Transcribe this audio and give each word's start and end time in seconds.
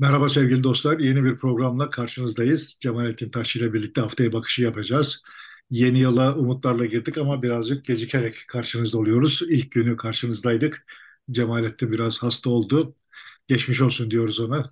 Merhaba 0.00 0.28
sevgili 0.28 0.64
dostlar. 0.64 0.98
Yeni 0.98 1.24
bir 1.24 1.36
programla 1.36 1.90
karşınızdayız. 1.90 2.76
Cemalettin 2.80 3.30
Taşçı 3.30 3.58
ile 3.58 3.72
birlikte 3.72 4.00
haftaya 4.00 4.32
bakışı 4.32 4.62
yapacağız. 4.62 5.22
Yeni 5.70 5.98
yıla 5.98 6.36
umutlarla 6.36 6.86
girdik 6.86 7.18
ama 7.18 7.42
birazcık 7.42 7.84
gecikerek 7.84 8.44
karşınızda 8.48 8.98
oluyoruz. 8.98 9.42
İlk 9.48 9.72
günü 9.72 9.96
karşınızdaydık. 9.96 10.86
Cemalettin 11.30 11.92
biraz 11.92 12.22
hasta 12.22 12.50
oldu. 12.50 12.94
Geçmiş 13.48 13.80
olsun 13.80 14.10
diyoruz 14.10 14.40
ona. 14.40 14.70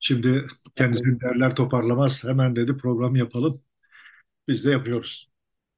Şimdi 0.00 0.46
kendisini 0.74 1.20
derler 1.20 1.56
toparlamaz. 1.56 2.24
Hemen 2.24 2.56
dedi 2.56 2.76
program 2.76 3.16
yapalım. 3.16 3.62
Biz 4.48 4.64
de 4.64 4.70
yapıyoruz. 4.70 5.30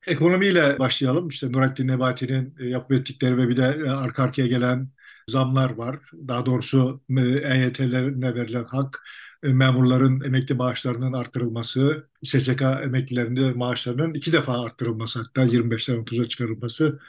Ekonomiyle 0.06 0.78
başlayalım. 0.78 1.28
İşte 1.28 1.52
Nurettin 1.52 1.88
Nebati'nin 1.88 2.54
e, 2.60 2.66
yapıp 2.66 2.92
ettikleri 2.92 3.36
ve 3.36 3.48
bir 3.48 3.56
de 3.56 3.78
e, 3.86 3.90
arka 3.90 4.22
arkaya 4.22 4.46
gelen 4.46 4.88
zamlar 5.28 5.70
var. 5.70 6.00
Daha 6.28 6.46
doğrusu 6.46 7.00
EYT'lerine 7.44 8.34
verilen 8.34 8.64
hak, 8.64 9.04
e, 9.42 9.48
memurların 9.48 10.20
emekli 10.20 10.54
maaşlarının 10.54 11.12
artırılması, 11.12 12.08
SSK 12.24 12.62
emeklilerinde 12.84 13.52
maaşlarının 13.52 14.14
iki 14.14 14.32
defa 14.32 14.64
artırılması 14.64 15.18
hatta 15.18 15.44
25'ten 15.44 15.96
30'a 15.96 16.28
çıkarılması. 16.28 17.00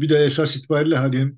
Bir 0.00 0.08
de 0.08 0.18
esas 0.24 0.56
itibariyle 0.56 0.96
hani 0.96 1.32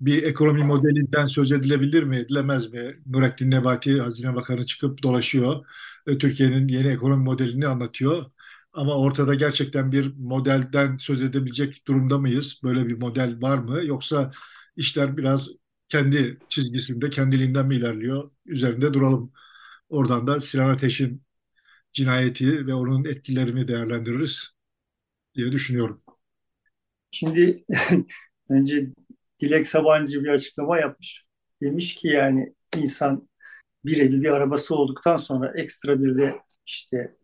bir 0.00 0.22
ekonomi 0.22 0.64
modelinden 0.64 1.26
söz 1.26 1.52
edilebilir 1.52 2.02
mi, 2.02 2.16
edilemez 2.16 2.72
mi? 2.72 3.00
Nurettin 3.06 3.50
Nebati, 3.50 4.00
Hazine 4.00 4.34
Bakanı 4.34 4.66
çıkıp 4.66 5.02
dolaşıyor. 5.02 5.66
Türkiye'nin 6.20 6.68
yeni 6.68 6.88
ekonomi 6.88 7.24
modelini 7.24 7.66
anlatıyor. 7.68 8.24
Ama 8.72 8.94
ortada 8.96 9.34
gerçekten 9.34 9.92
bir 9.92 10.14
modelden 10.18 10.96
söz 10.96 11.22
edebilecek 11.22 11.86
durumda 11.88 12.18
mıyız? 12.18 12.60
Böyle 12.62 12.86
bir 12.88 12.98
model 12.98 13.42
var 13.42 13.58
mı? 13.58 13.84
Yoksa 13.84 14.32
işler 14.76 15.16
biraz 15.16 15.48
kendi 15.90 16.38
çizgisinde, 16.48 17.10
kendiliğinden 17.10 17.66
mi 17.66 17.76
ilerliyor? 17.76 18.30
Üzerinde 18.46 18.94
duralım. 18.94 19.32
Oradan 19.88 20.26
da 20.26 20.40
Sinan 20.40 20.70
Ateş'in 20.70 21.22
cinayeti 21.92 22.66
ve 22.66 22.74
onun 22.74 23.04
etkilerini 23.04 23.68
değerlendiririz 23.68 24.50
diye 25.34 25.52
düşünüyorum. 25.52 26.02
Şimdi 27.10 27.64
önce 28.48 28.86
Dilek 29.40 29.66
Sabancı 29.66 30.24
bir 30.24 30.28
açıklama 30.28 30.78
yapmış. 30.78 31.24
Demiş 31.62 31.94
ki 31.94 32.08
yani 32.08 32.54
insan 32.76 33.28
bir 33.84 33.98
evi 33.98 34.22
bir 34.22 34.30
arabası 34.30 34.74
olduktan 34.74 35.16
sonra 35.16 35.52
ekstra 35.56 36.02
bir 36.02 36.18
de 36.18 36.34
işte 36.66 37.16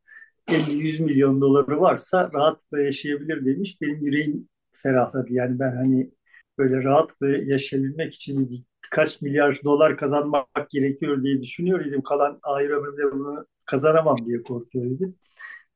50-100 0.49 1.03
milyon 1.03 1.41
doları 1.41 1.81
varsa 1.81 2.31
rahatlıkla 2.35 2.81
yaşayabilir 2.81 3.47
demiş. 3.47 3.81
Benim 3.81 4.07
yüreğim 4.07 4.49
ferahladı. 4.73 5.33
Yani 5.33 5.59
ben 5.59 5.77
hani 5.77 6.11
böyle 6.59 6.83
rahatlıkla 6.85 7.29
yaşayabilmek 7.29 8.15
için 8.15 8.51
bir, 8.51 8.63
birkaç 8.85 9.23
milyar 9.23 9.61
dolar 9.65 9.97
kazanmak 9.97 10.71
gerekiyor 10.71 11.23
diye 11.23 11.43
düşünüyor 11.43 11.85
idim. 11.85 12.03
Kalan 12.03 12.39
ahir 12.43 12.71
ömrümde 12.71 13.13
bunu 13.13 13.47
kazanamam 13.67 14.27
diye 14.27 14.43
korkuyor 14.43 14.85
idim. 14.85 15.15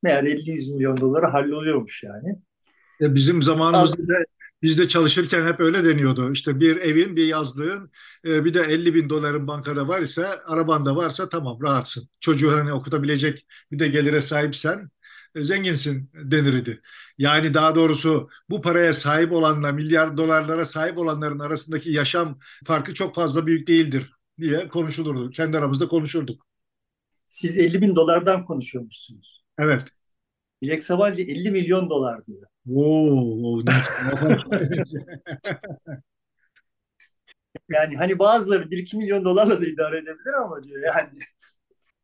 Meğer 0.03 0.25
50-100 0.25 0.75
milyon 0.75 0.97
doları 0.97 1.27
halloluyormuş 1.27 2.03
yani. 2.03 2.39
E 3.01 3.15
bizim 3.15 3.43
zamanımızda 3.43 4.15
da 4.15 4.25
biz 4.63 4.79
de 4.79 4.89
çalışırken 4.89 5.47
hep 5.47 5.61
öyle 5.61 5.85
deniyordu. 5.85 6.33
İşte 6.33 6.61
bir 6.61 6.77
evin, 6.77 7.17
bir 7.17 7.27
yazlığın, 7.27 7.91
e, 8.25 8.45
bir 8.45 8.55
de 8.55 8.61
50 8.61 8.95
bin 8.95 9.11
doların 9.11 9.47
bankada 9.47 9.89
var 9.89 10.01
ise, 10.01 10.27
araban 10.27 10.85
da 10.85 10.97
varsa 10.97 11.29
tamam 11.29 11.59
rahatsın. 11.63 12.09
Çocuğu 12.21 12.53
hani 12.53 12.73
okutabilecek 12.73 13.47
bir 13.73 13.79
de 13.79 13.89
gelire 13.89 14.23
sahipsen 14.23 14.91
zenginsin 15.37 16.11
denirdi. 16.15 16.81
Yani 17.19 17.55
daha 17.55 17.75
doğrusu 17.75 18.29
bu 18.51 18.61
paraya 18.61 18.93
sahip 18.93 19.33
olanla 19.33 19.73
milyar 19.73 20.17
dolarlara 20.17 20.65
sahip 20.65 20.99
olanların 20.99 21.39
arasındaki 21.39 21.91
yaşam 21.91 22.39
farkı 22.65 22.95
çok 22.95 23.15
fazla 23.15 23.47
büyük 23.47 23.69
değildir 23.69 24.13
diye 24.41 24.69
konuşulurdu. 24.69 25.31
Kendi 25.31 25.59
aramızda 25.59 25.89
konuşurduk. 25.89 26.47
Siz 27.27 27.59
50 27.59 27.81
bin 27.83 27.97
dolardan 27.97 28.45
konuşuyormuşsunuz. 28.45 29.45
Evet. 29.59 29.83
Dilek 30.63 30.85
Sabancı 30.85 31.23
50 31.23 31.51
milyon 31.51 31.91
dolar 31.91 32.27
diyor. 32.27 32.47
Oo, 32.75 33.63
yani 37.69 37.97
hani 37.97 38.19
bazıları 38.19 38.71
1-2 38.71 38.97
milyon 38.97 39.25
dolarla 39.25 39.61
da 39.61 39.67
idare 39.67 39.99
edebilir 39.99 40.33
ama 40.33 40.63
diyor 40.63 40.83
yani 40.83 41.19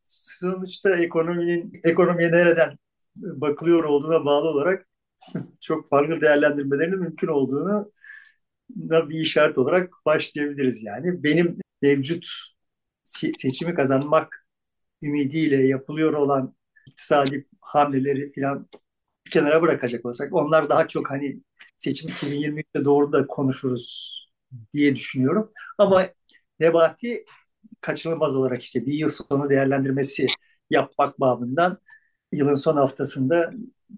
sonuçta 0.04 0.96
ekonominin 0.96 1.80
ekonomiye 1.84 2.32
nereden 2.32 2.78
bakılıyor 3.16 3.84
olduğuna 3.84 4.24
bağlı 4.24 4.48
olarak 4.48 4.88
çok 5.60 5.90
farklı 5.90 6.20
değerlendirmelerinin 6.20 6.98
mümkün 7.00 7.28
olduğunu 7.28 7.92
da 8.76 9.10
bir 9.10 9.20
işaret 9.20 9.58
olarak 9.58 9.94
başlayabiliriz 10.06 10.82
yani. 10.84 11.22
Benim 11.24 11.58
mevcut 11.82 12.26
seçimi 13.36 13.74
kazanmak 13.74 14.46
ümidiyle 15.02 15.66
yapılıyor 15.68 16.12
olan 16.12 16.56
iktisadi 16.86 17.48
hamleleri 17.60 18.32
falan 18.34 18.68
bir 19.26 19.30
kenara 19.30 19.62
bırakacak 19.62 20.06
olsak 20.06 20.34
onlar 20.34 20.68
daha 20.68 20.88
çok 20.88 21.10
hani 21.10 21.40
seçim 21.78 22.10
2023'te 22.10 22.84
doğru 22.84 23.12
da 23.12 23.26
konuşuruz 23.26 24.16
diye 24.74 24.96
düşünüyorum. 24.96 25.52
Ama 25.78 26.04
Nebati 26.60 27.24
kaçınılmaz 27.80 28.36
olarak 28.36 28.62
işte 28.62 28.86
bir 28.86 28.94
yıl 28.94 29.08
sonu 29.08 29.50
değerlendirmesi 29.50 30.26
yapmak 30.70 31.20
babından 31.20 31.78
yılın 32.32 32.54
son 32.54 32.76
haftasında 32.76 33.50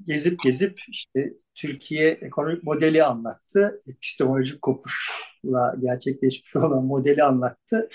gezip 0.07 0.43
gezip 0.45 0.81
işte 0.89 1.33
Türkiye 1.55 2.11
ekonomik 2.11 2.65
modeli 2.65 3.05
anlattı. 3.05 3.81
Epistemolojik 3.87 4.63
kopuşla 4.63 5.75
gerçekleşmiş 5.81 6.57
olan 6.57 6.85
modeli 6.85 7.23
anlattı. 7.23 7.89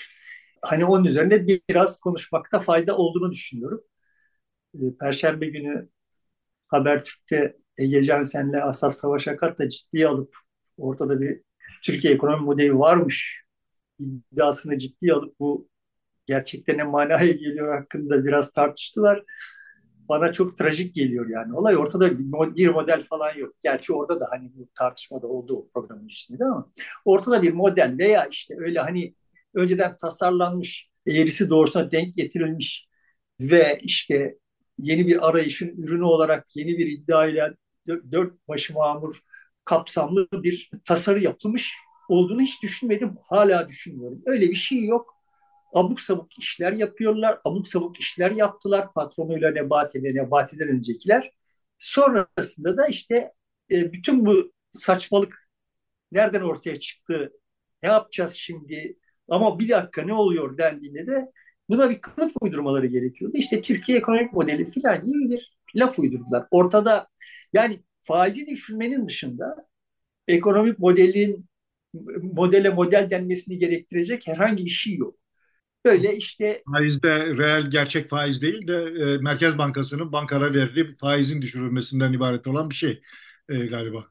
Hani 0.61 0.85
onun 0.85 1.03
üzerine 1.05 1.47
biraz 1.47 1.99
konuşmakta 1.99 2.59
fayda 2.59 2.97
olduğunu 2.97 3.31
düşünüyorum. 3.31 3.81
Ee, 4.75 4.97
Perşembe 4.99 5.47
günü 5.47 5.89
Habertürk'te 6.67 7.57
Ege 7.77 8.03
Cansen'le 8.03 8.61
Asaf 8.63 8.95
Savaş 8.95 9.27
Akat 9.27 9.59
da 9.59 9.69
ciddiye 9.69 10.07
alıp 10.07 10.38
ortada 10.77 11.21
bir 11.21 11.41
Türkiye 11.83 12.13
ekonomi 12.13 12.45
modeli 12.45 12.79
varmış 12.79 13.44
iddiasını 14.00 14.77
ciddiye 14.77 15.13
alıp 15.13 15.39
bu 15.39 15.69
gerçekten 16.25 16.77
ne 16.77 16.83
manaya 16.83 17.31
geliyor 17.31 17.77
hakkında 17.79 18.25
biraz 18.25 18.51
tartıştılar. 18.51 19.23
Bana 20.09 20.31
çok 20.31 20.58
trajik 20.58 20.96
geliyor 20.96 21.30
yani. 21.30 21.53
Olay 21.56 21.78
ortada 21.78 22.19
bir 22.58 22.69
model 22.69 23.03
falan 23.03 23.36
yok. 23.36 23.53
Gerçi 23.64 23.94
orada 23.94 24.19
da 24.19 24.25
hani 24.31 24.52
bu 24.56 24.69
tartışmada 24.75 25.28
oldu 25.28 25.56
o 25.58 25.69
programın 25.74 26.08
içinde 26.08 26.46
ama 26.46 26.72
ortada 27.06 27.41
bir 27.41 27.53
model 27.53 27.96
veya 27.97 28.25
işte 28.25 28.56
öyle 28.58 28.80
hani 28.80 29.16
önceden 29.53 29.97
tasarlanmış, 29.97 30.90
eğrisi 31.08 31.50
doğrusuna 31.50 31.92
denk 31.92 32.18
getirilmiş 32.18 32.88
ve 33.42 33.80
işte 33.81 34.38
yeni 34.78 35.08
bir 35.08 35.30
arayışın 35.30 35.68
ürünü 35.78 36.03
olarak 36.03 36.56
yeni 36.56 36.78
bir 36.78 36.88
iddia 36.88 37.28
ile 37.28 37.53
dört 38.12 38.47
başı 38.47 38.74
mamur 38.74 39.19
kapsamlı 39.66 40.28
bir 40.34 40.72
tasarı 40.86 41.19
yapılmış 41.24 41.74
olduğunu 42.09 42.42
hiç 42.42 42.63
düşünmedim. 42.63 43.16
Hala 43.24 43.68
düşünmüyorum. 43.69 44.22
Öyle 44.25 44.50
bir 44.50 44.56
şey 44.56 44.86
yok. 44.86 45.16
Abuk 45.73 46.01
sabuk 46.01 46.39
işler 46.39 46.73
yapıyorlar. 46.73 47.39
Abuk 47.45 47.67
sabuk 47.67 48.00
işler 48.00 48.31
yaptılar. 48.31 48.94
Patronuyla 48.94 49.51
Nebati 49.51 50.03
ve 50.03 50.16
Nebati'den 50.16 50.67
öncekiler. 50.67 51.31
Sonrasında 51.79 52.78
da 52.78 52.88
işte 52.88 53.34
e, 53.72 53.94
bütün 53.94 54.25
bu 54.25 54.51
saçmalık 54.73 55.50
nereden 56.12 56.41
ortaya 56.41 56.79
çıktı? 56.79 57.33
Ne 57.83 57.89
yapacağız 57.89 58.33
şimdi? 58.33 58.97
Ama 59.29 59.59
bir 59.59 59.69
dakika 59.69 60.01
ne 60.03 60.13
oluyor 60.13 60.57
dendiğinde 60.57 61.07
de 61.07 61.31
Buna 61.69 61.89
bir 61.89 62.01
kılıf 62.01 62.31
uydurmaları 62.41 62.85
gerekiyordu. 62.88 63.38
İşte 63.38 63.62
Türkiye 63.62 63.97
ekonomik 63.97 64.33
modeli 64.33 64.66
filan 64.66 65.06
gibi 65.06 65.29
bir 65.29 65.57
laf 65.75 66.00
uydurdular. 66.00 66.47
Ortada 66.51 67.07
yani 67.53 67.83
faizi 68.03 68.47
düşürmenin 68.47 69.07
dışında 69.07 69.67
ekonomik 70.28 70.79
modelin 70.79 71.45
modele 72.22 72.69
model 72.69 73.09
denmesini 73.12 73.57
gerektirecek 73.59 74.28
herhangi 74.28 74.66
bir 74.66 74.69
şey 74.69 74.95
yok. 74.95 75.16
Böyle 75.85 76.16
işte 76.16 76.61
faizde 76.73 77.38
reel 77.38 77.69
gerçek 77.71 78.09
faiz 78.09 78.41
değil 78.41 78.68
de 78.68 78.75
e, 78.75 79.18
Merkez 79.18 79.57
Bankası'nın 79.57 80.12
bankara 80.12 80.53
verdiği 80.53 80.94
faizin 80.94 81.41
düşürülmesinden 81.41 82.13
ibaret 82.13 82.47
olan 82.47 82.69
bir 82.69 82.75
şey 82.75 83.01
e, 83.50 83.57
galiba. 83.57 84.06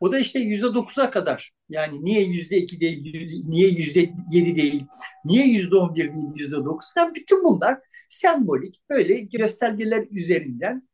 O 0.00 0.12
da 0.12 0.18
işte 0.18 0.38
yüzde 0.38 0.74
dokuza 0.74 1.10
kadar. 1.10 1.52
Yani 1.68 2.04
niye 2.04 2.24
yüzde 2.24 2.56
iki 2.56 2.80
değil, 2.80 3.44
niye 3.46 3.68
yüzde 3.68 4.10
yedi 4.32 4.56
değil, 4.56 4.84
niye 5.24 5.46
yüzde 5.46 5.76
on 5.76 5.94
bir 5.94 6.00
değil, 6.00 6.26
yüzde 6.36 6.56
dokuz? 6.56 6.86
Bütün 7.14 7.44
bunlar 7.44 7.78
sembolik 8.08 8.80
böyle 8.90 9.20
göstergeler 9.20 10.06
üzerinden 10.10 10.88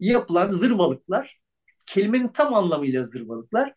yapılan 0.00 0.50
zırvalıklar, 0.50 1.40
kelimenin 1.86 2.28
tam 2.28 2.54
anlamıyla 2.54 3.04
zırvalıklar. 3.04 3.74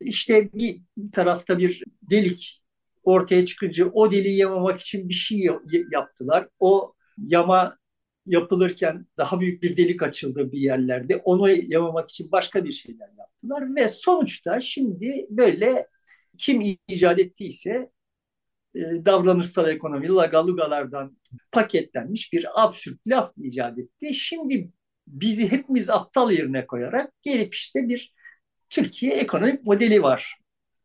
İşte 0.00 0.50
bir 0.54 0.74
tarafta 1.12 1.58
bir 1.58 1.82
delik 2.02 2.59
ortaya 3.04 3.44
çıkınca 3.44 3.86
o 3.86 4.12
deliği 4.12 4.38
yamamak 4.38 4.80
için 4.80 5.08
bir 5.08 5.14
şey 5.14 5.48
yaptılar. 5.92 6.48
O 6.60 6.94
yama 7.18 7.78
yapılırken 8.26 9.06
daha 9.18 9.40
büyük 9.40 9.62
bir 9.62 9.76
delik 9.76 10.02
açıldı 10.02 10.52
bir 10.52 10.60
yerlerde. 10.60 11.16
Onu 11.16 11.50
yamamak 11.50 12.10
için 12.10 12.32
başka 12.32 12.64
bir 12.64 12.72
şeyler 12.72 13.08
yaptılar 13.18 13.76
ve 13.76 13.88
sonuçta 13.88 14.60
şimdi 14.60 15.26
böyle 15.30 15.86
kim 16.38 16.60
icat 16.88 17.18
ettiyse 17.18 17.90
e, 18.74 18.80
davranışsal 18.80 19.68
ekonomi, 19.68 20.08
lagalugalardan 20.08 21.18
paketlenmiş 21.52 22.32
bir 22.32 22.46
absürt 22.56 23.08
laf 23.08 23.32
icat 23.38 23.78
etti. 23.78 24.14
Şimdi 24.14 24.70
bizi 25.06 25.52
hepimiz 25.52 25.90
aptal 25.90 26.30
yerine 26.30 26.66
koyarak 26.66 27.12
gelip 27.22 27.54
işte 27.54 27.88
bir 27.88 28.14
Türkiye 28.70 29.12
ekonomik 29.12 29.66
modeli 29.66 30.02
var 30.02 30.38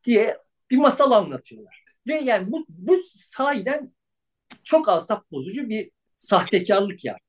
diye 0.04 0.38
bir 0.72 0.78
masal 0.78 1.12
anlatıyorlar. 1.12 1.85
Ve 2.08 2.14
yani 2.14 2.52
bu, 2.52 2.66
bu 2.70 2.98
sahiden 3.10 3.94
çok 4.64 4.90
asap 4.90 5.32
bozucu 5.32 5.70
bir 5.70 5.92
sahtekarlık 6.18 7.06
yani. 7.06 7.20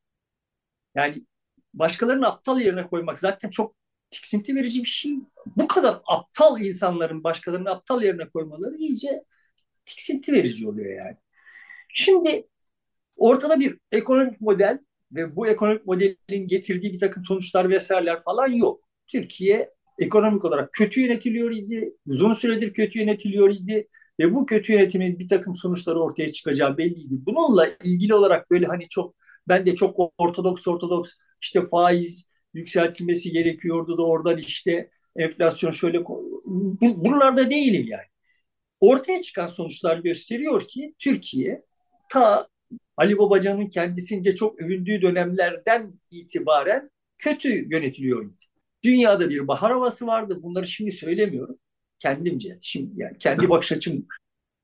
Yani 0.94 1.26
başkalarını 1.74 2.26
aptal 2.26 2.60
yerine 2.60 2.86
koymak 2.86 3.18
zaten 3.18 3.50
çok 3.50 3.76
tiksinti 4.10 4.54
verici 4.54 4.80
bir 4.80 4.88
şey. 4.88 5.12
Bu 5.56 5.68
kadar 5.68 5.98
aptal 6.06 6.60
insanların 6.60 7.24
başkalarını 7.24 7.70
aptal 7.70 8.02
yerine 8.02 8.28
koymaları 8.28 8.76
iyice 8.76 9.24
tiksinti 9.84 10.32
verici 10.32 10.68
oluyor 10.68 11.04
yani. 11.04 11.16
Şimdi 11.94 12.48
ortada 13.16 13.60
bir 13.60 13.78
ekonomik 13.92 14.40
model 14.40 14.78
ve 15.12 15.36
bu 15.36 15.46
ekonomik 15.48 15.86
modelin 15.86 16.46
getirdiği 16.46 16.92
bir 16.92 16.98
takım 16.98 17.22
sonuçlar 17.22 17.70
vesaireler 17.70 18.22
falan 18.22 18.48
yok. 18.48 18.88
Türkiye 19.06 19.70
ekonomik 19.98 20.44
olarak 20.44 20.72
kötü 20.72 21.00
yönetiliyor 21.00 21.50
idi, 21.50 21.96
uzun 22.06 22.32
süredir 22.32 22.72
kötü 22.74 22.98
yönetiliyor 22.98 23.50
idi 23.50 23.88
ve 24.20 24.34
bu 24.34 24.46
kötü 24.46 24.72
yönetimin 24.72 25.18
bir 25.18 25.28
takım 25.28 25.54
sonuçları 25.54 26.00
ortaya 26.00 26.32
çıkacağı 26.32 26.78
belliydi. 26.78 27.14
Bununla 27.26 27.66
ilgili 27.84 28.14
olarak 28.14 28.50
böyle 28.50 28.66
hani 28.66 28.88
çok 28.88 29.14
ben 29.48 29.66
de 29.66 29.74
çok 29.74 29.96
ortodoks 30.18 30.68
ortodoks 30.68 31.12
işte 31.42 31.62
faiz 31.62 32.28
yükseltilmesi 32.54 33.30
gerekiyordu 33.30 33.98
da 33.98 34.02
oradan 34.02 34.38
işte 34.38 34.90
enflasyon 35.16 35.70
şöyle 35.70 36.04
buralarda 36.80 37.50
değilim 37.50 37.86
yani. 37.88 38.06
Ortaya 38.80 39.22
çıkan 39.22 39.46
sonuçlar 39.46 39.98
gösteriyor 39.98 40.68
ki 40.68 40.94
Türkiye 40.98 41.64
ta 42.10 42.48
Ali 42.96 43.18
Babacan'ın 43.18 43.66
kendisince 43.66 44.34
çok 44.34 44.60
övündüğü 44.62 45.02
dönemlerden 45.02 46.00
itibaren 46.10 46.90
kötü 47.18 47.72
yönetiliyor. 47.72 48.30
Dünyada 48.84 49.30
bir 49.30 49.48
bahar 49.48 49.72
havası 49.72 50.06
vardı. 50.06 50.42
Bunları 50.42 50.66
şimdi 50.66 50.92
söylemiyorum. 50.92 51.58
Kendimce, 51.98 52.58
şimdi 52.62 52.90
yani 52.96 53.18
kendi 53.18 53.50
bakış 53.50 53.72
açım 53.72 54.06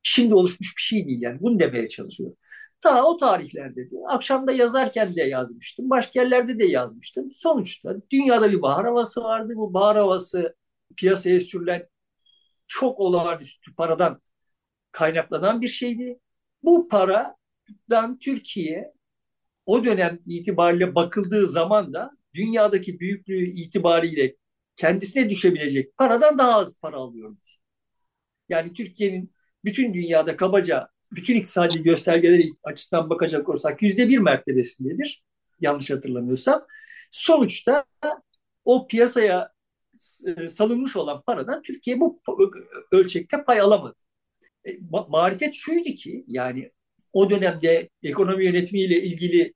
şimdi 0.03 0.35
oluşmuş 0.35 0.77
bir 0.77 0.81
şey 0.81 1.07
değil 1.07 1.21
yani. 1.21 1.41
Bunu 1.41 1.59
demeye 1.59 1.89
çalışıyorum. 1.89 2.37
Ta 2.81 3.03
o 3.03 3.17
tarihlerde 3.17 3.91
de 3.91 3.95
akşamda 4.07 4.51
yazarken 4.51 5.15
de 5.15 5.21
yazmıştım. 5.23 5.89
Başka 5.89 6.21
yerlerde 6.21 6.59
de 6.59 6.65
yazmıştım. 6.65 7.31
Sonuçta 7.31 7.95
dünyada 8.11 8.51
bir 8.51 8.61
bahar 8.61 8.85
havası 8.85 9.23
vardı. 9.23 9.53
Bu 9.55 9.73
bahar 9.73 9.97
havası 9.97 10.55
piyasaya 10.97 11.39
sürülen 11.39 11.87
çok 12.67 12.99
olağanüstü 12.99 13.75
paradan 13.75 14.21
kaynaklanan 14.91 15.61
bir 15.61 15.67
şeydi. 15.67 16.19
Bu 16.63 16.87
paradan 16.87 18.19
Türkiye 18.19 18.93
o 19.65 19.85
dönem 19.85 20.19
itibariyle 20.25 20.95
bakıldığı 20.95 21.47
zaman 21.47 21.93
da 21.93 22.11
dünyadaki 22.33 22.99
büyüklüğü 22.99 23.45
itibariyle 23.45 24.35
kendisine 24.75 25.29
düşebilecek 25.29 25.97
paradan 25.97 26.37
daha 26.37 26.59
az 26.59 26.79
para 26.79 26.97
alıyordu. 26.97 27.37
Yani 28.49 28.73
Türkiye'nin 28.73 29.33
bütün 29.65 29.93
dünyada 29.93 30.35
kabaca 30.35 30.87
bütün 31.11 31.35
iktisadi 31.35 31.83
göstergeleri 31.83 32.51
açısından 32.63 33.09
bakacak 33.09 33.49
olursak 33.49 33.81
yüzde 33.81 34.09
bir 34.09 34.17
mertebesindedir. 34.17 35.23
Yanlış 35.61 35.91
hatırlamıyorsam. 35.91 36.65
Sonuçta 37.11 37.85
o 38.65 38.87
piyasaya 38.87 39.53
e, 40.25 40.49
salınmış 40.49 40.95
olan 40.95 41.21
paradan 41.21 41.61
Türkiye 41.61 41.99
bu 41.99 42.21
ölçekte 42.91 43.43
pay 43.43 43.59
alamadı. 43.59 43.95
E, 44.67 44.69
marifet 45.09 45.53
şuydu 45.53 45.89
ki 45.89 46.25
yani 46.27 46.71
o 47.13 47.29
dönemde 47.29 47.89
ekonomi 48.03 48.45
yönetimiyle 48.45 49.03
ilgili 49.03 49.53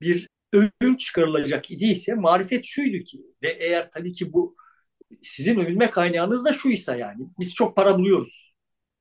bir 0.00 0.28
ödül 0.54 0.96
çıkarılacak 0.96 1.70
idiyse 1.70 2.14
marifet 2.14 2.64
şuydu 2.64 3.04
ki 3.04 3.20
ve 3.42 3.48
eğer 3.48 3.90
tabii 3.90 4.12
ki 4.12 4.32
bu 4.32 4.56
sizin 5.22 5.60
övünme 5.60 5.90
kaynağınız 5.90 6.44
da 6.44 6.52
şuysa 6.52 6.96
yani 6.96 7.26
biz 7.40 7.54
çok 7.54 7.76
para 7.76 7.98
buluyoruz. 7.98 8.54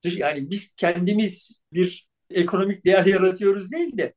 Yani 0.04 0.50
biz 0.50 0.74
kendimiz 0.78 1.62
bir 1.74 2.08
ekonomik 2.30 2.86
değer 2.86 3.06
yaratıyoruz 3.06 3.72
değil 3.72 3.98
de 3.98 4.14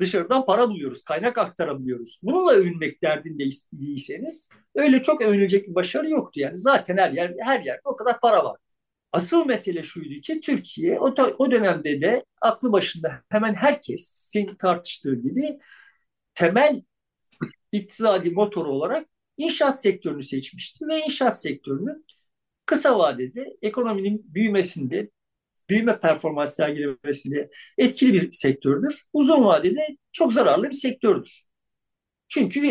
dışarıdan 0.00 0.46
para 0.46 0.68
buluyoruz, 0.68 1.04
kaynak 1.04 1.38
aktarabiliyoruz. 1.38 2.20
Bununla 2.22 2.52
övünmek 2.52 3.02
derdindeyseniz 3.02 4.48
öyle 4.74 5.02
çok 5.02 5.22
övünecek 5.22 5.68
bir 5.68 5.74
başarı 5.74 6.10
yoktu 6.10 6.40
yani. 6.40 6.56
Zaten 6.56 6.96
her 6.96 7.10
yer 7.10 7.34
her 7.40 7.60
yerde 7.60 7.80
o 7.84 7.96
kadar 7.96 8.20
para 8.20 8.44
var. 8.44 8.56
Asıl 9.12 9.46
mesele 9.46 9.82
şuydu 9.82 10.20
ki 10.20 10.40
Türkiye 10.40 11.00
o, 11.00 11.14
o 11.38 11.50
dönemde 11.50 12.02
de 12.02 12.24
aklı 12.40 12.72
başında 12.72 13.22
hemen 13.28 13.54
herkes 13.54 14.12
senin 14.16 14.56
tartıştığı 14.56 15.14
gibi 15.14 15.58
temel 16.38 16.82
iktisadi 17.72 18.30
motor 18.30 18.66
olarak 18.66 19.08
inşaat 19.36 19.80
sektörünü 19.80 20.22
seçmişti 20.22 20.84
ve 20.88 21.00
inşaat 21.00 21.40
sektörünün 21.40 22.06
kısa 22.66 22.98
vadede 22.98 23.56
ekonominin 23.62 24.34
büyümesinde, 24.34 25.10
büyüme 25.68 26.00
performans 26.00 26.56
sergilemesinde 26.56 27.50
etkili 27.78 28.12
bir 28.12 28.32
sektördür. 28.32 29.04
Uzun 29.12 29.44
vadede 29.44 29.80
çok 30.12 30.32
zararlı 30.32 30.64
bir 30.64 30.72
sektördür. 30.72 31.44
Çünkü 32.28 32.62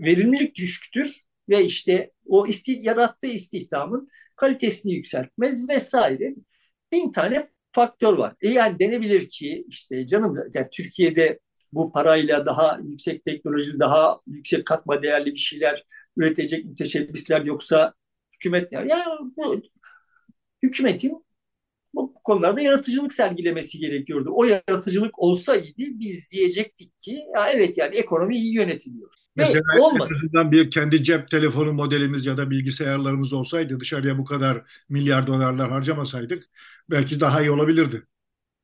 verimlilik 0.00 0.54
düşüktür 0.54 1.22
ve 1.48 1.64
işte 1.64 2.12
o 2.26 2.46
isti 2.46 2.78
yarattığı 2.82 3.26
istihdamın 3.26 4.08
kalitesini 4.36 4.92
yükseltmez 4.94 5.68
vesaire. 5.68 6.34
Bin 6.92 7.12
tane 7.12 7.48
faktör 7.72 8.18
var. 8.18 8.34
E 8.40 8.48
yani 8.48 8.78
denebilir 8.78 9.28
ki 9.28 9.64
işte 9.68 10.06
canım 10.06 10.36
yani 10.54 10.68
Türkiye'de 10.72 11.38
bu 11.72 11.92
parayla 11.92 12.46
daha 12.46 12.78
yüksek 12.84 13.24
teknolojili, 13.24 13.80
daha 13.80 14.20
yüksek 14.26 14.66
katma 14.66 15.02
değerli 15.02 15.32
bir 15.32 15.38
şeyler 15.38 15.84
üretecek 16.16 16.64
müteşebbisler 16.64 17.44
yoksa 17.44 17.94
hükümet 18.32 18.72
ne? 18.72 18.78
Yani 18.78 19.04
bu 19.36 19.62
hükümetin 20.62 21.24
bu 21.94 22.14
konularda 22.24 22.60
yaratıcılık 22.60 23.12
sergilemesi 23.12 23.78
gerekiyordu. 23.78 24.30
O 24.32 24.44
yaratıcılık 24.44 25.18
olsaydı 25.18 25.64
biz 25.76 26.30
diyecektik 26.30 27.00
ki 27.00 27.20
ya 27.34 27.50
evet 27.50 27.78
yani 27.78 27.96
ekonomi 27.96 28.36
iyi 28.36 28.54
yönetiliyor. 28.54 29.10
Mesela 29.36 29.62
Ve 29.76 29.80
olmadı. 29.80 30.14
en 30.40 30.52
bir 30.52 30.70
kendi 30.70 31.02
cep 31.02 31.30
telefonu 31.30 31.72
modelimiz 31.72 32.26
ya 32.26 32.36
da 32.36 32.50
bilgisayarlarımız 32.50 33.32
olsaydı 33.32 33.80
dışarıya 33.80 34.18
bu 34.18 34.24
kadar 34.24 34.62
milyar 34.88 35.26
dolarlar 35.26 35.70
harcamasaydık 35.70 36.44
belki 36.90 37.20
daha 37.20 37.40
iyi 37.40 37.50
olabilirdi. 37.50 38.06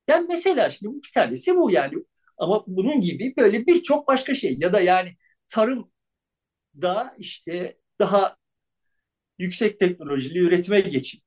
Yani 0.08 0.26
mesela 0.28 0.70
şimdi 0.70 0.96
bir 1.02 1.10
tanesi 1.14 1.56
bu 1.56 1.70
yani 1.70 1.94
ama 2.36 2.64
bunun 2.66 3.00
gibi 3.00 3.34
böyle 3.38 3.66
birçok 3.66 4.08
başka 4.08 4.34
şey. 4.34 4.56
Ya 4.60 4.72
da 4.72 4.80
yani 4.80 5.16
tarım 5.48 5.92
da 6.82 7.14
işte 7.18 7.78
daha 7.98 8.36
yüksek 9.38 9.80
teknolojili 9.80 10.38
üretime 10.38 10.80
geçip 10.80 11.22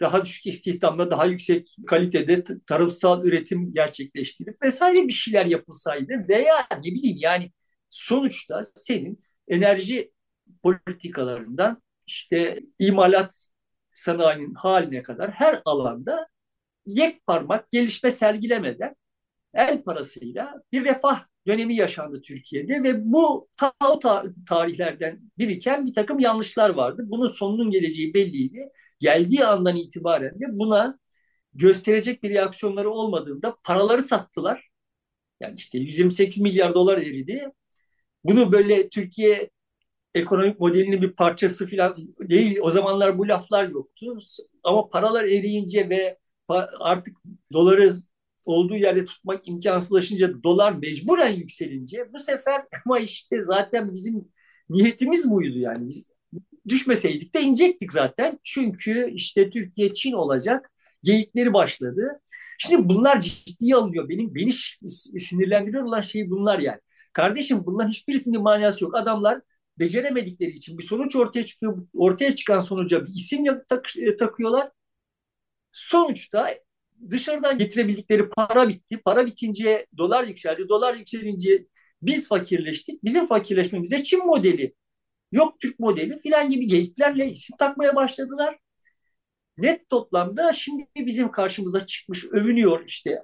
daha 0.00 0.24
düşük 0.24 0.46
istihdamla 0.46 1.10
daha 1.10 1.26
yüksek 1.26 1.76
kalitede 1.86 2.44
tarımsal 2.66 3.24
üretim 3.26 3.74
gerçekleştirip 3.74 4.62
vesaire 4.62 5.08
bir 5.08 5.12
şeyler 5.12 5.46
yapılsaydı 5.46 6.28
veya 6.28 6.66
ne 6.70 6.92
bileyim 6.92 7.16
yani 7.20 7.52
sonuçta 7.90 8.60
senin 8.62 9.24
enerji 9.48 10.12
politikalarından 10.62 11.82
işte 12.06 12.60
imalat 12.78 13.48
sanayinin 13.92 14.54
haline 14.54 15.02
kadar 15.02 15.30
her 15.30 15.62
alanda 15.64 16.26
yek 16.86 17.26
parmak 17.26 17.70
gelişme 17.70 18.10
sergilemeden 18.10 18.94
el 19.54 19.82
parasıyla 19.82 20.62
bir 20.72 20.84
refah 20.84 21.24
dönemi 21.46 21.74
yaşandı 21.74 22.22
Türkiye'de 22.22 22.82
ve 22.82 23.12
bu 23.12 23.48
ta 23.56 23.72
o 23.90 23.98
ta 23.98 24.24
tarihlerden 24.48 25.32
biriken 25.38 25.86
bir 25.86 25.94
takım 25.94 26.18
yanlışlar 26.18 26.70
vardı. 26.70 27.02
Bunun 27.06 27.28
sonunun 27.28 27.70
geleceği 27.70 28.14
belliydi. 28.14 28.68
Geldiği 29.00 29.44
andan 29.44 29.76
itibaren 29.76 30.40
de 30.40 30.44
buna 30.50 30.98
gösterecek 31.54 32.22
bir 32.22 32.30
reaksiyonları 32.30 32.90
olmadığında 32.90 33.56
paraları 33.64 34.02
sattılar. 34.02 34.70
Yani 35.40 35.54
işte 35.56 35.78
128 35.78 36.40
milyar 36.42 36.74
dolar 36.74 36.98
eridi. 36.98 37.50
Bunu 38.24 38.52
böyle 38.52 38.88
Türkiye 38.88 39.50
ekonomik 40.14 40.60
modelinin 40.60 41.02
bir 41.02 41.12
parçası 41.12 41.70
falan 41.70 41.96
değil. 42.20 42.58
O 42.62 42.70
zamanlar 42.70 43.18
bu 43.18 43.28
laflar 43.28 43.68
yoktu. 43.68 44.18
Ama 44.62 44.88
paralar 44.88 45.24
eriyince 45.24 45.88
ve 45.88 46.18
artık 46.80 47.16
doları 47.52 47.94
olduğu 48.44 48.76
yerde 48.76 49.04
tutmak 49.04 49.48
imkansızlaşınca 49.48 50.42
dolar 50.42 50.72
mecburen 50.72 51.32
yükselince 51.32 52.12
bu 52.12 52.18
sefer 52.18 52.64
ama 52.86 52.98
işte 52.98 53.42
zaten 53.42 53.94
bizim 53.94 54.28
niyetimiz 54.68 55.30
buydu 55.30 55.58
yani 55.58 55.88
biz 55.88 56.10
düşmeseydik 56.68 57.34
de 57.34 57.40
inecektik 57.40 57.92
zaten 57.92 58.38
çünkü 58.42 59.10
işte 59.10 59.50
Türkiye 59.50 59.92
Çin 59.92 60.12
olacak 60.12 60.70
geyikleri 61.02 61.52
başladı. 61.52 62.20
Şimdi 62.58 62.88
bunlar 62.88 63.20
ciddiye 63.20 63.76
alınıyor. 63.76 64.08
Benim 64.08 64.34
beni 64.34 64.52
sinirlendiriyor 65.18 65.84
olan 65.84 66.00
şey 66.00 66.30
bunlar 66.30 66.58
yani. 66.58 66.80
Kardeşim 67.12 67.66
bunların 67.66 67.90
hiçbirisinin 67.90 68.42
manası 68.42 68.84
yok. 68.84 68.96
Adamlar 68.96 69.40
beceremedikleri 69.78 70.50
için 70.50 70.78
bir 70.78 70.84
sonuç 70.84 71.16
ortaya 71.16 71.44
çıkıyor. 71.46 71.86
Ortaya 71.94 72.34
çıkan 72.34 72.58
sonuca 72.58 73.02
bir 73.02 73.08
isim 73.08 73.44
tak, 73.68 73.84
takıyorlar. 74.18 74.70
Sonuçta 75.72 76.48
dışarıdan 77.10 77.58
getirebildikleri 77.58 78.28
para 78.28 78.68
bitti. 78.68 79.00
Para 79.04 79.26
bitince 79.26 79.86
dolar 79.98 80.24
yükseldi. 80.24 80.68
Dolar 80.68 80.94
yükselince 80.94 81.66
biz 82.02 82.28
fakirleştik. 82.28 83.04
Bizim 83.04 83.26
fakirleşmemize 83.26 84.02
Çin 84.02 84.26
modeli, 84.26 84.74
yok 85.32 85.60
Türk 85.60 85.80
modeli 85.80 86.18
filan 86.18 86.50
gibi 86.50 86.66
geyiklerle 86.66 87.26
isim 87.26 87.56
takmaya 87.56 87.96
başladılar. 87.96 88.58
Net 89.58 89.88
toplamda 89.88 90.52
şimdi 90.52 90.86
bizim 90.96 91.30
karşımıza 91.30 91.86
çıkmış, 91.86 92.24
övünüyor 92.24 92.84
işte. 92.86 93.22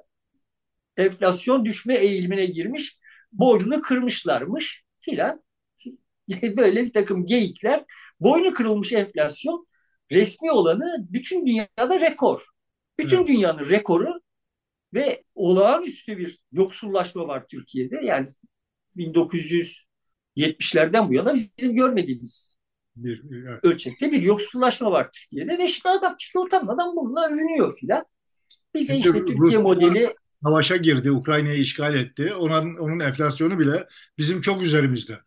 Enflasyon 0.97 1.65
düşme 1.65 1.95
eğilimine 1.95 2.47
girmiş, 2.47 2.99
boynunu 3.33 3.83
kırmışlarmış 3.83 4.85
filan. 5.01 5.45
Böyle 6.43 6.85
bir 6.85 6.93
takım 6.93 7.27
geyikler. 7.27 7.85
Boynu 8.21 8.55
kırılmış 8.55 8.93
enflasyon 8.93 9.67
resmi 10.13 10.53
olanı 10.53 11.07
bütün 11.11 11.47
dünyada 11.47 12.01
rekor. 12.01 12.43
Bütün 13.01 13.19
evet. 13.19 13.29
dünyanın 13.29 13.71
rekoru 13.71 14.21
ve 14.95 15.23
olağanüstü 15.35 16.19
bir 16.19 16.39
yoksullaşma 16.53 17.29
var 17.29 17.47
Türkiye'de. 17.49 18.01
Yani 18.03 18.27
1970'lerden 18.97 21.09
bu 21.09 21.15
yana 21.15 21.35
bizim 21.35 21.77
görmediğimiz 21.77 22.57
bir, 22.97 23.23
evet. 23.49 23.65
ölçekte 23.65 24.13
bir 24.13 24.23
yoksullaşma 24.23 24.91
var 24.91 25.11
Türkiye'de 25.13 25.59
ve 25.59 25.69
şimdi 25.69 25.89
adam 25.89 26.17
çıkıyor 26.17 26.47
utanmadan 26.47 26.97
bununla 26.97 27.29
övünüyor 27.29 27.79
filan. 27.79 28.05
Bize 28.75 28.97
işte 28.97 29.13
Türkiye 29.13 29.39
Rusya 29.39 29.61
modeli 29.61 30.15
savaşa 30.43 30.77
girdi, 30.77 31.11
Ukrayna'yı 31.11 31.61
işgal 31.61 31.95
etti. 31.95 32.35
Onun, 32.35 32.77
onun 32.77 33.01
enflasyonu 33.01 33.59
bile 33.59 33.87
bizim 34.19 34.41
çok 34.41 34.63
üzerimizde. 34.63 35.19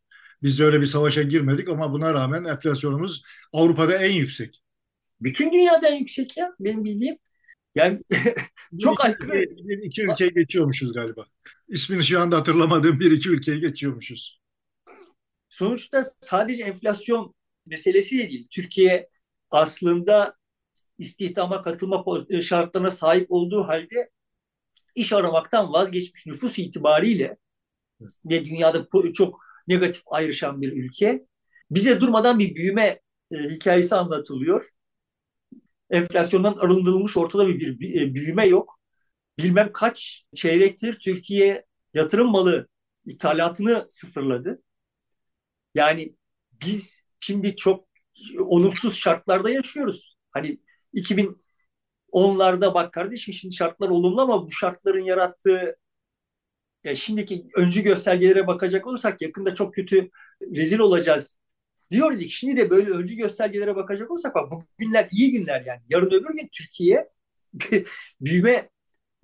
Biz 0.44 0.60
de 0.60 0.64
öyle 0.64 0.82
bir 0.82 0.86
savaşa 0.86 1.22
girmedik 1.22 1.70
ama 1.70 1.94
buna 1.94 2.14
rağmen 2.14 2.44
enflasyonumuz 2.44 3.24
Avrupa'da 3.54 3.98
en 3.98 4.12
yüksek. 4.12 4.64
Bütün 5.22 5.52
dünyada 5.52 5.88
en 5.88 6.00
yüksek 6.00 6.38
ya 6.38 6.54
benim 6.60 6.84
bildiğim. 6.84 7.18
Yani 7.76 8.00
çok 8.82 9.06
aykırı. 9.06 9.32
Bir, 9.34 9.78
iki 9.78 10.04
ülkeyi 10.04 10.34
geçiyormuşuz 10.34 10.94
galiba. 10.94 11.26
İsmini 11.68 12.04
şu 12.04 12.20
anda 12.20 12.38
hatırlamadığım 12.38 13.00
bir 13.00 13.12
iki 13.12 13.30
ülkeyi 13.30 13.60
geçiyormuşuz. 13.60 14.42
Sonuçta 15.50 16.04
sadece 16.22 16.64
enflasyon 16.64 17.36
meselesi 17.66 18.20
de 18.20 18.30
değil. 18.30 18.48
Türkiye 18.52 19.10
aslında 19.52 20.36
istihdama 20.98 21.62
katılma 21.62 22.06
şartlarına 22.42 22.92
sahip 22.92 23.32
olduğu 23.32 23.64
halde 23.64 24.10
iş 24.96 25.14
aramaktan 25.14 25.74
vazgeçmiş 25.74 26.26
nüfus 26.26 26.60
itibariyle 26.60 27.38
ve 28.26 28.46
dünyada 28.46 28.88
çok 29.14 29.40
negatif 29.68 30.02
ayrışan 30.06 30.62
bir 30.62 30.72
ülke. 30.72 31.26
Bize 31.72 32.02
durmadan 32.02 32.40
bir 32.40 32.56
büyüme 32.56 33.00
e, 33.32 33.38
hikayesi 33.38 33.96
anlatılıyor 33.96 34.66
enflasyondan 35.90 36.56
arındırılmış 36.56 37.18
ortada 37.18 37.48
bir, 37.48 37.80
bir 37.80 38.02
e, 38.02 38.16
büyüme 38.16 38.46
yok. 38.46 38.80
Bilmem 39.40 39.72
kaç 39.74 40.26
çeyrektir 40.36 41.00
Türkiye 41.00 41.66
yatırım 41.94 42.32
malı 42.32 42.68
ithalatını 43.06 43.86
sıfırladı. 43.90 44.62
Yani 45.76 46.16
biz 46.62 47.02
şimdi 47.20 47.56
çok 47.56 47.88
olumsuz 48.40 48.96
şartlarda 48.96 49.50
yaşıyoruz. 49.50 50.16
Hani 50.32 50.60
2010'larda 50.94 52.74
bak 52.74 52.94
kardeşim 52.94 53.34
şimdi 53.34 53.56
şartlar 53.56 53.90
olumlu 53.90 54.22
ama 54.22 54.46
bu 54.48 54.52
şartların 54.52 55.02
yarattığı 55.04 55.78
ya 56.84 56.96
şimdiki 56.96 57.48
öncü 57.58 57.82
göstergelere 57.82 58.48
bakacak 58.48 58.88
olursak 58.88 59.22
yakında 59.22 59.54
çok 59.56 59.74
kötü 59.74 60.10
rezil 60.42 60.80
olacağız 60.80 61.38
Diyor 61.94 62.14
idik 62.14 62.32
şimdi 62.32 62.58
de 62.58 62.70
böyle 62.70 62.90
öncü 62.90 63.16
göstergelere 63.16 63.76
bakacak 63.76 64.12
olursak 64.12 64.36
bak 64.36 64.52
bu 64.52 64.66
günler 64.78 65.08
iyi 65.12 65.32
günler 65.32 65.64
yani. 65.66 65.82
Yarın 65.90 66.08
öbür 66.08 66.34
gün 66.34 66.50
Türkiye 66.54 67.10
büyüme 68.22 68.70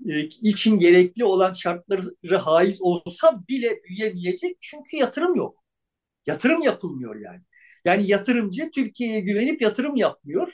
e, 0.10 0.20
için 0.20 0.80
gerekli 0.80 1.26
olan 1.26 1.54
şartları 1.54 2.36
haiz 2.38 2.82
olsa 2.82 3.44
bile 3.50 3.84
büyüyemeyecek 3.84 4.58
çünkü 4.62 4.98
yatırım 4.98 5.36
yok. 5.36 5.64
Yatırım 6.26 6.62
yapılmıyor 6.62 7.16
yani. 7.16 7.42
Yani 7.86 8.08
yatırımcı 8.08 8.72
Türkiye'ye 8.72 9.20
güvenip 9.20 9.62
yatırım 9.62 9.96
yapmıyor. 9.96 10.54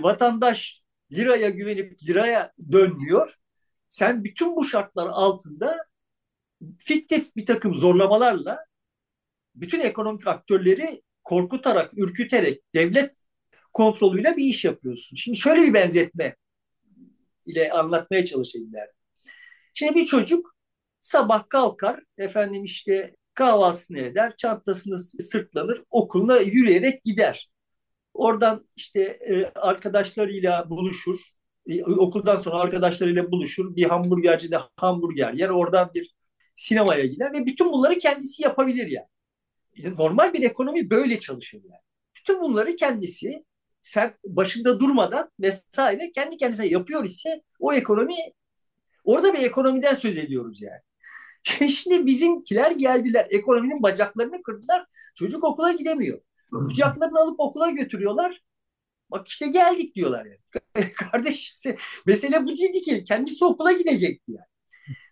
Vatandaş 0.00 0.82
liraya 1.12 1.48
güvenip 1.48 2.02
liraya 2.08 2.52
dönmüyor. 2.72 3.34
Sen 3.90 4.24
bütün 4.24 4.56
bu 4.56 4.64
şartlar 4.64 5.06
altında 5.06 5.86
fiktif 6.78 7.36
bir 7.36 7.46
takım 7.46 7.74
zorlamalarla 7.74 8.66
bütün 9.54 9.80
ekonomik 9.80 10.26
aktörleri 10.26 11.02
korkutarak, 11.26 11.98
ürküterek 11.98 12.62
devlet 12.74 13.14
kontrolüyle 13.72 14.36
bir 14.36 14.44
iş 14.44 14.64
yapıyorsun. 14.64 15.16
Şimdi 15.16 15.38
şöyle 15.38 15.62
bir 15.62 15.74
benzetme 15.74 16.36
ile 17.46 17.72
anlatmaya 17.72 18.24
çalışayım 18.24 18.72
der. 18.72 18.88
Şimdi 19.74 19.94
bir 19.94 20.06
çocuk 20.06 20.56
sabah 21.00 21.48
kalkar, 21.48 22.00
efendim 22.18 22.64
işte 22.64 23.10
kahvaltısını 23.34 23.98
eder, 23.98 24.36
çantasını 24.36 24.98
sırtlanır, 24.98 25.82
okuluna 25.90 26.38
yürüyerek 26.38 27.04
gider. 27.04 27.50
Oradan 28.14 28.68
işte 28.76 29.00
e, 29.02 29.44
arkadaşlarıyla 29.54 30.70
buluşur, 30.70 31.20
e, 31.66 31.84
okuldan 31.84 32.36
sonra 32.36 32.56
arkadaşlarıyla 32.56 33.30
buluşur, 33.30 33.76
bir 33.76 33.84
hamburgercide 33.84 34.58
hamburger 34.76 35.32
yer, 35.32 35.48
oradan 35.48 35.90
bir 35.94 36.14
sinemaya 36.54 37.06
gider 37.06 37.32
ve 37.32 37.46
bütün 37.46 37.72
bunları 37.72 37.98
kendisi 37.98 38.42
yapabilir 38.42 38.86
yani 38.86 39.06
normal 39.98 40.32
bir 40.32 40.42
ekonomi 40.42 40.90
böyle 40.90 41.18
çalışır 41.18 41.60
yani. 41.64 41.80
Bütün 42.16 42.40
bunları 42.40 42.76
kendisi 42.76 43.44
sen 43.82 44.14
başında 44.26 44.80
durmadan 44.80 45.30
vesaire 45.40 46.10
kendi 46.14 46.36
kendisine 46.36 46.66
yapıyor 46.66 47.04
ise 47.04 47.42
o 47.60 47.72
ekonomi 47.72 48.16
orada 49.04 49.34
bir 49.34 49.38
ekonomiden 49.38 49.94
söz 49.94 50.16
ediyoruz 50.16 50.62
yani. 50.62 50.80
Şimdi 51.70 52.06
bizimkiler 52.06 52.70
geldiler 52.70 53.26
ekonominin 53.30 53.82
bacaklarını 53.82 54.42
kırdılar. 54.42 54.86
Çocuk 55.14 55.44
okula 55.44 55.72
gidemiyor. 55.72 56.20
Kucaklarını 56.50 57.18
alıp 57.18 57.40
okula 57.40 57.70
götürüyorlar. 57.70 58.42
Bak 59.10 59.28
işte 59.28 59.46
geldik 59.46 59.94
diyorlar 59.94 60.26
yani. 60.26 60.92
Kardeş 60.92 61.54
mesele 62.06 62.44
bu 62.44 62.48
değildi 62.48 62.82
ki. 62.82 63.04
Kendisi 63.04 63.44
okula 63.44 63.72
gidecekti 63.72 64.32
yani. 64.32 64.46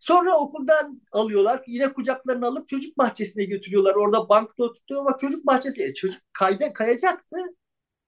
Sonra 0.05 0.37
okuldan 0.37 1.03
alıyorlar. 1.13 1.63
Yine 1.67 1.93
kucaklarını 1.93 2.47
alıp 2.47 2.69
çocuk 2.69 2.99
bahçesine 2.99 3.45
götürüyorlar. 3.45 3.95
Orada 3.95 4.29
bankta 4.29 4.73
tutuyor. 4.73 5.05
Bak 5.05 5.19
çocuk 5.19 5.47
bahçesi. 5.47 5.83
E, 5.83 5.95
çocuk 5.95 6.23
kayda, 6.33 6.73
kayacaktı. 6.73 7.37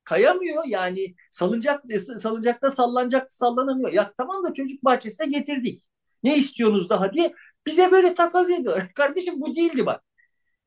Kayamıyor 0.05 0.65
yani. 0.67 1.15
Salıncak, 1.31 1.85
salıncakta 2.19 2.71
sallanacaktı 2.71 3.37
sallanamıyor. 3.37 3.93
Ya 3.93 4.13
tamam 4.19 4.45
da 4.45 4.55
çocuk 4.55 4.85
bahçesine 4.85 5.27
getirdik. 5.27 5.87
Ne 6.23 6.37
istiyorsunuz 6.37 6.91
daha 6.91 7.13
diye 7.13 7.35
bize 7.67 7.93
böyle 7.93 8.15
takas 8.15 8.51
ediyor. 8.51 8.83
Kardeşim 8.95 9.41
bu 9.41 9.57
değildi 9.57 9.87
bak. 9.87 10.03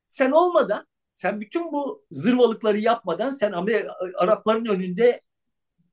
Sen 0.08 0.32
olmadan 0.32 0.88
sen 1.14 1.42
bütün 1.42 1.72
bu 1.72 2.06
zırvalıkları 2.12 2.78
yapmadan 2.78 3.32
sen 3.32 3.52
Amerika, 3.52 3.94
Arapların 4.20 4.66
önünde 4.66 5.22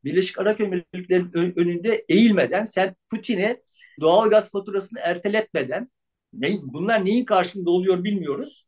Birleşik 0.05 0.39
Arap 0.39 0.61
Emirlikleri'nin 0.61 1.59
önünde 1.59 2.05
eğilmeden 2.09 2.65
sen 2.65 2.97
Putin'e 3.11 3.66
doğal 4.01 4.31
gaz 4.31 4.51
faturasını 4.51 4.99
erteletmeden 5.03 5.91
ne, 6.33 6.51
bunlar 6.63 7.05
neyin 7.05 7.25
karşılığında 7.25 7.71
oluyor 7.71 8.05
bilmiyoruz. 8.05 8.67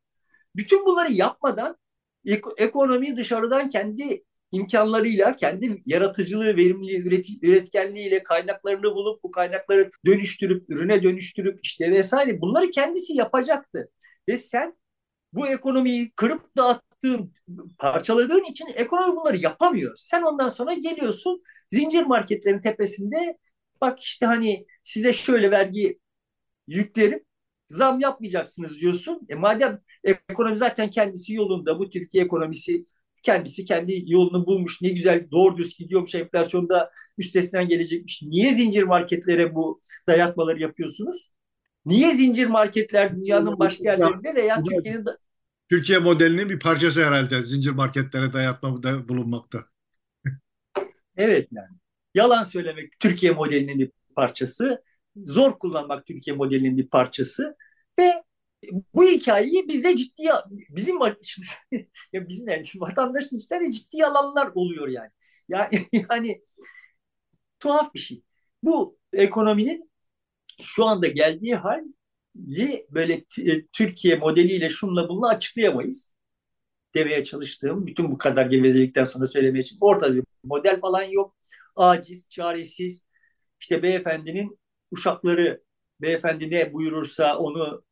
Bütün 0.56 0.86
bunları 0.86 1.12
yapmadan 1.12 1.76
ek, 2.26 2.42
ekonomiyi 2.58 3.16
dışarıdan 3.16 3.70
kendi 3.70 4.24
imkanlarıyla, 4.52 5.36
kendi 5.36 5.82
yaratıcılığı, 5.86 6.56
verimliliği, 6.56 7.06
üret, 7.06 7.26
üretkenliğiyle 7.42 8.22
kaynaklarını 8.22 8.94
bulup 8.94 9.22
bu 9.22 9.30
kaynakları 9.30 9.90
dönüştürüp, 10.06 10.70
ürüne 10.70 11.02
dönüştürüp 11.02 11.58
işte 11.62 11.90
vesaire 11.90 12.40
bunları 12.40 12.70
kendisi 12.70 13.16
yapacaktı. 13.16 13.90
Ve 14.28 14.36
sen 14.36 14.76
bu 15.32 15.48
ekonomiyi 15.48 16.12
kırıp 16.16 16.56
dağıttığın, 16.56 17.32
parçaladığın 17.78 18.44
için 18.44 18.66
ekonomi 18.74 19.16
bunları 19.16 19.36
yapamıyor. 19.36 19.92
Sen 19.96 20.22
ondan 20.22 20.48
sonra 20.48 20.74
geliyorsun 20.74 21.42
zincir 21.70 22.02
marketlerin 22.02 22.60
tepesinde 22.60 23.38
bak 23.80 24.00
işte 24.00 24.26
hani 24.26 24.66
size 24.82 25.12
şöyle 25.12 25.50
vergi 25.50 25.98
yüklerim 26.66 27.24
zam 27.68 28.00
yapmayacaksınız 28.00 28.80
diyorsun. 28.80 29.20
E 29.28 29.34
madem 29.34 29.80
ekonomi 30.04 30.56
zaten 30.56 30.90
kendisi 30.90 31.34
yolunda 31.34 31.78
bu 31.78 31.90
Türkiye 31.90 32.24
ekonomisi 32.24 32.86
kendisi 33.22 33.64
kendi 33.64 34.02
yolunu 34.06 34.46
bulmuş 34.46 34.82
ne 34.82 34.88
güzel 34.88 35.30
doğru 35.30 35.56
düz 35.56 35.78
gidiyormuş 35.78 36.14
enflasyonda 36.14 36.90
üstesinden 37.18 37.68
gelecekmiş. 37.68 38.22
Niye 38.22 38.52
zincir 38.52 38.82
marketlere 38.82 39.54
bu 39.54 39.80
dayatmaları 40.08 40.60
yapıyorsunuz? 40.60 41.32
Niye 41.86 42.12
zincir 42.12 42.46
marketler 42.46 43.16
dünyanın 43.16 43.58
başka 43.58 43.84
yerlerinde 43.84 44.34
veya 44.34 44.62
Türkiye'nin 44.62 45.04
Türkiye 45.68 45.98
modelinin 45.98 46.48
bir 46.48 46.58
parçası 46.58 47.04
herhalde 47.04 47.42
zincir 47.42 47.70
marketlere 47.70 48.32
dayatma 48.32 48.82
bulunmakta. 49.08 49.64
evet 51.16 51.48
yani. 51.52 51.76
Yalan 52.18 52.42
söylemek 52.42 53.00
Türkiye 53.00 53.32
modelinin 53.32 53.78
bir 53.78 53.90
parçası. 54.16 54.82
Zor 55.16 55.58
kullanmak 55.58 56.06
Türkiye 56.06 56.36
modelinin 56.36 56.76
bir 56.76 56.88
parçası. 56.88 57.56
Ve 57.98 58.22
bu 58.94 59.04
hikayeyi 59.04 59.68
bizde 59.68 59.96
ciddi 59.96 60.22
bizim 60.70 61.00
ya 62.12 62.28
bizim 62.28 62.48
yani 62.48 62.64
vatandaşın 62.76 63.38
ciddi 63.70 64.04
alanlar 64.04 64.50
oluyor 64.54 64.88
yani. 64.88 65.10
Yani 65.48 65.86
yani 66.10 66.42
tuhaf 67.60 67.94
bir 67.94 67.98
şey. 67.98 68.22
Bu 68.62 68.98
ekonominin 69.12 69.90
şu 70.62 70.84
anda 70.84 71.08
geldiği 71.08 71.54
hali 71.54 71.94
böyle 72.90 73.12
e, 73.46 73.66
Türkiye 73.66 74.16
modeliyle 74.16 74.70
şunla 74.70 75.08
bununla 75.08 75.28
açıklayamayız. 75.28 76.12
Demeye 76.94 77.24
çalıştığım 77.24 77.86
bütün 77.86 78.10
bu 78.10 78.18
kadar 78.18 78.46
gevezelikten 78.46 79.04
sonra 79.04 79.26
söylemeye 79.26 79.60
için 79.60 79.78
ortada 79.80 80.14
bir 80.14 80.24
model 80.44 80.80
falan 80.80 81.02
yok. 81.02 81.36
Aciz, 81.78 82.28
çaresiz. 82.28 83.06
İşte 83.60 83.82
beyefendinin 83.82 84.58
uşakları, 84.90 85.62
beyefendi 86.00 86.50
ne 86.50 86.72
buyurursa 86.72 87.38
onu 87.38 87.84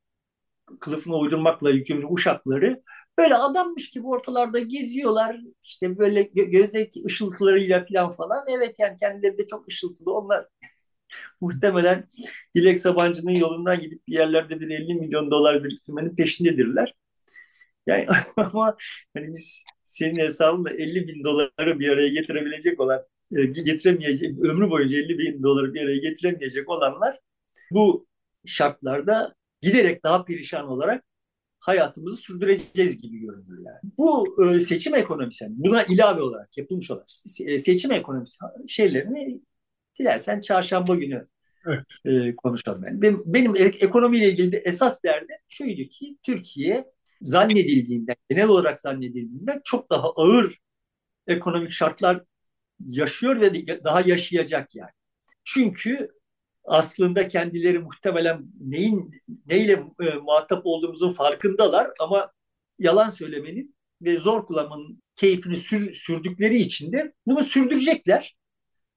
kılıfına 0.81 1.17
uydurmakla 1.17 1.71
yükümlü 1.71 2.07
uşakları 2.07 2.83
böyle 3.19 3.35
adammış 3.35 3.91
gibi 3.91 4.07
ortalarda 4.07 4.59
geziyorlar. 4.59 5.37
İşte 5.65 5.99
böyle 5.99 6.23
gö- 6.23 6.51
gözdeki 6.51 7.01
ışıltılarıyla 7.07 7.85
falan 7.93 8.11
falan. 8.11 8.45
Evet 8.49 8.75
yani 8.79 8.97
kendileri 8.97 9.39
de 9.39 9.47
çok 9.47 9.69
ışıltılı. 9.69 10.13
Onlar 10.15 10.47
muhtemelen 11.41 12.09
Dilek 12.55 12.81
Sabancı'nın 12.81 13.31
yolundan 13.33 13.81
gidip 13.81 14.09
bir 14.09 14.15
yerlerde 14.15 14.61
bir 14.61 14.71
50 14.71 14.95
milyon 14.95 15.31
dolar 15.31 15.65
biriktirmenin 15.65 16.17
peşindedirler. 16.17 16.95
Yani 17.87 18.07
ama 18.37 18.77
hani 19.15 19.29
biz 19.29 19.63
senin 19.85 20.21
hesabınla 20.21 20.71
50 20.71 21.09
bin 21.09 21.25
doları 21.25 21.79
bir 21.81 21.89
araya 21.89 22.09
getirebilecek 22.09 22.81
olan 22.81 23.07
getiremeyecek, 23.31 24.39
ömrü 24.39 24.71
boyunca 24.71 24.99
50 24.99 25.19
bin 25.19 25.43
doları 25.43 25.75
bir 25.75 25.85
araya 25.85 25.99
getiremeyecek 25.99 26.69
olanlar 26.69 27.21
bu 27.71 28.07
şartlarda 28.47 29.35
giderek 29.63 30.05
daha 30.05 30.25
perişan 30.25 30.69
olarak 30.69 31.05
hayatımızı 31.59 32.17
sürdüreceğiz 32.17 33.01
gibi 33.01 33.19
görünüyor 33.19 33.59
yani. 33.59 33.93
Bu 33.99 34.37
e, 34.45 34.61
seçim 34.61 34.95
ekonomisi, 34.95 35.45
yani 35.45 35.55
buna 35.59 35.83
ilave 35.83 36.21
olarak 36.21 36.57
yapılmış 36.57 36.91
olan 36.91 37.05
e, 37.47 37.59
seçim 37.59 37.93
ekonomisi 37.93 38.39
şeylerini 38.69 39.41
dilersen 39.99 40.41
çarşamba 40.41 40.95
günü 40.95 41.27
evet. 41.67 41.85
e, 42.05 42.37
konuşalım. 42.37 42.85
Yani 42.85 43.03
benim, 43.03 43.23
benim 43.27 43.57
ekonomiyle 43.57 44.29
ilgili 44.29 44.53
de 44.53 44.57
esas 44.57 45.05
derdim 45.05 45.37
şuydu 45.47 45.83
ki 45.83 46.17
Türkiye 46.23 46.85
zannedildiğinden, 47.23 48.17
genel 48.31 48.49
olarak 48.49 48.81
zannedildiğinden 48.81 49.61
çok 49.65 49.91
daha 49.91 50.11
ağır 50.11 50.59
ekonomik 51.27 51.73
şartlar 51.73 52.25
yaşıyor 52.87 53.41
ve 53.41 53.67
daha 53.85 54.01
yaşayacak 54.01 54.75
yani. 54.75 54.91
Çünkü 55.45 56.09
aslında 56.65 57.29
kendileri 57.29 57.79
muhtemelen 57.79 58.47
neyin 58.61 59.11
neyle 59.47 59.73
e, 60.01 60.15
muhatap 60.15 60.67
olduğumuzun 60.67 61.11
farkındalar 61.11 61.91
ama 62.01 62.33
yalan 62.79 63.09
söylemenin 63.09 63.77
ve 64.03 64.19
zor 64.19 64.47
kullanmanın 64.47 65.03
keyfini 65.17 65.57
sür, 65.57 65.93
sürdükleri 65.93 66.57
için 66.57 66.93
de 66.93 67.13
bunu 67.27 67.43
sürdürecekler. 67.43 68.37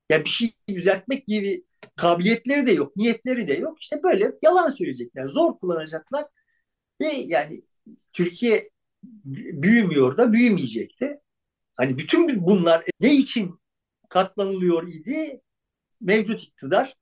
Yani 0.10 0.26
bir 0.26 0.30
şey 0.30 0.52
düzeltmek 0.70 1.28
gibi 1.28 1.64
kabiliyetleri 1.96 2.68
de 2.68 2.72
yok, 2.72 2.96
niyetleri 2.96 3.48
de 3.48 3.54
yok. 3.54 3.82
İşte 3.82 4.04
böyle 4.04 4.32
yalan 4.44 4.70
söyleyecekler, 4.70 5.28
zor 5.28 5.60
kullanacaklar 5.60 6.26
ve 7.02 7.08
yani 7.08 7.62
Türkiye 8.14 8.64
büyümüyor 9.26 10.18
da 10.18 10.34
büyümeyecek 10.34 11.00
de. 11.02 11.22
Hani 11.76 11.98
bütün 11.98 12.46
bunlar 12.46 12.84
ne 13.02 13.14
için 13.16 13.59
katlanılıyor 14.10 14.88
idi? 14.88 15.42
Mevcut 16.02 16.44
iktidar 16.44 16.98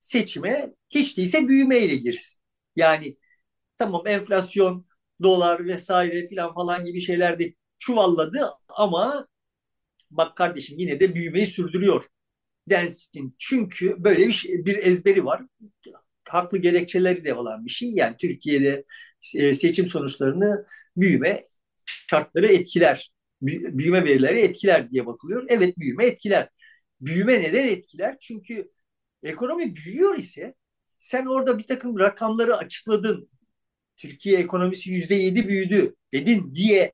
seçime 0.00 0.74
hiç 0.90 1.18
değilse 1.18 1.48
büyümeyle 1.48 1.96
girsin. 1.96 2.42
Yani 2.76 3.16
tamam 3.78 4.02
enflasyon, 4.06 4.86
dolar 5.22 5.66
vesaire 5.66 6.28
filan 6.28 6.54
falan 6.54 6.84
gibi 6.86 7.00
şeyler 7.00 7.38
de 7.38 7.54
çuvalladı 7.78 8.50
ama 8.68 9.28
bak 10.10 10.36
kardeşim 10.36 10.78
yine 10.78 11.00
de 11.00 11.14
büyümeyi 11.14 11.46
sürdürüyor 11.46 12.04
densin. 12.70 13.34
Çünkü 13.38 14.04
böyle 14.04 14.26
bir, 14.28 14.32
şey, 14.32 14.66
bir 14.66 14.76
ezberi 14.76 15.24
var. 15.24 15.42
Haklı 16.28 16.58
gerekçeleri 16.58 17.24
de 17.24 17.34
olan 17.34 17.64
bir 17.66 17.70
şey. 17.70 17.90
Yani 17.90 18.16
Türkiye'de 18.16 18.84
e, 19.36 19.54
seçim 19.54 19.86
sonuçlarını 19.86 20.66
büyüme 20.96 21.48
şartları 22.10 22.46
etkiler. 22.46 23.12
Büyüme 23.42 24.04
verileri 24.04 24.40
etkiler 24.40 24.90
diye 24.90 25.06
bakılıyor. 25.06 25.44
Evet 25.48 25.78
büyüme 25.78 26.06
etkiler. 26.06 26.48
Büyüme 27.00 27.40
neden 27.40 27.68
etkiler? 27.68 28.16
Çünkü 28.20 28.70
ekonomi 29.22 29.76
büyüyor 29.76 30.16
ise 30.16 30.54
sen 30.98 31.26
orada 31.26 31.58
bir 31.58 31.66
takım 31.66 31.98
rakamları 31.98 32.56
açıkladın. 32.56 33.30
Türkiye 33.96 34.38
ekonomisi 34.38 34.90
yüzde 34.90 35.14
yedi 35.14 35.48
büyüdü 35.48 35.94
dedin 36.12 36.54
diye 36.54 36.92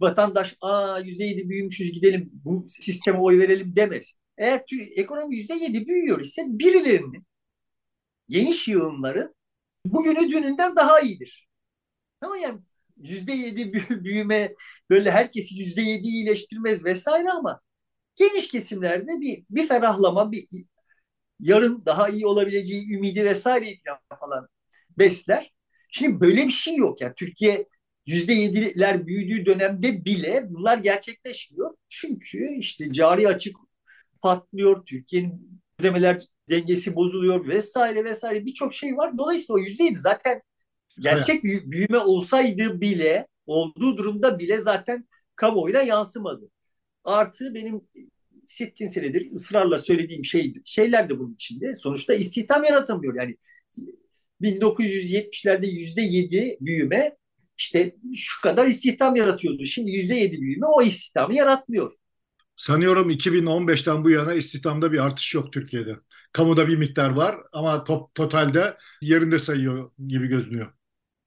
vatandaş 0.00 0.56
aa 0.60 0.98
yüzde 1.04 1.24
yedi 1.24 1.48
büyümüşüz 1.48 1.92
gidelim 1.92 2.30
bu 2.32 2.64
sisteme 2.68 3.18
oy 3.18 3.38
verelim 3.38 3.76
demez. 3.76 4.12
Eğer 4.38 4.64
ekonomi 4.96 5.36
yüzde 5.36 5.54
yedi 5.54 5.86
büyüyor 5.88 6.20
ise 6.20 6.42
birilerinin 6.46 7.26
geniş 8.28 8.68
yığınları 8.68 9.34
bugünü 9.86 10.30
dününden 10.30 10.76
daha 10.76 11.00
iyidir. 11.00 11.48
Ama 12.20 12.36
yani 12.36 12.60
yüzde 12.96 13.32
yedi 13.32 13.72
büyüme 14.04 14.54
böyle 14.90 15.10
herkesi 15.10 15.58
yüzde 15.58 15.82
yedi 15.82 16.06
iyileştirmez 16.08 16.84
vesaire 16.84 17.30
ama 17.30 17.60
geniş 18.16 18.48
kesimlerde 18.48 19.20
bir, 19.20 19.44
bir 19.50 19.66
ferahlama, 19.68 20.32
bir 20.32 20.44
yarın 21.40 21.82
daha 21.86 22.08
iyi 22.08 22.26
olabileceği 22.26 22.94
ümidi 22.94 23.24
vesaire 23.24 23.66
falan 24.20 24.48
besler. 24.98 25.52
Şimdi 25.90 26.20
böyle 26.20 26.46
bir 26.46 26.52
şey 26.52 26.76
yok. 26.76 27.00
Yani 27.00 27.12
Türkiye 27.16 27.66
yüzde 28.06 28.32
yediler 28.32 29.06
büyüdüğü 29.06 29.46
dönemde 29.46 30.04
bile 30.04 30.46
bunlar 30.50 30.78
gerçekleşmiyor. 30.78 31.74
Çünkü 31.88 32.56
işte 32.58 32.92
cari 32.92 33.28
açık 33.28 33.56
patlıyor, 34.22 34.84
Türkiye'nin 34.86 35.60
ödemeler 35.80 36.26
dengesi 36.50 36.96
bozuluyor 36.96 37.48
vesaire 37.48 38.04
vesaire 38.04 38.46
birçok 38.46 38.74
şey 38.74 38.96
var. 38.96 39.18
Dolayısıyla 39.18 39.54
o 39.54 39.58
yüzde 39.58 39.94
zaten 39.94 40.42
gerçek 40.98 41.44
evet. 41.44 41.62
büyüme 41.66 41.98
olsaydı 41.98 42.80
bile 42.80 43.26
olduğu 43.46 43.96
durumda 43.96 44.38
bile 44.38 44.60
zaten 44.60 45.08
kamuoyuna 45.36 45.82
yansımadı. 45.82 46.50
Artı 47.04 47.54
benim 47.54 47.80
sittin 48.44 48.86
senedir 48.86 49.32
ısrarla 49.34 49.78
söylediğim 49.78 50.24
şey, 50.24 50.52
şeyler 50.64 51.10
de 51.10 51.18
bunun 51.18 51.34
içinde. 51.34 51.74
Sonuçta 51.74 52.14
istihdam 52.14 52.64
yaratamıyor. 52.64 53.14
Yani 53.14 53.36
1970'lerde 54.42 55.66
yüzde 55.66 56.02
yedi 56.02 56.56
büyüme 56.60 57.16
işte 57.58 57.96
şu 58.14 58.42
kadar 58.42 58.66
istihdam 58.66 59.16
yaratıyordu. 59.16 59.64
Şimdi 59.64 59.90
yüzde 59.90 60.14
yedi 60.14 60.40
büyüme 60.40 60.66
o 60.66 60.82
istihdamı 60.82 61.36
yaratmıyor. 61.36 61.92
Sanıyorum 62.56 63.10
2015'ten 63.10 64.04
bu 64.04 64.10
yana 64.10 64.34
istihdamda 64.34 64.92
bir 64.92 64.98
artış 64.98 65.34
yok 65.34 65.52
Türkiye'de. 65.52 65.96
Kamuda 66.32 66.68
bir 66.68 66.76
miktar 66.76 67.10
var 67.10 67.36
ama 67.52 67.84
top, 67.84 68.14
totalde 68.14 68.76
yerinde 69.02 69.38
sayıyor 69.38 69.90
gibi 70.06 70.26
gözünüyor. 70.26 70.75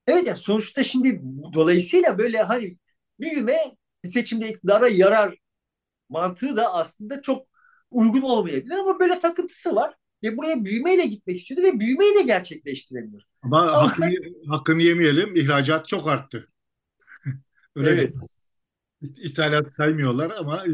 Evet 0.10 0.28
yani 0.28 0.38
sonuçta 0.38 0.84
şimdi 0.84 1.22
dolayısıyla 1.54 2.18
böyle 2.18 2.42
hani 2.42 2.78
büyüme 3.20 3.58
seçimde 4.06 4.50
iktidara 4.50 4.88
yarar 4.88 5.38
mantığı 6.10 6.58
da 6.58 6.74
aslında 6.74 7.22
çok 7.22 7.48
uygun 7.92 8.22
olmayabilir 8.22 8.76
ama 8.76 9.00
böyle 9.00 9.20
takıntısı 9.20 9.76
var. 9.76 9.94
Ve 10.24 10.38
buraya 10.38 10.66
büyümeyle 10.66 11.06
gitmek 11.06 11.38
istiyordu 11.38 11.64
ve 11.64 11.80
büyümeyi 11.80 12.16
de 12.16 12.22
gerçekleştiremiyor. 12.22 13.22
Ama, 13.42 13.62
ama 13.62 13.90
hakkını, 13.90 14.14
hakkını 14.48 14.82
yemeyelim. 14.82 15.36
ihracat 15.36 15.88
çok 15.88 16.08
arttı. 16.08 16.50
Öyle 17.76 17.90
evet. 17.90 18.16
İthalat 19.02 19.76
saymıyorlar 19.76 20.32
ama 20.38 20.64
e, 20.66 20.70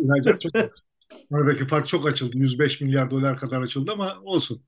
ihracat 0.00 0.40
çok 0.40 0.56
arttı. 0.56 0.74
Aradaki 1.32 1.66
fark 1.66 1.88
çok 1.88 2.06
açıldı. 2.06 2.38
105 2.38 2.80
milyar 2.80 3.10
dolar 3.10 3.36
kadar 3.36 3.62
açıldı 3.62 3.92
ama 3.92 4.20
olsun. 4.22 4.62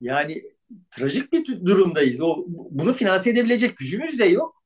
Yani 0.00 0.42
trajik 0.90 1.32
bir 1.32 1.66
durumdayız. 1.66 2.20
O 2.20 2.44
bunu 2.48 2.92
finanse 2.92 3.30
edebilecek 3.30 3.76
gücümüz 3.76 4.18
de 4.18 4.24
yok. 4.24 4.62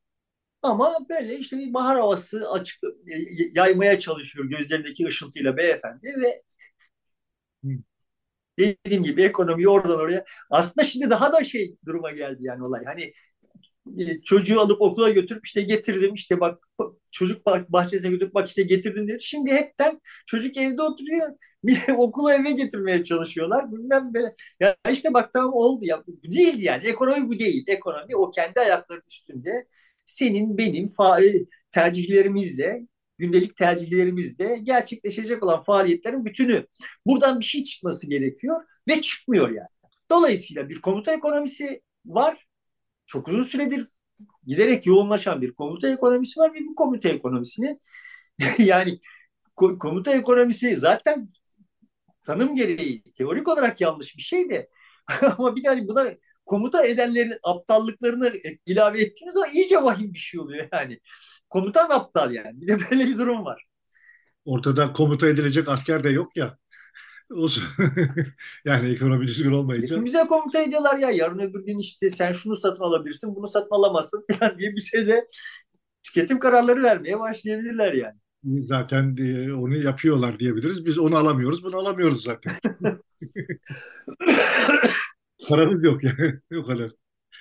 Ama 0.62 0.96
böyle 1.10 1.38
işte 1.38 1.58
bir 1.58 1.74
bahar 1.74 1.98
havası 1.98 2.50
açık 2.50 2.84
e, 2.84 3.16
yaymaya 3.54 3.98
çalışıyor 3.98 4.46
gözlerindeki 4.46 5.06
ışıltıyla 5.06 5.56
beyefendi 5.56 6.06
ve 6.06 6.42
dediğim 8.58 9.02
gibi 9.02 9.22
ekonomi 9.22 9.68
oradan 9.68 9.98
oraya. 9.98 10.24
Aslında 10.50 10.84
şimdi 10.84 11.10
daha 11.10 11.32
da 11.32 11.44
şey 11.44 11.76
duruma 11.86 12.10
geldi 12.10 12.38
yani 12.40 12.64
olay. 12.64 12.84
Hani 12.84 13.12
e, 13.98 14.22
çocuğu 14.22 14.60
alıp 14.60 14.82
okula 14.82 15.10
götürüp 15.10 15.46
işte 15.46 15.62
getirdim 15.62 16.14
işte 16.14 16.40
bak 16.40 16.68
çocuk 17.10 17.46
bahçesine 17.46 18.10
götürüp 18.10 18.34
bak 18.34 18.48
işte 18.48 18.62
getirdim 18.62 19.08
dedi. 19.08 19.22
Şimdi 19.22 19.52
hepten 19.52 20.00
çocuk 20.26 20.56
evde 20.56 20.82
oturuyor. 20.82 21.28
Bir 21.64 21.80
okula 21.96 22.34
eve 22.34 22.50
getirmeye 22.50 23.04
çalışıyorlar. 23.04 23.72
Bilmem 23.72 24.14
böyle. 24.14 24.34
Ya 24.60 24.76
işte 24.92 25.14
bak 25.14 25.32
tamam 25.32 25.52
oldu 25.54 25.80
ya. 25.84 26.02
Bu 26.06 26.32
değildi 26.32 26.64
yani. 26.64 26.84
Ekonomi 26.86 27.28
bu 27.28 27.38
değil. 27.38 27.64
Ekonomi 27.68 28.16
o 28.16 28.30
kendi 28.30 28.60
ayaklarının 28.60 29.04
üstünde 29.10 29.66
senin 30.06 30.58
benim 30.58 30.86
fa- 30.86 31.46
tercihlerimizle 31.72 32.80
gündelik 33.18 33.56
tercihlerimizde 33.56 34.58
gerçekleşecek 34.62 35.42
olan 35.42 35.62
faaliyetlerin 35.64 36.24
bütünü. 36.24 36.66
Buradan 37.06 37.40
bir 37.40 37.44
şey 37.44 37.64
çıkması 37.64 38.08
gerekiyor 38.10 38.64
ve 38.88 39.00
çıkmıyor 39.00 39.48
yani. 39.50 39.68
Dolayısıyla 40.10 40.68
bir 40.68 40.80
komuta 40.80 41.12
ekonomisi 41.12 41.80
var. 42.06 42.46
Çok 43.06 43.28
uzun 43.28 43.42
süredir 43.42 43.88
giderek 44.46 44.86
yoğunlaşan 44.86 45.42
bir 45.42 45.52
komuta 45.52 45.88
ekonomisi 45.90 46.40
var 46.40 46.54
ve 46.54 46.58
bu 46.66 46.74
komuta 46.74 47.08
ekonomisinin 47.08 47.80
yani 48.58 49.00
komuta 49.56 50.12
ekonomisi 50.14 50.76
zaten 50.76 51.30
tanım 52.24 52.54
gereği 52.54 53.02
teorik 53.02 53.48
olarak 53.48 53.80
yanlış 53.80 54.16
bir 54.16 54.22
şey 54.22 54.50
de 54.50 54.68
ama 55.38 55.56
bir 55.56 55.64
de 55.64 55.88
buna 55.88 56.06
komuta 56.46 56.84
edenlerin 56.86 57.32
aptallıklarını 57.42 58.32
ilave 58.66 59.00
ettiğimiz 59.00 59.34
zaman 59.34 59.50
iyice 59.50 59.82
vahim 59.82 60.14
bir 60.14 60.18
şey 60.18 60.40
oluyor 60.40 60.68
yani. 60.72 61.00
Komutan 61.50 61.90
aptal 61.90 62.34
yani. 62.34 62.60
Bir 62.60 62.68
de 62.68 62.78
böyle 62.90 63.06
bir 63.06 63.18
durum 63.18 63.44
var. 63.44 63.66
Ortada 64.44 64.92
komuta 64.92 65.28
edilecek 65.28 65.68
asker 65.68 66.04
de 66.04 66.10
yok 66.10 66.36
ya. 66.36 66.58
Olsun. 67.30 67.64
yani 68.64 68.92
ekonomi 68.92 69.26
düzgün 69.26 69.52
olmayınca. 69.52 70.04
Bize 70.04 70.26
komuta 70.26 70.62
ediyorlar 70.62 70.98
ya 70.98 71.10
yarın 71.10 71.38
öbür 71.38 71.64
gün 71.66 71.78
işte 71.78 72.10
sen 72.10 72.32
şunu 72.32 72.56
satın 72.56 72.82
alabilirsin 72.82 73.36
bunu 73.36 73.48
satın 73.48 73.74
alamazsın 73.74 74.24
falan 74.32 74.58
diye 74.58 74.76
bize 74.76 75.08
de 75.08 75.26
tüketim 76.02 76.38
kararları 76.38 76.82
vermeye 76.82 77.18
başlayabilirler 77.18 77.92
yani. 77.92 78.18
Zaten 78.44 79.16
e, 79.16 79.52
onu 79.52 79.76
yapıyorlar 79.76 80.40
diyebiliriz. 80.40 80.86
Biz 80.86 80.98
onu 80.98 81.16
alamıyoruz, 81.16 81.64
bunu 81.64 81.76
alamıyoruz 81.76 82.22
zaten. 82.22 82.52
Paramız 85.48 85.84
yok 85.84 86.04
yani. 86.04 86.40
O 86.56 86.62
kadar. 86.64 86.90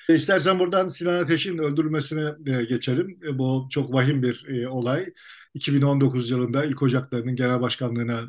E, 0.09 0.15
istersen 0.15 0.59
buradan 0.59 0.87
Sinan 0.87 1.13
Ateş'in 1.23 1.57
öldürülmesine 1.57 2.33
e, 2.47 2.65
geçelim. 2.65 3.19
Bu 3.33 3.67
çok 3.71 3.93
vahim 3.93 4.23
bir 4.23 4.65
olay. 4.65 5.05
2019 5.53 6.29
yılında 6.29 6.65
İlk 6.65 6.81
Ocakları'nın 6.83 7.35
genel 7.35 7.61
başkanlığına 7.61 8.23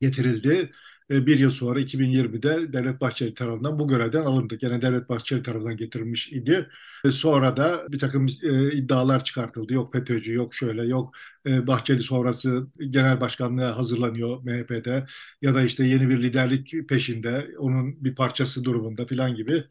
getirildi. 0.00 0.72
E, 1.12 1.26
bir 1.26 1.38
yıl 1.38 1.50
sonra 1.50 1.80
2020'de 1.80 2.72
Devlet 2.72 3.00
Bahçeli 3.00 3.34
tarafından 3.34 3.78
bu 3.78 3.88
görevden 3.88 4.22
alındı. 4.22 4.54
Gene 4.54 4.82
Devlet 4.82 5.08
Bahçeli 5.08 5.42
tarafından 5.42 5.76
getirilmiş 5.76 6.32
idi. 6.32 6.68
E, 7.04 7.10
sonra 7.10 7.56
da 7.56 7.86
bir 7.88 7.98
takım 7.98 8.26
e, 8.42 8.72
iddialar 8.72 9.24
çıkartıldı. 9.24 9.74
Yok 9.74 9.92
FETÖ'cü, 9.92 10.32
yok 10.32 10.54
şöyle, 10.54 10.82
yok 10.86 11.14
Bahçeli 11.46 12.00
sonrası 12.00 12.66
genel 12.90 13.20
başkanlığa 13.20 13.76
hazırlanıyor 13.78 14.42
MHP'de 14.42 15.06
ya 15.42 15.54
da 15.54 15.62
işte 15.62 15.84
yeni 15.86 16.08
bir 16.08 16.22
liderlik 16.22 16.88
peşinde, 16.88 17.48
onun 17.58 18.04
bir 18.04 18.14
parçası 18.14 18.64
durumunda 18.64 19.06
filan 19.06 19.34
gibi. 19.34 19.64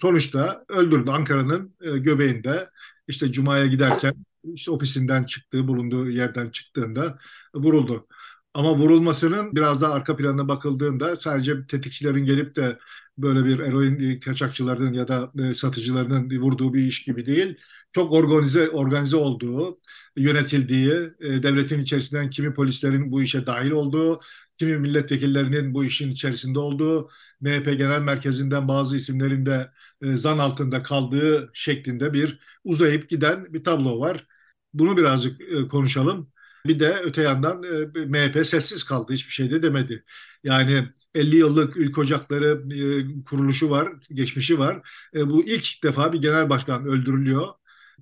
Sonuçta 0.00 0.64
öldürüldü 0.68 1.10
Ankara'nın 1.10 1.74
göbeğinde. 1.80 2.70
İşte 3.08 3.32
Cuma'ya 3.32 3.66
giderken 3.66 4.14
işte 4.54 4.70
ofisinden 4.70 5.24
çıktığı, 5.24 5.68
bulunduğu 5.68 6.10
yerden 6.10 6.50
çıktığında 6.50 7.18
vuruldu. 7.54 8.06
Ama 8.54 8.76
vurulmasının 8.78 9.56
biraz 9.56 9.82
daha 9.82 9.92
arka 9.92 10.16
planına 10.16 10.48
bakıldığında 10.48 11.16
sadece 11.16 11.66
tetikçilerin 11.66 12.24
gelip 12.24 12.56
de 12.56 12.78
böyle 13.18 13.44
bir 13.44 13.58
eroin 13.58 14.20
kaçakçılarının 14.20 14.92
ya 14.92 15.08
da 15.08 15.32
e, 15.50 15.54
satıcılarının 15.54 16.30
vurduğu 16.40 16.74
bir 16.74 16.86
iş 16.86 17.02
gibi 17.04 17.26
değil. 17.26 17.56
Çok 17.92 18.12
organize 18.12 18.68
organize 18.70 19.16
olduğu, 19.16 19.78
yönetildiği, 20.16 20.90
e, 21.20 21.42
devletin 21.42 21.78
içerisinden 21.80 22.30
kimi 22.30 22.54
polislerin 22.54 23.12
bu 23.12 23.22
işe 23.22 23.46
dahil 23.46 23.70
olduğu, 23.70 24.20
kimi 24.58 24.78
milletvekillerinin 24.78 25.74
bu 25.74 25.84
işin 25.84 26.10
içerisinde 26.10 26.58
olduğu, 26.58 27.10
MHP 27.40 27.74
Genel 27.74 28.00
Merkezi'nden 28.00 28.68
bazı 28.68 28.96
isimlerin 28.96 29.46
de 29.46 29.70
e, 30.02 30.16
zan 30.16 30.38
altında 30.38 30.82
kaldığı 30.82 31.50
şeklinde 31.54 32.12
bir 32.12 32.38
uzayıp 32.64 33.08
giden 33.08 33.52
bir 33.54 33.64
tablo 33.64 34.00
var. 34.00 34.26
Bunu 34.74 34.96
birazcık 34.96 35.40
konuşalım. 35.70 36.30
Bir 36.66 36.80
de 36.80 36.94
öte 37.04 37.22
yandan 37.22 37.62
e, 37.62 38.06
MHP 38.06 38.44
sessiz 38.46 38.84
kaldı. 38.84 39.12
Hiçbir 39.12 39.32
şey 39.32 39.50
de 39.50 39.62
demedi. 39.62 40.04
Yani 40.44 40.88
50 41.14 41.36
yıllık 41.36 41.76
ülk 41.76 41.98
ocakları 41.98 42.62
e, 43.20 43.24
kuruluşu 43.24 43.70
var, 43.70 43.92
geçmişi 44.14 44.58
var. 44.58 44.88
E, 45.14 45.28
bu 45.30 45.44
ilk 45.44 45.82
defa 45.82 46.12
bir 46.12 46.22
genel 46.22 46.50
başkan 46.50 46.86
öldürülüyor. 46.86 47.46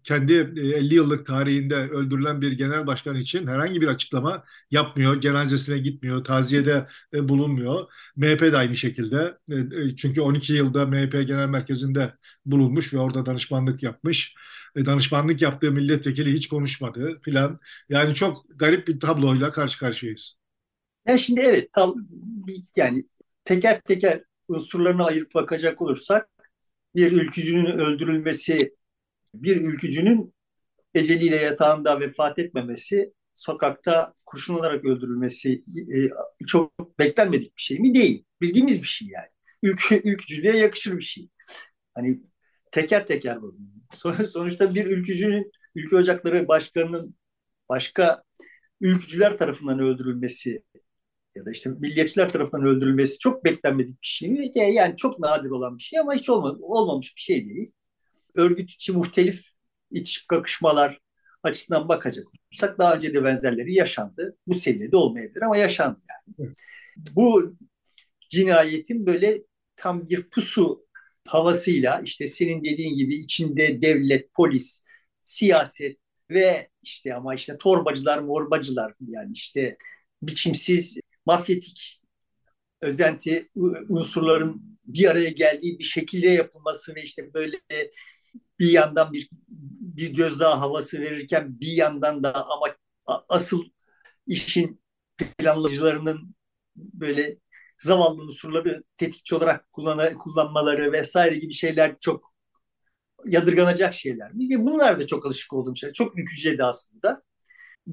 Kendi 0.04 0.32
50 0.32 0.94
yıllık 0.94 1.26
tarihinde 1.26 1.74
öldürülen 1.74 2.40
bir 2.40 2.52
genel 2.52 2.86
başkan 2.86 3.16
için 3.16 3.46
herhangi 3.46 3.80
bir 3.80 3.86
açıklama 3.86 4.44
yapmıyor. 4.70 5.20
Cenazesine 5.20 5.78
gitmiyor, 5.78 6.24
taziyede 6.24 6.86
bulunmuyor. 7.14 7.86
MHP 8.16 8.40
de 8.40 8.56
aynı 8.56 8.76
şekilde. 8.76 9.38
Çünkü 9.96 10.20
12 10.20 10.52
yılda 10.52 10.86
MHP 10.86 11.12
Genel 11.12 11.48
Merkezi'nde 11.48 12.14
bulunmuş 12.46 12.94
ve 12.94 12.98
orada 12.98 13.26
danışmanlık 13.26 13.82
yapmış 13.82 14.34
danışmanlık 14.76 15.42
yaptığı 15.42 15.72
milletvekili 15.72 16.32
hiç 16.32 16.48
konuşmadı 16.48 17.20
filan. 17.22 17.58
Yani 17.88 18.14
çok 18.14 18.44
garip 18.58 18.88
bir 18.88 19.00
tabloyla 19.00 19.52
karşı 19.52 19.78
karşıyayız. 19.78 20.34
Ya 21.06 21.18
şimdi 21.18 21.40
evet 21.40 21.72
tam 21.72 21.94
yani 22.76 23.04
teker 23.44 23.80
teker 23.80 24.22
unsurlarını 24.48 25.04
ayırıp 25.04 25.34
bakacak 25.34 25.82
olursak 25.82 26.28
bir 26.94 27.12
ülkücünün 27.12 27.78
öldürülmesi, 27.78 28.76
bir 29.42 29.56
ülkücünün 29.56 30.34
eceliyle 30.94 31.36
yatağında 31.36 32.00
vefat 32.00 32.38
etmemesi, 32.38 33.12
sokakta 33.34 34.14
kurşun 34.26 34.54
olarak 34.54 34.84
öldürülmesi 34.84 35.64
e, 35.76 35.98
çok 36.46 36.98
beklenmedik 36.98 37.56
bir 37.56 37.62
şey 37.62 37.78
mi? 37.78 37.94
Değil. 37.94 38.24
Bildiğimiz 38.40 38.82
bir 38.82 38.86
şey 38.86 39.08
yani. 39.08 39.28
Ülkü, 39.62 40.02
ülkücülüğe 40.10 40.56
yakışır 40.56 40.96
bir 40.96 41.02
şey. 41.02 41.28
Hani 41.94 42.20
teker 42.70 43.06
teker 43.06 43.42
bu. 43.42 43.56
Sonuçta 44.26 44.74
bir 44.74 44.86
ülkücünün, 44.86 45.52
ülke 45.74 45.96
ocakları 45.96 46.48
başkanının 46.48 47.14
başka 47.68 48.22
ülkücüler 48.80 49.36
tarafından 49.36 49.78
öldürülmesi 49.78 50.62
ya 51.36 51.46
da 51.46 51.52
işte 51.52 51.70
milliyetçiler 51.70 52.32
tarafından 52.32 52.66
öldürülmesi 52.66 53.18
çok 53.18 53.44
beklenmedik 53.44 54.02
bir 54.02 54.06
şey 54.06 54.30
mi? 54.30 54.52
Yani 54.54 54.96
çok 54.96 55.18
nadir 55.18 55.50
olan 55.50 55.78
bir 55.78 55.82
şey 55.82 55.98
ama 55.98 56.14
hiç 56.14 56.30
olmadı, 56.30 56.58
olmamış 56.62 57.16
bir 57.16 57.20
şey 57.20 57.48
değil. 57.48 57.72
Örgüt 58.36 58.70
içi 58.70 58.92
muhtelif 58.92 59.48
iç 59.90 60.26
kakışmalar 60.28 61.00
açısından 61.42 61.88
bakacak 61.88 62.24
olursak 62.26 62.78
daha 62.78 62.94
önce 62.94 63.14
de 63.14 63.24
benzerleri 63.24 63.72
yaşandı. 63.74 64.36
Bu 64.46 64.54
seviyede 64.54 64.96
olmayabilir 64.96 65.42
ama 65.42 65.56
yaşandı 65.56 66.00
yani. 66.10 66.54
Bu 66.96 67.56
cinayetin 68.30 69.06
böyle 69.06 69.42
tam 69.76 70.08
bir 70.08 70.30
pusu 70.30 70.86
havasıyla 71.26 72.00
işte 72.00 72.26
senin 72.26 72.64
dediğin 72.64 72.94
gibi 72.94 73.14
içinde 73.14 73.82
devlet, 73.82 74.34
polis, 74.34 74.82
siyaset 75.22 75.98
ve 76.30 76.68
işte 76.82 77.14
ama 77.14 77.34
işte 77.34 77.58
torbacılar, 77.58 78.18
morbacılar 78.18 78.94
yani 79.00 79.32
işte 79.32 79.76
biçimsiz, 80.22 81.00
mafyatik 81.26 82.02
özenti 82.80 83.46
unsurların 83.88 84.78
bir 84.84 85.10
araya 85.10 85.30
geldiği 85.30 85.78
bir 85.78 85.84
şekilde 85.84 86.28
yapılması 86.28 86.94
ve 86.94 87.02
işte 87.02 87.34
böyle 87.34 87.56
bir 88.58 88.70
yandan 88.70 89.12
bir 89.12 89.30
bir 89.98 90.14
gözdağı 90.14 90.54
havası 90.54 91.00
verirken 91.00 91.60
bir 91.60 91.72
yandan 91.72 92.24
da 92.24 92.46
ama 92.46 92.66
asıl 93.28 93.64
işin 94.26 94.82
planlayıcılarının 95.38 96.34
böyle 96.76 97.38
zavallı 97.78 98.22
unsurları 98.22 98.82
tetikçi 98.96 99.34
olarak 99.34 99.72
kullan 99.72 100.18
kullanmaları 100.18 100.92
vesaire 100.92 101.38
gibi 101.38 101.52
şeyler 101.52 101.96
çok 102.00 102.34
yadırganacak 103.26 103.94
şeyler. 103.94 104.30
Bunlar 104.34 105.00
da 105.00 105.06
çok 105.06 105.26
alışık 105.26 105.52
olduğum 105.52 105.76
şeyler. 105.76 105.92
Çok 105.94 106.18
ülküceydi 106.18 106.64
aslında. 106.64 107.22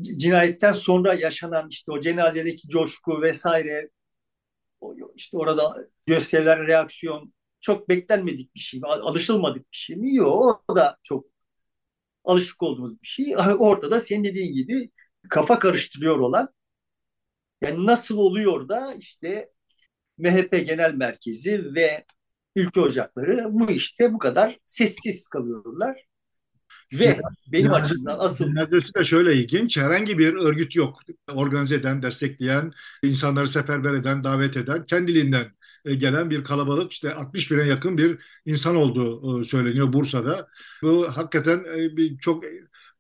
Cinayetten 0.02 0.72
sonra 0.72 1.14
yaşanan 1.14 1.68
işte 1.70 1.92
o 1.92 2.00
cenazedeki 2.00 2.70
coşku 2.70 3.22
vesaire 3.22 3.90
işte 5.16 5.38
orada 5.38 5.76
gösterilen 6.06 6.68
reaksiyon 6.68 7.34
çok 7.66 7.90
beklenmedik 7.90 8.56
bir 8.56 8.60
şey 8.60 8.80
mi? 8.80 8.88
Alışılmadık 8.88 9.62
bir 9.72 9.78
şey 9.78 9.96
mi? 9.96 10.16
Yok. 10.16 10.64
O 10.68 10.76
da 10.76 10.98
çok 11.04 11.26
alışık 12.24 12.64
olduğumuz 12.64 13.02
bir 13.02 13.08
şey. 13.08 13.36
Ortada 13.38 14.00
senin 14.00 14.24
dediğin 14.24 14.54
gibi 14.54 14.92
kafa 15.30 15.60
karıştırıyor 15.60 16.18
olan 16.18 16.50
yani 17.62 17.86
nasıl 17.86 18.18
oluyor 18.18 18.70
da 18.70 18.94
işte 19.00 19.50
MHP 20.18 20.52
Genel 20.68 20.94
Merkezi 20.94 21.76
ve 21.76 22.06
ülke 22.56 22.80
ocakları 22.80 23.46
bu 23.50 23.72
işte 23.72 24.14
bu 24.14 24.20
kadar 24.20 24.60
sessiz 24.66 25.28
kalıyorlar. 25.28 26.06
Ve 26.94 27.20
benim 27.48 27.74
açımdan 27.74 28.18
asıl... 28.20 28.54
Neredeyse 28.54 29.00
de 29.00 29.06
şöyle 29.06 29.36
ilginç. 29.36 29.78
Herhangi 29.78 30.18
bir 30.18 30.34
örgüt 30.34 30.76
yok. 30.76 31.00
Organize 31.28 31.76
eden, 31.76 32.02
destekleyen, 32.02 32.72
insanları 33.04 33.48
seferber 33.48 33.94
eden, 33.94 34.24
davet 34.24 34.58
eden, 34.58 34.86
kendiliğinden 34.86 35.52
gelen 35.94 36.30
bir 36.30 36.44
kalabalık 36.44 36.92
işte 36.92 37.14
60 37.14 37.52
bine 37.52 37.64
yakın 37.64 37.98
bir 37.98 38.20
insan 38.46 38.76
olduğu 38.76 39.42
e, 39.42 39.44
söyleniyor 39.44 39.94
Bursa'da. 39.94 40.48
Bu 40.82 41.08
hakikaten 41.18 41.64
e, 41.78 41.98
bir 41.98 42.18
çok 42.18 42.44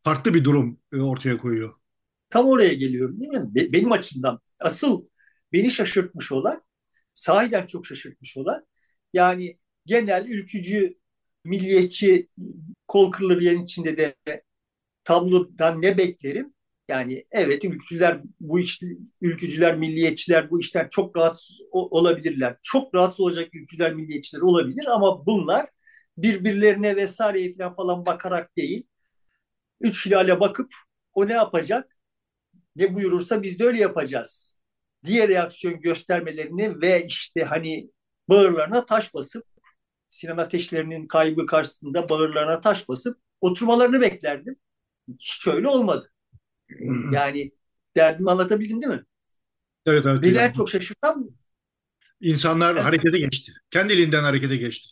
farklı 0.02 0.34
bir 0.34 0.44
durum 0.44 0.80
ortaya 1.00 1.38
koyuyor. 1.38 1.74
Tam 2.30 2.48
oraya 2.48 2.74
geliyorum 2.74 3.20
değil 3.20 3.32
mi? 3.32 3.50
Benim 3.74 3.92
açımdan 3.92 4.40
asıl 4.60 5.06
beni 5.54 5.72
şaşırtmış 5.72 6.32
olan 6.32 6.62
sahiden 7.14 7.68
çok 7.68 7.86
şaşırtmış 7.86 8.38
olan 8.38 8.66
yani 9.14 9.58
genel 9.86 10.28
ülkücü, 10.28 10.98
milliyetçi 11.44 12.30
kol 12.88 13.12
kırılır 13.12 13.42
içinde 13.42 13.98
de 13.98 14.16
tablodan 15.04 15.82
ne 15.82 15.98
beklerim? 15.98 16.55
Yani 16.90 17.26
evet 17.32 17.66
ülkücüler 17.66 18.22
bu 18.40 18.60
iş 18.60 18.82
ülkücüler, 19.22 19.78
milliyetçiler 19.78 20.50
bu 20.52 20.60
işten 20.60 20.88
çok 20.92 21.18
rahatsız 21.18 21.62
olabilirler. 21.72 22.58
Çok 22.64 22.96
rahatsız 22.96 23.20
olacak 23.20 23.50
ülkücüler, 23.56 23.94
milliyetçiler 23.94 24.42
olabilir 24.42 24.86
ama 24.88 25.26
bunlar 25.26 25.70
birbirlerine 26.18 26.96
vesaire 26.96 27.74
falan 27.76 28.06
bakarak 28.06 28.58
değil. 28.58 28.88
Üç 29.82 30.06
hilale 30.06 30.40
bakıp 30.40 30.74
o 31.14 31.28
ne 31.28 31.34
yapacak? 31.34 31.98
Ne 32.76 32.96
buyurursa 32.96 33.44
biz 33.44 33.60
de 33.60 33.66
öyle 33.66 33.80
yapacağız 33.82 34.60
diğer 35.06 35.30
reaksiyon 35.30 35.82
göstermelerini 35.82 36.82
ve 36.82 37.06
işte 37.06 37.44
hani 37.44 37.92
bağırlarına 38.30 38.86
taş 38.86 39.14
basıp 39.14 39.46
sinema 40.10 40.42
ateşlerinin 40.44 41.08
kaybı 41.08 41.46
karşısında 41.46 42.10
bağırlarına 42.10 42.62
taş 42.62 42.90
basıp 42.90 43.20
oturmalarını 43.42 44.02
beklerdim. 44.02 44.58
Hiç 45.20 45.48
öyle 45.48 45.68
olmadı. 45.70 46.12
Yani 47.12 47.52
derdimi 47.96 48.32
anlatabildim 48.32 48.82
değil 48.82 48.94
mi? 48.94 49.04
Evet, 49.86 50.06
evet. 50.06 50.24
Beni 50.24 50.38
en 50.38 50.52
çok 50.52 50.70
şaşırtan 50.70 51.30
insanlar 52.22 52.74
evet. 52.74 52.84
harekete 52.84 53.20
geçti. 53.20 53.52
Kendiliğinden 53.70 54.24
harekete 54.24 54.56
geçti. 54.56 54.90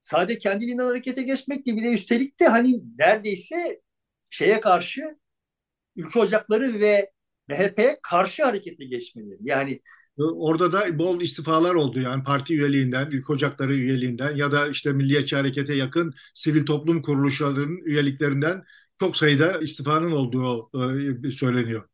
Sadece 0.00 0.38
kendiliğinden 0.38 0.84
harekete 0.84 1.22
geçmek 1.22 1.66
değil 1.66 1.76
bir 1.76 1.82
de 1.82 1.92
üstelik 1.92 2.40
de 2.40 2.48
hani 2.48 2.80
neredeyse 2.98 3.80
şeye 4.30 4.60
karşı 4.60 5.18
ülke 5.96 6.18
ocakları 6.18 6.80
ve 6.80 7.10
MHP'ye 7.48 7.98
karşı 8.02 8.44
harekete 8.44 8.84
geçmeleri. 8.84 9.38
Yani 9.40 9.80
Orada 10.18 10.72
da 10.72 10.98
bol 10.98 11.20
istifalar 11.20 11.74
oldu 11.74 12.00
yani 12.00 12.24
parti 12.24 12.54
üyeliğinden, 12.54 13.10
ülke 13.10 13.32
ocakları 13.32 13.74
üyeliğinden 13.74 14.36
ya 14.36 14.52
da 14.52 14.68
işte 14.68 14.92
Milliyetçi 14.92 15.36
Hareket'e 15.36 15.74
yakın 15.74 16.14
sivil 16.34 16.66
toplum 16.66 17.02
kuruluşlarının 17.02 17.76
üyeliklerinden 17.76 18.64
çok 19.04 19.16
sayıda 19.16 19.60
istifanın 19.60 20.10
olduğu 20.10 20.70
e, 21.26 21.30
söyleniyor. 21.30 21.88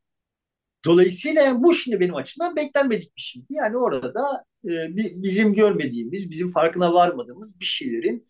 Dolayısıyla 0.85 1.63
bu 1.63 1.75
şimdi 1.75 2.01
benim 2.01 2.15
açımdan 2.15 2.57
beklenmedik 2.57 3.17
bir 3.17 3.21
şeydi. 3.23 3.47
Yani 3.51 3.77
orada 3.77 4.45
e, 4.65 4.73
bizim 4.97 5.55
görmediğimiz, 5.55 6.31
bizim 6.31 6.49
farkına 6.49 6.95
varmadığımız 6.95 7.61
bir 7.61 7.65
şeylerin 7.65 8.29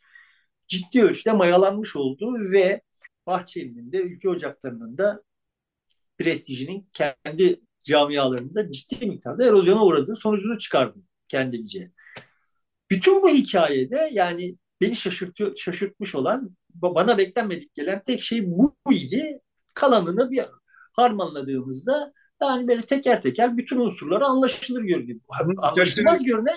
ciddi 0.69 1.03
ölçüde 1.03 1.33
mayalanmış 1.33 1.97
olduğu 1.97 2.53
ve 2.53 2.83
Bahçeli'nin 3.27 3.93
de 3.93 4.03
ülke 4.03 4.29
ocaklarının 4.29 4.99
da 4.99 5.23
prestijinin 6.19 6.89
kendi 6.93 7.61
camialarında 7.83 8.71
ciddi 8.71 9.07
miktarda 9.07 9.47
erozyona 9.47 9.85
uğradığı 9.85 10.17
sonucunu 10.17 10.59
çıkardı 10.59 10.99
kendince. 11.29 11.91
Bütün 12.91 13.23
bu 13.23 13.29
hikayede 13.29 14.11
yani 14.13 14.57
beni 14.81 14.97
şaşırtıyor, 14.97 15.57
şaşırtmış 15.57 16.15
olan 16.15 16.57
bana 16.83 17.19
beklenmedik 17.19 17.75
gelen 17.75 18.03
tek 18.07 18.23
şey 18.23 18.51
bu 18.51 18.77
idi. 18.93 19.41
Kalanını 19.75 20.31
bir 20.31 20.41
harmanladığımızda 20.93 22.13
yani 22.43 22.69
böyle 22.69 22.83
teker 22.83 23.23
teker 23.23 23.57
bütün 23.57 23.77
unsurları 23.77 24.25
anlaşılır 24.25 24.83
görünüyor. 24.83 25.21
Anlaşılmaz 25.59 26.25
görünen 26.25 26.57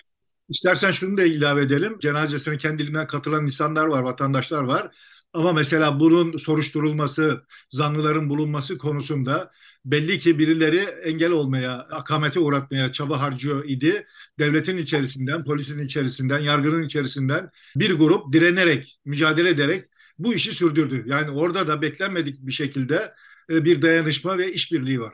İstersen 0.49 0.91
şunu 0.91 1.17
da 1.17 1.23
ilave 1.23 1.61
edelim. 1.61 1.97
Cenazesine 1.99 2.57
kendiliğinden 2.57 3.07
katılan 3.07 3.45
insanlar 3.45 3.85
var, 3.85 4.01
vatandaşlar 4.01 4.63
var. 4.63 4.95
Ama 5.33 5.53
mesela 5.53 5.99
bunun 5.99 6.37
soruşturulması, 6.37 7.43
zanlıların 7.69 8.29
bulunması 8.29 8.77
konusunda 8.77 9.51
belli 9.85 10.19
ki 10.19 10.39
birileri 10.39 10.79
engel 10.79 11.31
olmaya, 11.31 11.73
akamete 11.73 12.39
uğratmaya 12.39 12.91
çaba 12.91 13.21
harcıyor 13.21 13.65
idi. 13.67 14.07
Devletin 14.39 14.77
içerisinden, 14.77 15.43
polisin 15.43 15.85
içerisinden, 15.85 16.39
yargının 16.39 16.83
içerisinden 16.83 17.49
bir 17.75 17.91
grup 17.91 18.33
direnerek, 18.33 18.99
mücadele 19.05 19.49
ederek 19.49 19.85
bu 20.19 20.33
işi 20.33 20.51
sürdürdü. 20.51 21.03
Yani 21.07 21.31
orada 21.31 21.67
da 21.67 21.81
beklenmedik 21.81 22.35
bir 22.39 22.51
şekilde 22.51 23.13
e, 23.49 23.65
bir 23.65 23.81
dayanışma 23.81 24.37
ve 24.37 24.53
işbirliği 24.53 25.01
var. 25.01 25.13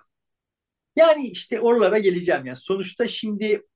Yani 0.96 1.30
işte 1.30 1.60
oralara 1.60 2.00
geleceğim. 2.00 2.46
Yani 2.46 2.58
sonuçta 2.58 3.08
şimdi 3.08 3.68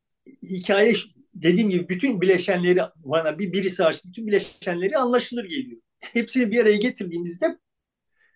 hikaye 0.43 0.93
dediğim 1.33 1.69
gibi 1.69 1.89
bütün 1.89 2.21
bileşenleri 2.21 2.79
bana 2.95 3.39
bir 3.39 3.53
birisi 3.53 3.83
hariç 3.83 4.05
bütün 4.05 4.27
bileşenleri 4.27 4.97
anlaşılır 4.97 5.45
geliyor. 5.45 5.81
Hepsini 5.99 6.51
bir 6.51 6.61
araya 6.61 6.77
getirdiğimizde 6.77 7.57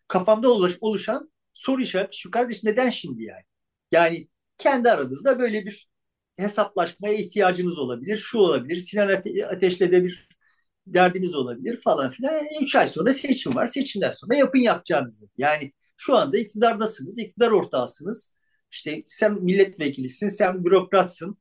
kafamda 0.07 0.49
oluşan 0.81 1.31
soru 1.53 1.81
işareti 1.81 2.17
şu 2.17 2.31
kardeş 2.31 2.63
neden 2.63 2.89
şimdi 2.89 3.23
yani? 3.23 3.43
Yani 3.91 4.27
kendi 4.57 4.91
aranızda 4.91 5.39
böyle 5.39 5.65
bir 5.65 5.89
hesaplaşmaya 6.37 7.13
ihtiyacınız 7.13 7.79
olabilir. 7.79 8.17
Şu 8.17 8.37
olabilir. 8.37 8.79
Sinan 8.79 9.23
Ateş'le 9.49 9.81
de 9.81 10.03
bir 10.03 10.27
derdiniz 10.93 11.35
olabilir 11.35 11.77
falan 11.83 12.09
filan. 12.09 12.45
Üç 12.61 12.75
ay 12.75 12.87
sonra 12.87 13.13
seçim 13.13 13.55
var. 13.55 13.67
Seçimden 13.67 14.11
sonra 14.11 14.35
yapın 14.35 14.59
yapacağınızı. 14.59 15.29
Yani 15.37 15.73
şu 15.97 16.15
anda 16.15 16.37
iktidardasınız. 16.37 17.19
iktidar 17.19 17.51
ortağısınız. 17.51 18.33
İşte 18.71 19.03
sen 19.07 19.33
milletvekilisin, 19.43 20.27
sen 20.27 20.65
bürokratsın 20.65 21.37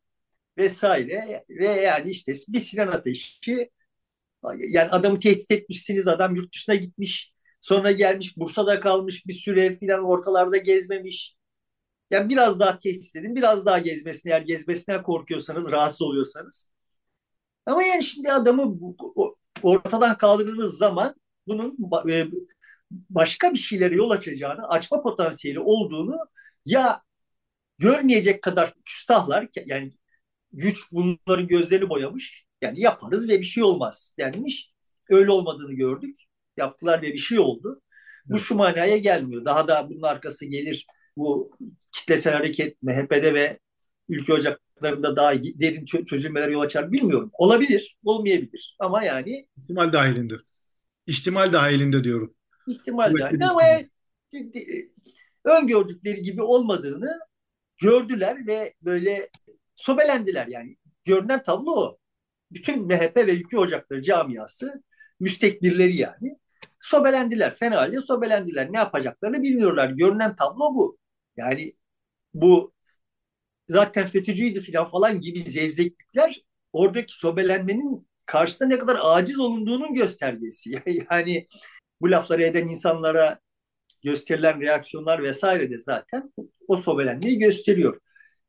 vesaire 0.59 1.45
ve 1.49 1.69
yani 1.69 2.11
işte 2.11 2.33
bir 2.49 2.59
Sinan 2.59 2.89
Ateş'i 2.89 3.71
yani 4.69 4.91
adamı 4.91 5.19
tehdit 5.19 5.51
etmişsiniz, 5.51 6.09
adam 6.09 6.35
yurt 6.35 6.55
dışına 6.55 6.75
gitmiş, 6.75 7.33
sonra 7.61 7.93
gelmiş 7.93 8.37
Bursa'da 8.37 8.81
kalmış 8.81 9.27
bir 9.27 9.33
süre 9.33 9.77
filan 9.77 10.05
ortalarda 10.05 10.57
gezmemiş. 10.57 11.37
Yani 12.11 12.29
biraz 12.29 12.61
daha 12.61 12.79
tehdit 12.79 13.17
edin, 13.17 13.37
biraz 13.37 13.67
daha 13.67 13.79
gezmesini 13.79 14.33
eğer 14.33 14.43
gezmesinden 14.43 15.03
korkuyorsanız, 15.03 15.71
rahatsız 15.71 16.03
oluyorsanız. 16.03 16.71
Ama 17.67 17.83
yani 17.83 18.05
şimdi 18.05 18.33
adamı 18.33 18.79
ortadan 19.63 20.17
kaldırdığınız 20.17 20.79
zaman 20.79 21.15
bunun 21.47 21.79
e, 22.11 22.27
başka 22.91 23.53
bir 23.53 23.59
şeylere 23.59 23.95
yol 23.95 24.11
açacağını, 24.11 24.69
açma 24.69 25.03
potansiyeli 25.03 25.61
olduğunu 25.61 26.19
ya 26.65 27.03
görmeyecek 27.79 28.43
kadar 28.43 28.75
küstahlar 28.85 29.49
yani 29.67 29.93
güç 30.53 30.93
bunların 30.93 31.47
gözlerini 31.49 31.89
boyamış. 31.91 32.47
Yani 32.63 32.81
yaparız 32.81 33.29
ve 33.29 33.39
bir 33.39 33.45
şey 33.45 33.63
olmaz 33.63 34.15
denmiş. 34.19 34.73
Öyle 35.11 35.31
olmadığını 35.31 35.73
gördük. 35.75 36.21
Yaptılar 36.57 37.03
ve 37.03 37.13
bir 37.13 37.19
şey 37.19 37.39
oldu. 37.39 37.83
Bu 38.27 38.39
şu 38.39 38.55
manaya 38.55 38.97
gelmiyor. 38.97 39.45
Daha 39.45 39.69
da 39.69 39.91
bunun 39.91 40.03
arkası 40.03 40.47
gelir. 40.47 40.87
Bu 41.17 41.57
kitlesel 41.93 42.35
hareket 42.35 42.83
MHP'de 42.83 43.35
ve 43.35 43.59
ülke 44.09 44.33
ocaklarında 44.77 45.17
daha 45.17 45.35
derin 45.35 45.85
çözülmeler 45.85 46.49
yol 46.49 46.61
açar 46.61 46.93
bilmiyorum. 46.93 47.31
Olabilir, 47.33 47.99
olmayabilir. 48.05 48.77
Ama 48.79 49.05
yani... 49.05 49.49
ihtimal 49.57 49.93
dahilinde. 49.93 50.35
İhtimal 51.07 51.53
dahilinde 51.53 52.05
diyorum. 52.05 52.35
İhtimal 52.69 53.15
dahilinde 53.19 53.47
ama 53.47 53.63
öngördükleri 55.45 56.23
gibi 56.23 56.43
olmadığını 56.43 57.19
gördüler 57.83 58.47
ve 58.47 58.75
böyle 58.83 59.29
sobelendiler 59.75 60.47
yani. 60.47 60.77
Görünen 61.05 61.43
tablo 61.43 61.71
o. 61.71 61.99
Bütün 62.51 62.87
MHP 62.87 63.17
ve 63.17 63.33
ülke 63.33 63.59
ocakları 63.59 64.03
camiası 64.03 64.83
müstekbirleri 65.21 65.97
yani 65.97 66.39
sobelendiler. 66.81 67.55
Fena 67.55 67.77
halde 67.77 68.01
sobelendiler. 68.01 68.73
Ne 68.73 68.79
yapacaklarını 68.79 69.43
bilmiyorlar. 69.43 69.91
Görünen 69.91 70.37
tablo 70.37 70.75
bu. 70.75 70.99
Yani 71.37 71.73
bu 72.35 72.76
zaten 73.69 74.07
FETÖ'cüydü 74.07 74.73
falan 74.73 74.87
falan 74.87 75.21
gibi 75.21 75.41
zevzeklikler 75.41 76.45
oradaki 76.73 77.13
sobelenmenin 77.13 78.09
karşısında 78.27 78.69
ne 78.69 78.79
kadar 78.79 78.99
aciz 79.03 79.39
olunduğunun 79.39 79.95
göstergesi. 79.95 80.83
Yani 81.11 81.47
bu 82.01 82.11
lafları 82.11 82.43
eden 82.43 82.69
insanlara 82.69 83.41
gösterilen 84.05 84.61
reaksiyonlar 84.61 85.23
vesaire 85.23 85.71
de 85.71 85.79
zaten 85.79 86.33
o 86.69 86.77
sobelenmeyi 86.77 87.39
gösteriyor. 87.39 88.01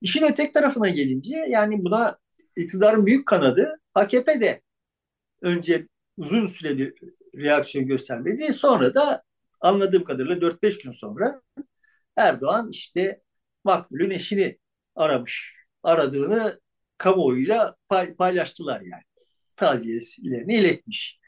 İşin 0.01 0.23
ötek 0.23 0.53
tarafına 0.53 0.89
gelince 0.89 1.35
yani 1.49 1.85
buna 1.85 2.17
iktidarın 2.55 3.05
büyük 3.05 3.27
kanadı 3.27 3.79
AKP'de 3.93 4.61
önce 5.41 5.87
uzun 6.17 6.47
süreli 6.47 6.95
reaksiyon 7.35 7.87
göstermedi. 7.87 8.53
Sonra 8.53 8.95
da 8.95 9.23
anladığım 9.61 10.03
kadarıyla 10.03 10.41
4-5 10.41 10.83
gün 10.83 10.91
sonra 10.91 11.41
Erdoğan 12.15 12.69
işte 12.71 13.21
maktulün 13.63 14.09
eşini 14.09 14.57
aramış. 14.97 15.55
Aradığını 15.83 16.59
kamuoyuyla 16.97 17.75
pay, 17.89 18.15
paylaştılar 18.15 18.81
yani. 18.81 19.03
Taziyelerini 19.55 20.55
iletmiş. 20.55 21.19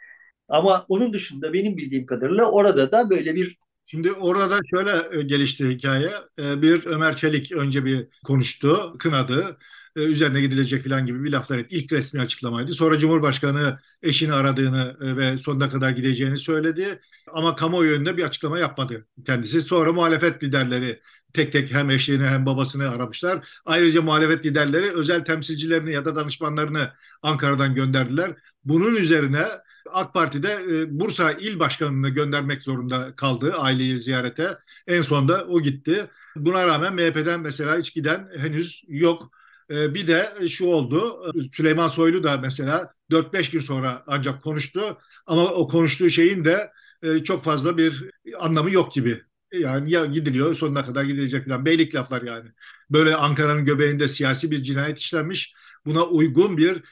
Ama 0.47 0.85
onun 0.89 1.13
dışında 1.13 1.53
benim 1.53 1.77
bildiğim 1.77 2.05
kadarıyla 2.05 2.51
orada 2.51 2.91
da 2.91 3.09
böyle 3.09 3.35
bir 3.35 3.57
Şimdi 3.85 4.11
orada 4.11 4.59
şöyle 4.69 5.19
e, 5.19 5.21
gelişti 5.23 5.67
hikaye. 5.69 6.11
E, 6.39 6.61
bir 6.61 6.85
Ömer 6.85 7.15
Çelik 7.15 7.51
önce 7.51 7.85
bir 7.85 8.07
konuştu, 8.25 8.95
kınadı. 8.99 9.57
E, 9.95 10.01
üzerine 10.01 10.41
gidilecek 10.41 10.83
falan 10.83 11.05
gibi 11.05 11.23
bir 11.23 11.31
laflar 11.31 11.57
etti. 11.57 11.75
İlk 11.75 11.91
resmi 11.91 12.21
açıklamaydı. 12.21 12.73
Sonra 12.73 12.99
Cumhurbaşkanı 12.99 13.79
eşini 14.03 14.33
aradığını 14.33 14.97
ve 15.17 15.37
sonuna 15.37 15.69
kadar 15.69 15.89
gideceğini 15.89 16.37
söyledi. 16.37 17.01
Ama 17.33 17.55
kamuoyu 17.55 17.91
önünde 17.95 18.17
bir 18.17 18.23
açıklama 18.23 18.59
yapmadı 18.59 19.07
kendisi. 19.25 19.61
Sonra 19.61 19.93
muhalefet 19.93 20.43
liderleri 20.43 20.99
tek 21.33 21.51
tek 21.51 21.73
hem 21.73 21.89
eşini 21.89 22.27
hem 22.27 22.45
babasını 22.45 22.89
aramışlar. 22.89 23.49
Ayrıca 23.65 24.01
muhalefet 24.01 24.45
liderleri 24.45 24.91
özel 24.91 25.25
temsilcilerini 25.25 25.91
ya 25.91 26.05
da 26.05 26.15
danışmanlarını 26.15 26.89
Ankara'dan 27.21 27.75
gönderdiler. 27.75 28.35
Bunun 28.63 28.95
üzerine 28.95 29.45
AK 29.93 30.13
Parti'de 30.13 30.53
e, 30.53 30.99
Bursa 30.99 31.31
İl 31.31 31.59
Başkanı'nı 31.59 32.09
göndermek 32.09 32.63
zorunda 32.63 33.15
kaldı 33.15 33.53
aileyi 33.53 33.99
ziyarete. 33.99 34.57
En 34.87 35.01
sonunda 35.01 35.45
o 35.47 35.61
gitti. 35.61 36.07
Buna 36.35 36.67
rağmen 36.67 36.93
MHP'den 36.93 37.39
mesela 37.39 37.77
hiç 37.77 37.93
giden 37.93 38.29
henüz 38.37 38.83
yok. 38.87 39.31
E, 39.71 39.93
bir 39.93 40.07
de 40.07 40.49
şu 40.49 40.65
oldu. 40.65 41.21
Süleyman 41.51 41.87
Soylu 41.87 42.23
da 42.23 42.37
mesela 42.37 42.93
4-5 43.11 43.51
gün 43.51 43.59
sonra 43.59 44.03
ancak 44.07 44.41
konuştu. 44.43 44.97
Ama 45.25 45.45
o 45.45 45.67
konuştuğu 45.67 46.09
şeyin 46.09 46.45
de 46.45 46.71
e, 47.03 47.23
çok 47.23 47.43
fazla 47.43 47.77
bir 47.77 48.11
anlamı 48.39 48.71
yok 48.71 48.93
gibi 48.93 49.21
Yani 49.53 49.91
ya 49.91 50.05
gidiliyor 50.05 50.55
sonuna 50.55 50.85
kadar 50.85 51.03
gidilecek 51.03 51.45
falan. 51.45 51.65
Beylik 51.65 51.95
laflar 51.95 52.21
yani. 52.21 52.49
Böyle 52.89 53.15
Ankara'nın 53.15 53.65
göbeğinde 53.65 54.07
siyasi 54.07 54.51
bir 54.51 54.63
cinayet 54.63 54.99
işlenmiş. 54.99 55.53
Buna 55.85 56.05
uygun 56.05 56.57
bir 56.57 56.83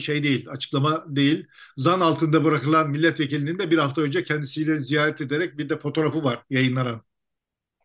şey 0.00 0.22
değil, 0.22 0.48
açıklama 0.48 1.04
değil. 1.08 1.46
Zan 1.76 2.00
altında 2.00 2.44
bırakılan 2.44 2.90
milletvekilinin 2.90 3.58
de 3.58 3.70
bir 3.70 3.78
hafta 3.78 4.02
önce 4.02 4.24
kendisiyle 4.24 4.82
ziyaret 4.82 5.20
ederek 5.20 5.58
bir 5.58 5.68
de 5.68 5.78
fotoğrafı 5.78 6.24
var 6.24 6.42
yayınlanan. 6.50 7.02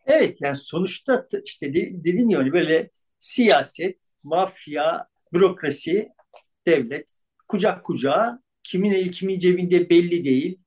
Evet 0.06 0.42
yani 0.42 0.56
sonuçta 0.56 1.28
işte 1.46 1.74
dediğim 1.74 2.30
gibi 2.30 2.54
böyle 2.54 2.90
siyaset, 3.20 3.98
mafya, 4.28 5.08
bürokrasi, 5.34 6.10
devlet 6.68 7.22
kucak 7.48 7.86
kucağa 7.86 8.40
kimin 8.64 8.92
el 8.92 9.12
kimin 9.12 9.40
cebinde 9.40 9.90
belli 9.90 10.26
değil. 10.26 10.60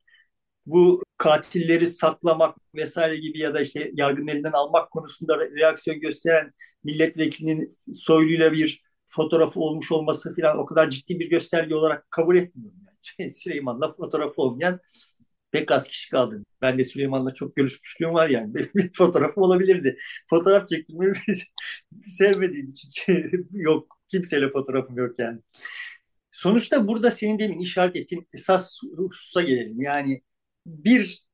Bu 0.66 1.02
katilleri 1.16 1.86
saklamak 1.86 2.56
vesaire 2.74 3.16
gibi 3.16 3.40
ya 3.40 3.54
da 3.54 3.60
işte 3.60 3.90
yargının 3.94 4.28
elinden 4.28 4.52
almak 4.52 4.90
konusunda 4.90 5.38
reaksiyon 5.38 6.00
gösteren 6.00 6.52
milletvekilinin 6.84 7.78
soyluyla 7.94 8.52
bir 8.52 8.82
fotoğrafı 9.06 9.60
olmuş 9.60 9.92
olması 9.92 10.36
falan 10.36 10.58
o 10.58 10.64
kadar 10.64 10.90
ciddi 10.90 11.20
bir 11.20 11.30
gösterge 11.30 11.74
olarak 11.74 12.10
kabul 12.10 12.36
etmiyorum. 12.36 12.80
Yani. 13.18 13.32
Süleyman'la 13.34 13.92
fotoğrafı 13.92 14.42
olmayan 14.42 14.80
pek 15.52 15.70
az 15.72 15.88
kişi 15.88 16.10
kaldı. 16.10 16.44
Ben 16.62 16.78
de 16.78 16.84
Süleyman'la 16.84 17.34
çok 17.34 17.56
görüşmüşlüğüm 17.56 18.14
var 18.14 18.28
yani. 18.28 18.54
Bir 18.74 18.90
fotoğrafım 18.92 19.42
olabilirdi. 19.42 19.98
Fotoğraf 20.30 20.68
çektirmeyi 20.68 21.12
sevmediğim 22.04 22.70
için 22.70 23.30
yok. 23.52 23.96
Kimseyle 24.08 24.50
fotoğrafım 24.50 24.96
yok 24.96 25.18
yani. 25.18 25.40
Sonuçta 26.32 26.88
burada 26.88 27.10
senin 27.10 27.38
demin 27.38 27.58
işaret 27.58 27.96
ettiğin 27.96 28.28
esas 28.34 28.78
hususa 28.96 29.42
gelelim. 29.42 29.82
Yani 29.82 30.22
bir 30.66 31.24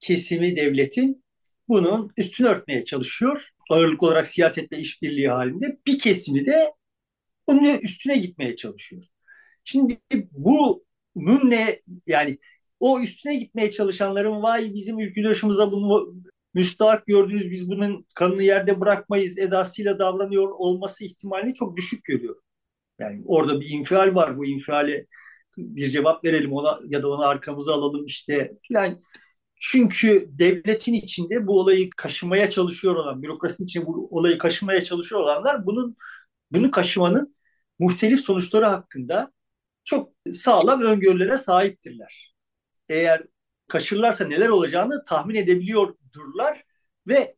kesimi 0.00 0.56
devletin 0.56 1.24
bunun 1.68 2.12
üstünü 2.16 2.48
örtmeye 2.48 2.84
çalışıyor. 2.84 3.48
Ağırlık 3.70 4.02
olarak 4.02 4.26
siyasetle 4.26 4.78
işbirliği 4.78 5.28
halinde. 5.28 5.78
Bir 5.86 5.98
kesimi 5.98 6.46
de 6.46 6.72
bunun 7.48 7.78
üstüne 7.78 8.18
gitmeye 8.18 8.56
çalışıyor. 8.56 9.02
Şimdi 9.64 10.00
bunun 10.32 11.50
ne 11.50 11.78
yani 12.06 12.38
o 12.82 13.00
üstüne 13.00 13.36
gitmeye 13.36 13.70
çalışanların 13.70 14.42
vay 14.42 14.74
bizim 14.74 14.98
ülküdaşımıza 15.00 15.72
bunu 15.72 16.14
müstahak 16.54 17.06
gördünüz 17.06 17.50
biz 17.50 17.70
bunun 17.70 18.06
kanını 18.14 18.42
yerde 18.42 18.80
bırakmayız 18.80 19.38
edasıyla 19.38 19.98
davranıyor 19.98 20.48
olması 20.50 21.04
ihtimalini 21.04 21.54
çok 21.54 21.76
düşük 21.76 22.04
görüyorum. 22.04 22.42
Yani 23.00 23.22
orada 23.26 23.60
bir 23.60 23.70
infial 23.70 24.14
var 24.14 24.38
bu 24.38 24.46
infiale 24.46 25.06
bir 25.58 25.88
cevap 25.90 26.24
verelim 26.24 26.52
ona 26.52 26.78
ya 26.88 27.02
da 27.02 27.10
onu 27.10 27.22
arkamıza 27.24 27.74
alalım 27.74 28.06
işte 28.06 28.52
filan. 28.68 29.02
Çünkü 29.60 30.28
devletin 30.32 30.94
içinde 30.94 31.46
bu 31.46 31.60
olayı 31.60 31.90
kaşımaya 31.96 32.50
çalışıyor 32.50 32.94
olan, 32.94 33.22
bürokrasinin 33.22 33.66
içinde 33.66 33.86
bu 33.86 34.08
olayı 34.10 34.38
kaşımaya 34.38 34.84
çalışıyor 34.84 35.20
olanlar 35.22 35.66
bunun 35.66 35.96
bunu 36.50 36.70
kaşımanın 36.70 37.36
muhtelif 37.78 38.20
sonuçları 38.20 38.66
hakkında 38.66 39.32
çok 39.84 40.12
sağlam 40.32 40.82
öngörülere 40.82 41.36
sahiptirler. 41.36 42.31
Eğer 42.88 43.22
kaşırlarsa 43.68 44.26
neler 44.26 44.48
olacağını 44.48 45.04
tahmin 45.04 45.34
edebiliyordurlar 45.34 46.64
ve 47.08 47.36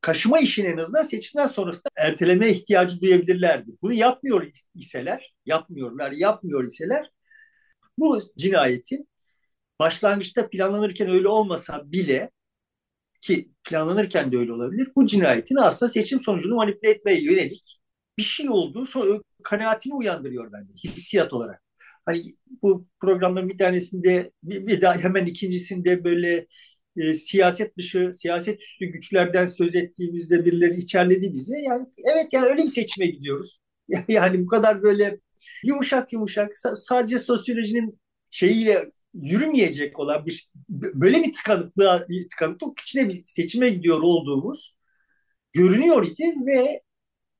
kaşıma 0.00 0.38
işini 0.38 0.66
en 0.68 0.76
azından 0.76 1.02
seçimden 1.02 1.46
sonrasında 1.46 1.88
erteleme 1.96 2.50
ihtiyacı 2.52 3.00
duyabilirlerdi. 3.00 3.70
Bunu 3.82 3.92
yapmıyor 3.92 4.52
iseler, 4.74 5.34
yapmıyorlar, 5.46 6.12
yapmıyor 6.12 6.64
iseler 6.64 7.10
bu 7.98 8.22
cinayetin 8.38 9.08
başlangıçta 9.80 10.50
planlanırken 10.50 11.08
öyle 11.08 11.28
olmasa 11.28 11.92
bile 11.92 12.30
ki 13.22 13.50
planlanırken 13.64 14.32
de 14.32 14.36
öyle 14.38 14.52
olabilir. 14.52 14.92
Bu 14.96 15.06
cinayetin 15.06 15.56
aslında 15.56 15.90
seçim 15.90 16.20
sonucunu 16.20 16.54
manipüle 16.54 16.90
etmeye 16.90 17.24
yönelik 17.24 17.80
bir 18.18 18.22
şey 18.22 18.50
olduğu 18.50 18.86
kanaatini 19.42 19.94
uyandırıyor 19.94 20.52
bende 20.52 20.72
hissiyat 20.84 21.32
olarak. 21.32 21.65
Hani 22.06 22.22
bu 22.62 22.86
programların 23.00 23.48
bir 23.48 23.58
tanesinde 23.58 24.32
bir, 24.42 24.66
bir 24.66 24.80
daha 24.80 24.96
hemen 24.98 25.26
ikincisinde 25.26 26.04
böyle 26.04 26.46
e, 26.96 27.14
siyaset 27.14 27.78
dışı, 27.78 28.10
siyaset 28.14 28.62
üstü 28.62 28.86
güçlerden 28.86 29.46
söz 29.46 29.74
ettiğimizde 29.74 30.44
birileri 30.44 30.78
içerledi 30.78 31.34
bize. 31.34 31.58
Yani 31.58 31.86
evet 32.04 32.26
yani 32.32 32.46
öyle 32.46 32.62
bir 32.62 32.68
seçime 32.68 33.06
gidiyoruz. 33.06 33.60
Yani 34.08 34.42
bu 34.42 34.46
kadar 34.46 34.82
böyle 34.82 35.20
yumuşak 35.64 36.12
yumuşak 36.12 36.56
sadece 36.76 37.18
sosyolojinin 37.18 38.00
şeyiyle 38.30 38.84
yürümeyecek 39.14 39.98
olan 39.98 40.26
bir 40.26 40.50
böyle 40.68 41.24
bir 41.24 41.32
tıkanıklığa 41.32 42.06
tıkanıklık 42.30 42.80
içine 42.80 43.08
bir 43.08 43.22
seçime 43.26 43.70
gidiyor 43.70 44.02
olduğumuz 44.02 44.76
görünüyor 45.52 46.06
idi 46.06 46.34
ve 46.46 46.80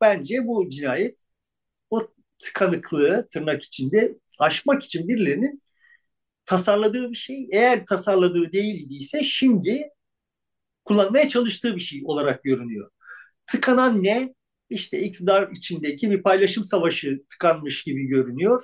bence 0.01 0.47
bu 0.47 0.69
cinayet 0.69 1.27
o 1.91 2.09
tıkanıklığı 2.39 3.29
tırnak 3.33 3.63
içinde 3.63 4.15
aşmak 4.38 4.85
için 4.85 5.09
birilerinin 5.09 5.61
tasarladığı 6.46 7.11
bir 7.11 7.16
şey. 7.16 7.49
Eğer 7.53 7.87
tasarladığı 7.87 8.53
değil 8.53 8.87
idiyse 8.87 9.25
şimdi 9.25 9.90
kullanmaya 10.85 11.29
çalıştığı 11.29 11.77
bir 11.77 11.81
şey 11.81 12.03
olarak 12.05 12.44
görünüyor. 12.44 12.90
Tıkanan 13.46 14.05
ne? 14.05 14.35
İşte 14.70 14.99
iktidar 14.99 15.51
içindeki 15.51 16.11
bir 16.11 16.22
paylaşım 16.22 16.64
savaşı 16.64 17.22
tıkanmış 17.31 17.85
gibi 17.85 18.07
görünüyor 18.07 18.62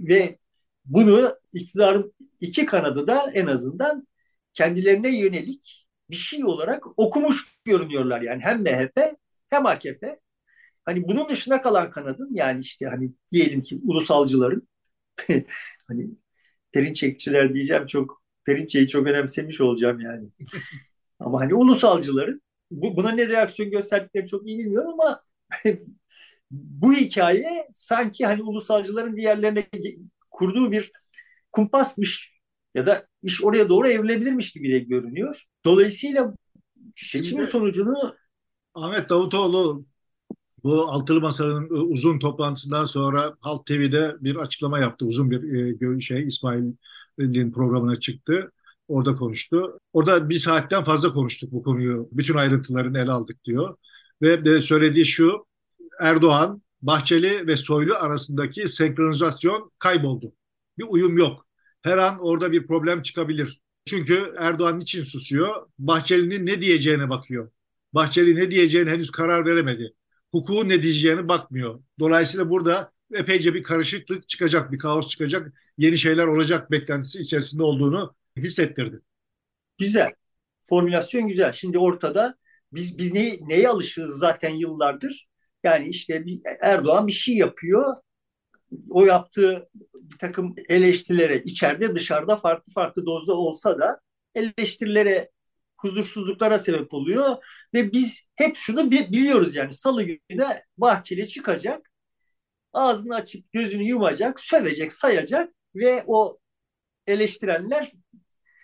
ve 0.00 0.38
bunu 0.84 1.36
iktidarın 1.54 2.14
iki 2.40 2.66
kanadı 2.66 3.06
da 3.06 3.30
en 3.34 3.46
azından 3.46 4.06
kendilerine 4.52 5.18
yönelik 5.18 5.86
bir 6.10 6.16
şey 6.16 6.44
olarak 6.44 6.98
okumuş 6.98 7.58
görünüyorlar. 7.64 8.22
Yani 8.22 8.42
hem 8.44 8.62
MHP 8.62 9.16
hem 9.50 9.66
AKP. 9.66 10.20
Hani 10.84 11.08
bunun 11.08 11.28
dışına 11.28 11.62
kalan 11.62 11.90
kanadın 11.90 12.30
yani 12.34 12.60
işte 12.60 12.86
hani 12.86 13.12
diyelim 13.32 13.62
ki 13.62 13.80
ulusalcıların 13.84 14.68
hani 15.88 16.10
Perinçekçiler 16.72 17.54
diyeceğim 17.54 17.86
çok 17.86 18.22
Perinçe'yi 18.44 18.88
çok 18.88 19.08
önemsemiş 19.08 19.60
olacağım 19.60 20.00
yani. 20.00 20.28
ama 21.20 21.40
hani 21.40 21.54
ulusalcıların 21.54 22.42
bu, 22.70 22.96
buna 22.96 23.10
ne 23.10 23.28
reaksiyon 23.28 23.70
gösterdiklerini 23.70 24.28
çok 24.28 24.48
iyi 24.48 24.58
bilmiyorum 24.58 24.90
ama 24.92 25.20
bu 26.50 26.92
hikaye 26.92 27.68
sanki 27.74 28.26
hani 28.26 28.42
ulusalcıların 28.42 29.16
diğerlerine 29.16 29.66
kurduğu 30.30 30.72
bir 30.72 30.92
kumpasmış 31.52 32.40
ya 32.74 32.86
da 32.86 33.06
iş 33.22 33.44
oraya 33.44 33.68
doğru 33.68 33.88
evrilebilirmiş 33.88 34.52
gibi 34.52 34.72
de 34.72 34.78
görünüyor. 34.78 35.42
Dolayısıyla 35.64 36.34
seçimin 36.96 37.44
sonucunu 37.44 38.16
Ahmet 38.74 39.08
Davutoğlu 39.10 39.84
bu 40.64 40.88
Altılı 40.88 41.20
Masa'nın 41.20 41.70
e, 41.70 41.72
uzun 41.72 42.18
toplantısından 42.18 42.84
sonra 42.84 43.36
Halk 43.40 43.66
TV'de 43.66 44.16
bir 44.20 44.36
açıklama 44.36 44.78
yaptı. 44.78 45.06
Uzun 45.06 45.30
bir 45.30 45.96
e, 45.96 46.00
şey 46.00 46.28
İsmail'in 46.28 47.52
programına 47.52 48.00
çıktı. 48.00 48.52
Orada 48.88 49.14
konuştu. 49.14 49.78
Orada 49.92 50.28
bir 50.28 50.38
saatten 50.38 50.84
fazla 50.84 51.12
konuştuk 51.12 51.52
bu 51.52 51.62
konuyu. 51.62 52.08
Bütün 52.12 52.34
ayrıntılarını 52.34 52.98
ele 52.98 53.12
aldık 53.12 53.44
diyor. 53.44 53.76
Ve 54.22 54.44
de 54.44 54.62
söylediği 54.62 55.06
şu 55.06 55.46
Erdoğan, 56.00 56.62
Bahçeli 56.82 57.46
ve 57.46 57.56
Soylu 57.56 57.94
arasındaki 57.94 58.68
senkronizasyon 58.68 59.72
kayboldu. 59.78 60.32
Bir 60.78 60.84
uyum 60.88 61.18
yok. 61.18 61.46
Her 61.82 61.98
an 61.98 62.18
orada 62.20 62.52
bir 62.52 62.66
problem 62.66 63.02
çıkabilir. 63.02 63.60
Çünkü 63.84 64.34
Erdoğan 64.38 64.80
için 64.80 65.04
susuyor? 65.04 65.66
Bahçeli'nin 65.78 66.46
ne 66.46 66.60
diyeceğine 66.60 67.10
bakıyor. 67.10 67.50
Bahçeli 67.92 68.36
ne 68.36 68.50
diyeceğine 68.50 68.90
henüz 68.90 69.10
karar 69.10 69.46
veremedi 69.46 69.94
hukukun 70.32 70.68
ne 70.68 70.82
diyeceğine 70.82 71.28
bakmıyor. 71.28 71.82
Dolayısıyla 71.98 72.50
burada 72.50 72.92
epeyce 73.14 73.54
bir 73.54 73.62
karışıklık 73.62 74.28
çıkacak, 74.28 74.72
bir 74.72 74.78
kaos 74.78 75.08
çıkacak, 75.08 75.52
yeni 75.78 75.98
şeyler 75.98 76.26
olacak 76.26 76.70
beklentisi 76.70 77.18
içerisinde 77.18 77.62
olduğunu 77.62 78.14
hissettirdi. 78.36 79.00
Güzel. 79.78 80.12
Formülasyon 80.64 81.28
güzel. 81.28 81.52
Şimdi 81.52 81.78
ortada 81.78 82.34
biz 82.72 82.98
biz 82.98 83.14
ne, 83.14 83.38
neye 83.40 83.68
alışığız 83.68 84.18
zaten 84.18 84.50
yıllardır? 84.50 85.28
Yani 85.64 85.88
işte 85.88 86.26
bir, 86.26 86.40
Erdoğan 86.62 87.06
bir 87.06 87.12
şey 87.12 87.36
yapıyor. 87.36 87.96
O 88.90 89.04
yaptığı 89.04 89.68
bir 89.94 90.18
takım 90.18 90.54
eleştirilere 90.68 91.38
içeride 91.38 91.94
dışarıda 91.94 92.36
farklı 92.36 92.72
farklı 92.72 93.06
dozda 93.06 93.34
olsa 93.34 93.78
da 93.78 94.00
eleştirilere 94.34 95.30
huzursuzluklara 95.76 96.58
sebep 96.58 96.94
oluyor 96.94 97.36
ve 97.74 97.92
biz 97.92 98.28
hep 98.36 98.56
şunu 98.56 98.90
biliyoruz 98.90 99.56
yani 99.56 99.72
salı 99.72 100.02
günü 100.02 100.46
Bahçeli 100.76 101.28
çıkacak 101.28 101.90
ağzını 102.72 103.14
açıp 103.14 103.52
gözünü 103.52 103.84
yumacak 103.84 104.40
sövecek 104.40 104.92
sayacak 104.92 105.54
ve 105.74 106.04
o 106.06 106.38
eleştirenler 107.06 107.92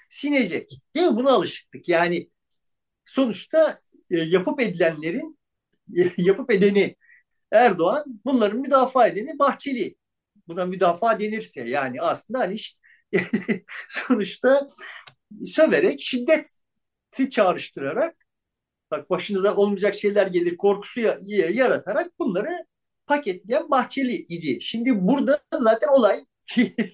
sinecek. 0.08 0.70
Değil 0.96 1.06
mi? 1.06 1.16
Buna 1.16 1.32
alışıktık 1.32 1.88
yani 1.88 2.30
sonuçta 3.04 3.80
e, 4.10 4.16
yapıp 4.16 4.60
edilenlerin 4.60 5.38
e, 5.96 6.10
yapıp 6.22 6.52
edeni 6.52 6.96
Erdoğan 7.52 8.04
bunların 8.24 8.60
müdafaa 8.60 9.06
edeni 9.08 9.38
Bahçeli. 9.38 9.96
Buna 10.48 10.66
müdafaa 10.66 11.20
denirse 11.20 11.68
yani 11.68 12.00
aslında 12.00 12.38
hani 12.38 12.56
sonuçta 13.88 14.70
söverek 15.46 16.00
şiddet 16.00 16.58
çağrıştırarak 17.30 18.25
bak 18.90 19.10
başınıza 19.10 19.56
olmayacak 19.56 19.94
şeyler 19.94 20.26
gelir 20.26 20.56
korkusu 20.56 21.00
yaratarak 21.52 22.18
bunları 22.18 22.66
paketleyen 23.06 23.70
Bahçeli 23.70 24.14
idi. 24.14 24.58
Şimdi 24.62 25.06
burada 25.06 25.40
zaten 25.54 25.88
olay 25.88 26.24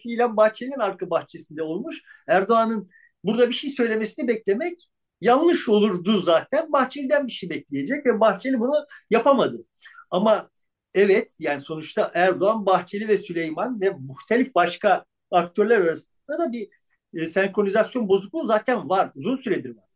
fiilen 0.02 0.36
Bahçeli'nin 0.36 0.78
arka 0.78 1.10
bahçesinde 1.10 1.62
olmuş. 1.62 2.02
Erdoğan'ın 2.28 2.90
burada 3.24 3.48
bir 3.48 3.54
şey 3.54 3.70
söylemesini 3.70 4.28
beklemek 4.28 4.88
yanlış 5.20 5.68
olurdu 5.68 6.18
zaten. 6.20 6.72
Bahçeli'den 6.72 7.26
bir 7.26 7.32
şey 7.32 7.50
bekleyecek 7.50 8.06
ve 8.06 8.20
Bahçeli 8.20 8.60
bunu 8.60 8.86
yapamadı. 9.10 9.64
Ama 10.10 10.50
evet 10.94 11.36
yani 11.40 11.60
sonuçta 11.60 12.10
Erdoğan, 12.14 12.66
Bahçeli 12.66 13.08
ve 13.08 13.16
Süleyman 13.16 13.80
ve 13.80 13.90
muhtelif 13.90 14.54
başka 14.54 15.04
aktörler 15.30 15.78
arasında 15.78 16.38
da 16.38 16.52
bir 16.52 16.68
e, 17.14 17.26
senkronizasyon 17.26 18.08
bozukluğu 18.08 18.44
zaten 18.44 18.88
var. 18.88 19.10
Uzun 19.14 19.34
süredir 19.34 19.76
var. 19.76 19.91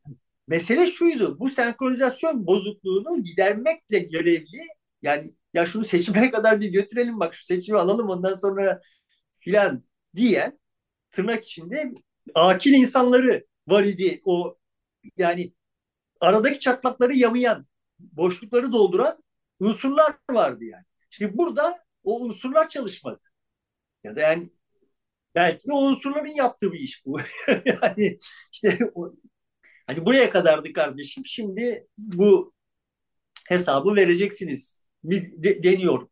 Mesele 0.49 0.87
şuydu. 0.87 1.39
Bu 1.41 1.51
senkronizasyon 1.51 2.47
bozukluğunu 2.47 3.23
gidermekle 3.23 3.99
görevli 3.99 4.69
yani 5.03 5.35
ya 5.55 5.67
şunu 5.67 5.85
seçime 5.85 6.31
kadar 6.31 6.61
bir 6.61 6.73
götürelim 6.73 7.21
bak 7.21 7.35
şu 7.35 7.45
seçimi 7.45 7.79
alalım 7.79 8.09
ondan 8.09 8.35
sonra 8.35 8.81
filan 9.39 9.85
diyen 10.17 10.59
tırnak 11.11 11.45
içinde 11.45 11.95
akil 12.35 12.73
insanları 12.73 13.47
var 13.69 13.85
idi. 13.85 14.21
O 14.25 14.59
yani 15.17 15.55
aradaki 16.21 16.59
çatlakları 16.61 17.15
yamayan, 17.17 17.67
boşlukları 17.99 18.73
dolduran 18.73 19.25
unsurlar 19.61 20.17
vardı 20.31 20.65
yani. 20.65 20.85
Şimdi 21.11 21.39
burada 21.39 21.85
o 22.05 22.21
unsurlar 22.23 22.69
çalışmadı. 22.69 23.21
Ya 24.05 24.17
da 24.17 24.21
yani 24.21 24.49
belki 25.35 25.73
o 25.73 25.87
unsurların 25.87 26.37
yaptığı 26.37 26.73
bir 26.73 26.81
iş 26.81 27.07
bu. 27.07 27.21
yani 27.67 28.19
işte 28.53 28.79
hani 29.87 30.07
buraya 30.07 30.31
kadardı 30.31 30.73
kardeşim. 30.73 31.25
Şimdi 31.25 31.87
bu 31.99 32.53
hesabı 33.49 33.97
vereceksiniz. 33.97 34.89
De, 35.05 35.63
deniyor. 35.63 36.09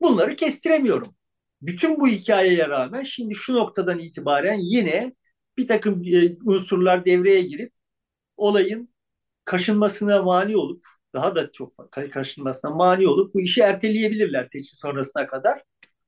Bunları 0.00 0.36
kestiremiyorum. 0.36 1.16
Bütün 1.62 2.00
bu 2.00 2.08
hikayeye 2.08 2.68
rağmen 2.68 3.02
şimdi 3.02 3.34
şu 3.34 3.54
noktadan 3.54 3.98
itibaren 3.98 4.58
yine 4.60 5.14
bir 5.58 5.66
takım 5.68 6.02
e, 6.04 6.36
unsurlar 6.44 7.06
devreye 7.06 7.42
girip 7.42 7.72
olayın 8.36 8.94
kaşınmasına 9.44 10.22
mani 10.22 10.56
olup 10.56 10.84
daha 11.14 11.36
da 11.36 11.52
çok 11.52 11.92
kaşınmasına 12.12 12.70
mani 12.70 13.08
olup 13.08 13.34
bu 13.34 13.40
işi 13.40 13.60
erteleyebilirler 13.60 14.44
seçim 14.44 14.76
sonrasına 14.78 15.26
kadar. 15.26 15.62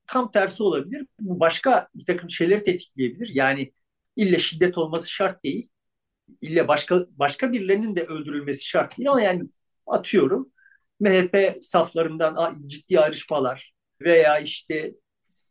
Tam 0.07 0.31
tersi 0.31 0.63
olabilir. 0.63 1.07
Bu 1.19 1.39
başka 1.39 1.87
bir 1.95 2.05
takım 2.05 2.29
şeyleri 2.29 2.63
tetikleyebilir. 2.63 3.31
Yani 3.33 3.73
ille 4.15 4.39
şiddet 4.39 4.77
olması 4.77 5.11
şart 5.11 5.43
değil. 5.43 5.69
İlle 6.41 6.67
başka 6.67 7.05
başka 7.11 7.51
birilerinin 7.51 7.95
de 7.95 8.03
öldürülmesi 8.03 8.67
şart 8.67 8.97
değil 8.97 9.09
ama 9.09 9.21
yani 9.21 9.43
atıyorum 9.87 10.51
MHP 10.99 11.57
saflarından 11.61 12.67
ciddi 12.67 12.99
ayrışmalar 12.99 13.73
veya 14.01 14.39
işte 14.39 14.95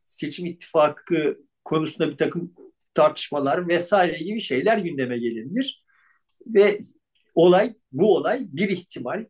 seçim 0.07 0.47
ittifakı 0.47 1.39
konusunda 1.65 2.11
bir 2.11 2.17
takım 2.17 2.55
tartışmalar 2.95 3.69
vesaire 3.69 4.19
gibi 4.19 4.41
şeyler 4.41 4.79
gündeme 4.79 5.19
gelebilir. 5.19 5.85
Ve 6.47 6.79
olay, 7.35 7.75
bu 7.93 8.17
olay 8.17 8.47
bir 8.53 8.69
ihtimal 8.69 9.27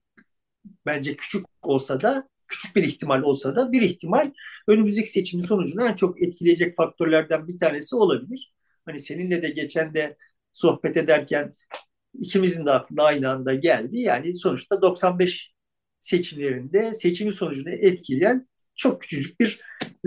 bence 0.87 1.17
küçük 1.17 1.47
olsa 1.63 2.01
da 2.01 2.29
küçük 2.49 2.77
bir 2.77 2.83
ihtimal 2.83 3.23
olsa 3.23 3.57
da 3.57 3.73
bir 3.73 3.83
ihtimal 3.83 4.33
önümüzdeki 4.69 5.11
seçimin 5.11 5.43
sonucunu 5.43 5.89
en 5.89 5.95
çok 5.95 6.23
etkileyecek 6.23 6.77
faktörlerden 6.77 7.49
bir 7.49 7.59
tanesi 7.59 7.97
olabilir. 7.97 8.55
Hani 8.85 9.01
seninle 9.01 9.43
de 9.43 9.51
geçen 9.51 9.95
de 9.95 10.17
sohbet 10.59 10.97
ederken 10.97 11.55
ikimizin 12.15 12.67
de 12.67 12.71
aklına 12.71 13.03
aynı 13.03 13.31
anda 13.31 13.55
geldi. 13.55 14.01
Yani 14.01 14.35
sonuçta 14.35 14.83
95 14.83 15.53
seçimlerinde 16.01 16.95
seçimin 16.95 17.31
sonucunu 17.31 17.71
etkileyen 17.71 18.49
çok 18.77 19.03
küçücük 19.03 19.41
bir 19.41 19.61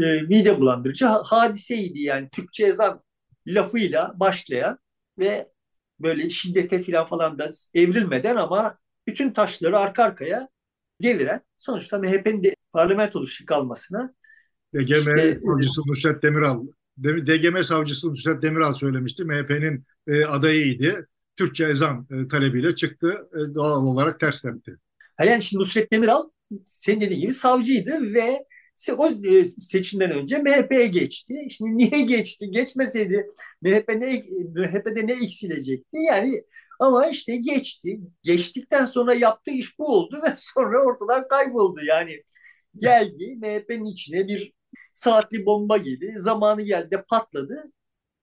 e, 0.04 0.22
mide 0.22 0.60
bulandırıcı 0.60 1.06
hadiseydi. 1.06 2.02
Yani 2.02 2.30
Türkçe 2.30 2.66
ezan 2.66 3.04
lafıyla 3.47 4.14
başlayan 4.16 4.80
ve 5.20 5.52
böyle 5.99 6.30
şiddete 6.30 6.84
falan 6.84 7.06
falan 7.06 7.39
da 7.39 7.49
evrilmeden 7.74 8.36
ama 8.36 8.78
bütün 9.08 9.34
taşları 9.34 9.78
arka 9.78 10.04
arkaya 10.04 10.49
deviren 11.02 11.41
sonuçta 11.58 11.99
MHP'nin 11.99 12.43
de 12.43 12.56
parlamento 12.74 13.24
dışı 13.24 13.45
kalmasına 13.45 14.14
DGM 14.74 14.95
işte, 14.95 15.38
savcısı 15.39 15.82
Nusret 15.86 16.24
Demiral 16.24 16.68
DGM 16.97 17.64
savcısı 17.64 18.10
Nusret 18.10 18.41
Demiral 18.41 18.74
söylemişti. 18.74 19.26
MHP'nin 19.26 19.86
e, 20.12 20.26
adayıydı. 20.26 21.07
Türkçe 21.38 21.66
ezan 21.66 22.07
e, 22.12 22.28
talebiyle 22.28 22.76
çıktı. 22.76 23.30
E, 23.34 23.55
doğal 23.55 23.86
olarak 23.86 24.20
ters 24.20 24.41
tepti. 24.41 24.78
Yani 25.26 25.41
şimdi 25.41 25.62
Nusret 25.62 25.93
Demiral 25.93 26.24
senin 26.66 27.01
dediğin 27.01 27.22
gibi 27.22 27.32
savcıydı 27.32 28.14
ve 28.14 28.45
o 28.97 29.09
e, 29.09 29.47
seçimden 29.47 30.12
önce 30.12 30.38
MHP'ye 30.38 30.88
geçti. 30.88 31.34
Şimdi 31.49 31.78
niye 31.78 32.01
geçti? 32.05 32.51
Geçmeseydi 32.51 33.28
MHP 33.62 33.89
ne 33.89 34.24
MHP'de 34.55 35.07
ne 35.07 35.14
eksilecekti? 35.14 35.97
Yani 36.07 36.43
ama 36.80 37.07
işte 37.07 37.36
geçti. 37.36 37.99
Geçtikten 38.24 38.86
sonra 38.86 39.14
yaptığı 39.14 39.51
iş 39.51 39.80
bu 39.80 39.86
oldu 39.86 40.22
ve 40.26 40.34
sonra 40.38 40.86
ortadan 40.86 41.28
kayboldu. 41.28 41.80
Yani 41.86 42.24
geldi 42.78 43.38
MHP'nin 43.41 43.86
içine 43.86 44.28
bir 44.28 44.53
saatli 44.93 45.45
bomba 45.45 45.78
gibi 45.78 46.14
zamanı 46.18 46.62
geldi 46.62 47.03
patladı. 47.09 47.72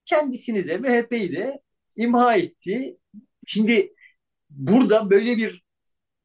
Kendisini 0.05 0.67
de 0.67 0.77
MHP'yi 0.77 1.35
de 1.35 1.59
imha 1.99 2.35
etti. 2.35 2.97
Şimdi 3.47 3.93
burada 4.49 5.09
böyle 5.09 5.37
bir 5.37 5.63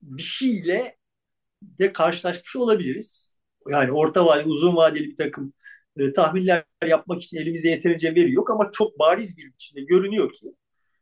bir 0.02 0.22
şeyle 0.22 0.96
de 1.62 1.92
karşılaşmış 1.92 2.56
olabiliriz. 2.56 3.36
Yani 3.68 3.92
orta 3.92 4.26
vadeli, 4.26 4.48
uzun 4.48 4.76
vadeli 4.76 5.08
bir 5.08 5.16
takım 5.16 5.52
e, 5.96 6.12
tahminler 6.12 6.64
yapmak 6.88 7.22
için 7.22 7.36
elimizde 7.38 7.68
yeterince 7.68 8.14
veri 8.14 8.32
yok 8.32 8.50
ama 8.50 8.70
çok 8.72 8.98
bariz 8.98 9.36
bir 9.38 9.52
biçimde 9.52 9.82
görünüyor 9.82 10.32
ki 10.32 10.54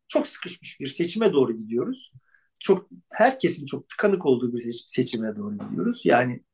çok 0.09 0.27
sıkışmış 0.27 0.81
bir 0.81 0.87
seçime 0.87 1.33
doğru 1.33 1.57
gidiyoruz. 1.57 2.13
Çok 2.59 2.89
herkesin 3.13 3.67
çok 3.67 3.89
tıkanık 3.89 4.27
olduğu 4.27 4.55
bir 4.55 4.85
seçime 4.87 5.37
doğru 5.37 5.59
gidiyoruz. 5.59 6.03
Yani 6.05 6.45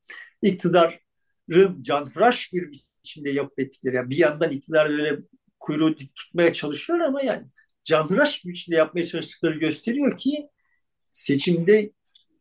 iktidarın 0.41 1.81
canhıraş 1.81 2.53
bir 2.53 2.71
biçimde 2.71 3.29
yapıp 3.29 3.59
ettikleri. 3.59 3.95
Yani 3.95 4.09
bir 4.09 4.17
yandan 4.17 4.51
iktidar 4.51 4.89
böyle 4.89 5.19
kuyruğu 5.59 5.95
tutmaya 5.95 6.53
çalışıyor 6.53 6.99
ama 6.99 7.21
yani 7.21 7.47
canhıraş 7.89 8.45
bir 8.45 8.49
biçimde 8.49 8.77
yapmaya 8.77 9.05
çalıştıkları 9.05 9.59
gösteriyor 9.59 10.17
ki 10.17 10.49
seçimde 11.13 11.91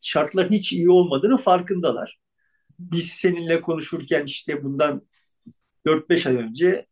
şartların 0.01 0.53
hiç 0.53 0.73
iyi 0.73 0.91
olmadığını 0.91 1.37
farkındalar. 1.37 2.21
Biz 2.79 3.09
seninle 3.09 3.61
konuşurken 3.61 4.25
işte 4.25 4.65
bundan 4.65 5.09
4-5 5.87 6.29
ay 6.29 6.37
önce 6.37 6.87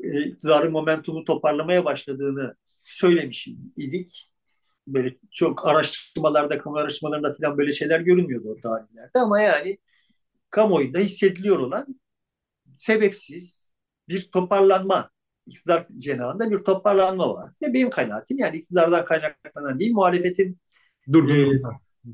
e, 0.00 0.22
iktidarın 0.22 0.72
momentumu 0.72 1.24
toparlamaya 1.24 1.84
başladığını 1.84 2.56
söylemiş 2.84 3.48
idik. 3.76 4.32
Böyle 4.86 5.16
çok 5.30 5.66
araştırmalarda, 5.66 6.58
kamu 6.58 6.76
araştırmalarında 6.76 7.34
falan 7.34 7.58
böyle 7.58 7.72
şeyler 7.72 8.00
görünmüyordu 8.00 8.48
o 8.48 8.60
tarihlerde 8.60 9.18
ama 9.18 9.40
yani 9.40 9.78
kamuoyunda 10.50 10.98
hissediliyor 10.98 11.58
olan 11.58 12.00
sebepsiz 12.78 13.72
bir 14.08 14.30
toparlanma, 14.30 15.10
iktidar 15.48 15.86
cenahında 15.96 16.50
bir 16.50 16.58
toparlanma 16.58 17.34
var. 17.34 17.52
Ve 17.62 17.74
benim 17.74 17.90
kanaatim 17.90 18.38
yani 18.38 18.56
iktidardan 18.56 19.04
kaynaklanan 19.04 19.80
değil, 19.80 19.92
muhalefetin 19.92 20.58
durgunluğundan, 21.12 21.72
e, 21.72 22.08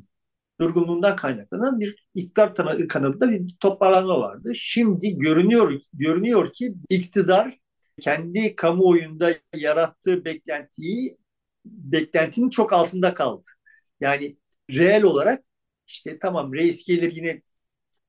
durgunluğundan 0.61 1.17
kaynaklanan 1.17 1.81
bir 1.81 2.07
iktidar 2.15 2.55
kanadında 2.89 3.31
bir 3.31 3.57
toparlanma 3.61 4.21
vardı. 4.21 4.53
Şimdi 4.55 5.19
görünüyor 5.19 5.81
görünüyor 5.93 6.53
ki 6.53 6.75
iktidar 6.91 7.59
kendi 8.01 8.57
kamuoyunda 8.57 9.31
yarattığı 9.57 10.25
beklentiyi 10.25 11.19
beklentinin 11.65 12.51
çok 12.51 12.73
altında 12.73 13.15
kaldı. 13.15 13.47
Yani 14.01 14.37
reel 14.71 15.03
olarak 15.03 15.45
işte 15.87 16.19
tamam 16.19 16.55
reis 16.55 16.85
gelir 16.85 17.13
yine 17.17 17.43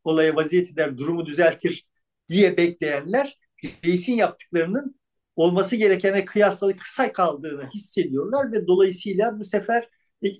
olaya 0.03 0.35
vaziyet 0.35 0.71
eder, 0.71 0.97
durumu 0.97 1.25
düzeltir 1.25 1.87
diye 2.29 2.57
bekleyenler 2.57 3.39
reisin 3.85 4.13
yaptıklarının 4.13 4.99
olması 5.35 5.75
gerekene 5.75 6.25
kıyasla 6.25 6.77
kısa 6.77 7.13
kaldığını 7.13 7.69
hissediyorlar 7.75 8.51
ve 8.51 8.67
dolayısıyla 8.67 9.39
bu 9.39 9.43
sefer 9.43 9.89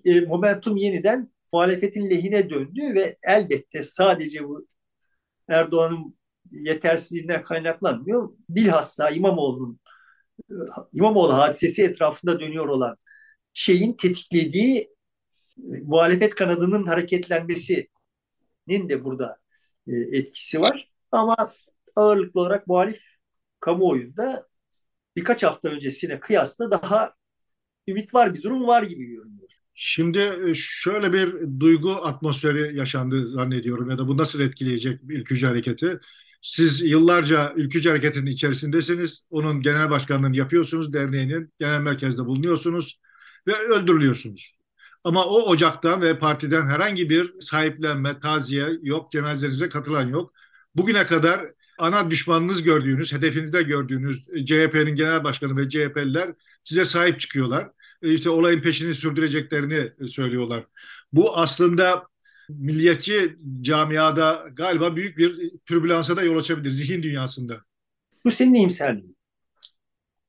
e, 0.06 0.22
momentum 0.22 0.78
yeniden 0.78 1.32
muhalefetin 1.54 2.10
lehine 2.10 2.50
döndü 2.50 2.82
ve 2.96 3.18
elbette 3.28 3.84
sadece 3.84 4.44
bu 4.44 4.68
Erdoğan'ın 5.48 6.18
yetersizliğinden 6.52 7.44
kaynaklanmıyor. 7.44 8.30
Bilhassa 8.50 9.10
İmamoğlu'nun 9.10 9.80
İmamoğlu 10.94 11.34
hadisesi 11.34 11.84
etrafında 11.84 12.40
dönüyor 12.40 12.68
olan 12.68 12.98
şeyin 13.54 13.94
tetiklediği 13.94 14.80
e, 15.58 15.82
muhalefet 15.84 16.36
kanadının 16.36 16.84
hareketlenmesinin 16.84 17.90
de 18.70 19.04
burada 19.04 19.38
e, 19.88 19.92
etkisi 19.96 20.62
var. 20.62 20.92
Ama 21.12 21.54
ağırlıklı 21.96 22.42
olarak 22.42 22.68
muhalif 22.68 23.04
kamuoyunda 23.60 24.48
birkaç 25.16 25.44
hafta 25.44 25.70
öncesine 25.70 26.20
kıyasla 26.20 26.72
daha 26.72 27.14
ümit 27.88 28.14
var 28.14 28.34
bir 28.34 28.44
durum 28.44 28.68
var 28.68 28.84
gibi 28.84 29.06
görünüyor. 29.06 29.50
Şimdi 29.74 30.20
e, 30.20 30.54
şöyle 30.56 31.14
bir 31.14 31.60
duygu 31.60 31.92
atmosferi 31.92 32.78
yaşandı 32.78 33.32
zannediyorum 33.32 33.90
ya 33.90 33.98
da 33.98 34.08
bu 34.08 34.18
nasıl 34.18 34.40
etkileyecek 34.40 35.00
ülkücü 35.04 35.48
hareketi? 35.48 36.00
Siz 36.42 36.82
yıllarca 36.82 37.54
ülkücü 37.56 37.90
hareketin 37.90 38.26
içerisindesiniz. 38.26 39.26
Onun 39.30 39.62
genel 39.62 39.90
başkanlığını 39.90 40.38
yapıyorsunuz. 40.38 40.94
Derneğinin 40.94 41.54
genel 41.60 41.82
merkezde 41.82 42.26
bulunuyorsunuz 42.26 43.00
ve 43.48 43.56
öldürülüyorsunuz. 43.56 44.56
Ama 45.04 45.26
o 45.26 45.42
ocaktan 45.42 46.02
ve 46.02 46.20
partiden 46.20 46.70
herhangi 46.70 47.10
bir 47.10 47.34
sahiplenme, 47.40 48.20
taziye 48.20 48.68
yok, 48.82 49.12
cenazenize 49.12 49.70
katılan 49.70 50.08
yok. 50.08 50.34
Bugüne 50.76 51.06
kadar 51.06 51.52
ana 51.78 52.12
düşmanınız 52.12 52.64
gördüğünüz, 52.64 53.14
hedefinizde 53.14 53.64
gördüğünüz 53.64 54.26
CHP'nin 54.46 54.96
genel 54.96 55.24
başkanı 55.24 55.58
ve 55.58 55.70
CHP'liler 55.70 56.34
size 56.64 56.86
sahip 56.86 57.20
çıkıyorlar. 57.20 57.70
E, 58.02 58.14
işte 58.14 58.30
olayın 58.30 58.62
peşini 58.62 58.94
sürdüreceklerini 58.94 60.08
söylüyorlar. 60.10 60.66
Bu 61.14 61.38
aslında 61.38 62.08
milliyetçi 62.50 63.38
camiada 63.62 64.48
galiba 64.54 64.96
büyük 64.96 65.18
bir 65.18 65.52
türbülansa 65.66 66.18
da 66.18 66.24
yol 66.24 66.38
açabilir 66.38 66.72
zihin 66.72 67.04
dünyasında. 67.04 67.62
Bu 68.26 68.32
senin 68.32 68.54
iyimserliğin. 68.54 69.18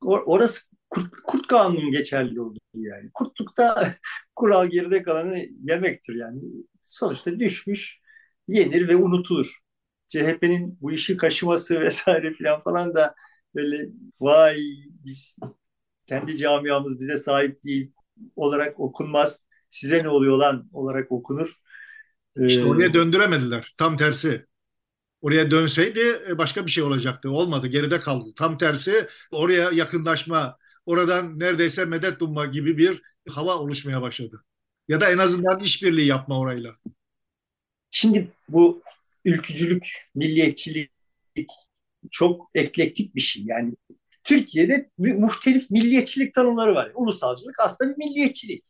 Orası 0.02 0.62
kurt, 0.90 1.10
kurt 1.26 1.46
kanunun 1.46 1.90
geçerli 1.90 2.40
olduğu 2.40 2.58
yani. 2.74 3.10
Kurtlukta 3.14 3.94
kural 4.34 4.66
geride 4.66 5.02
kalanı 5.02 5.38
yemektir 5.64 6.14
yani. 6.14 6.40
Sonuçta 6.84 7.40
düşmüş, 7.40 8.00
yenir 8.48 8.88
ve 8.88 8.96
unutulur. 8.96 9.58
CHP'nin 10.08 10.78
bu 10.80 10.92
işi 10.92 11.16
kaşıması 11.16 11.80
vesaire 11.80 12.32
filan 12.32 12.58
falan 12.58 12.94
da 12.94 13.14
böyle 13.54 13.88
vay 14.20 14.56
biz 15.04 15.36
kendi 16.06 16.36
camiamız 16.36 17.00
bize 17.00 17.16
sahip 17.16 17.64
değil 17.64 17.92
olarak 18.36 18.80
okunmaz. 18.80 19.46
Size 19.70 20.04
ne 20.04 20.08
oluyor 20.08 20.36
lan 20.36 20.68
olarak 20.72 21.12
okunur. 21.12 21.54
İşte 22.36 22.64
oraya 22.64 22.94
döndüremediler. 22.94 23.74
Tam 23.78 23.96
tersi. 23.96 24.46
Oraya 25.20 25.50
dönseydi 25.50 26.22
e, 26.28 26.38
başka 26.38 26.66
bir 26.66 26.70
şey 26.70 26.84
olacaktı. 26.84 27.30
Olmadı. 27.30 27.66
Geride 27.66 28.00
kaldı. 28.00 28.28
Tam 28.36 28.58
tersi 28.58 29.08
oraya 29.30 29.70
yakınlaşma, 29.70 30.56
oradan 30.86 31.38
neredeyse 31.38 31.84
medet 31.84 32.22
umma 32.22 32.46
gibi 32.46 32.78
bir 32.78 33.02
hava 33.28 33.56
oluşmaya 33.56 34.02
başladı. 34.02 34.44
Ya 34.88 35.00
da 35.00 35.10
en 35.10 35.18
azından 35.18 35.60
işbirliği 35.60 36.06
yapma 36.06 36.38
orayla. 36.38 36.76
Şimdi 37.90 38.32
bu 38.48 38.82
ülkücülük, 39.26 39.88
milliyetçilik 40.14 40.90
çok 42.10 42.48
eklektik 42.54 43.14
bir 43.14 43.20
şey. 43.20 43.42
Yani 43.46 43.74
Türkiye'de 44.24 44.90
muhtelif 44.98 45.70
milliyetçilik 45.70 46.34
tanımları 46.34 46.74
var. 46.74 46.92
Ulusalcılık 46.94 47.60
aslında 47.60 47.90
bir 47.90 48.04
milliyetçilik. 48.04 48.64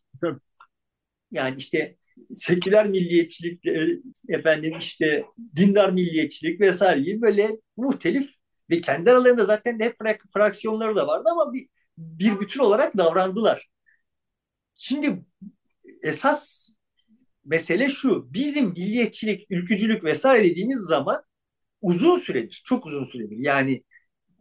Yani 1.31 1.57
işte 1.59 1.97
seküler 2.35 2.89
milliyetçilik, 2.89 3.67
e, 3.67 3.87
efendim 4.29 4.79
işte 4.79 5.25
dindar 5.57 5.93
milliyetçilik 5.93 6.61
vesaire 6.61 7.01
gibi 7.01 7.23
böyle 7.23 7.49
muhtelif 7.77 8.31
ve 8.71 8.81
kendi 8.81 9.11
aralarında 9.11 9.45
zaten 9.45 9.81
hep 9.81 9.95
fraksiyonları 10.35 10.97
da 10.97 11.07
vardı 11.07 11.29
ama 11.33 11.53
bir, 11.53 11.69
bir 11.99 12.41
bütün 12.41 12.61
olarak 12.61 12.99
davrandılar. 12.99 13.69
Şimdi 14.75 15.25
esas 16.03 16.71
mesele 17.47 17.89
şu, 17.89 18.35
bizim 18.35 18.67
milliyetçilik, 18.69 19.47
ülkücülük 19.51 20.05
vesaire 20.05 20.45
dediğimiz 20.45 20.79
zaman 20.81 21.23
uzun 21.83 22.17
süredir, 22.17 22.63
çok 22.65 22.87
uzun 22.87 23.05
süredir. 23.05 23.37
Yani 23.39 23.85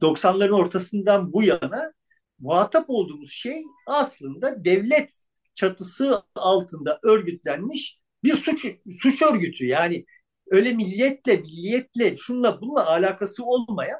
90'ların 0.01 0.51
ortasından 0.53 1.33
bu 1.33 1.43
yana 1.43 1.91
muhatap 2.39 2.85
olduğumuz 2.89 3.31
şey 3.31 3.63
aslında 3.87 4.65
devlet 4.65 5.11
çatısı 5.53 6.23
altında 6.35 6.99
örgütlenmiş 7.03 7.99
bir 8.23 8.33
suç 8.33 8.67
suç 8.91 9.21
örgütü. 9.21 9.65
Yani 9.65 10.05
öyle 10.51 10.73
milliyetle, 10.73 11.37
milliyetle, 11.37 12.17
şunla 12.17 12.61
bununla 12.61 12.87
alakası 12.87 13.45
olmayan 13.45 13.99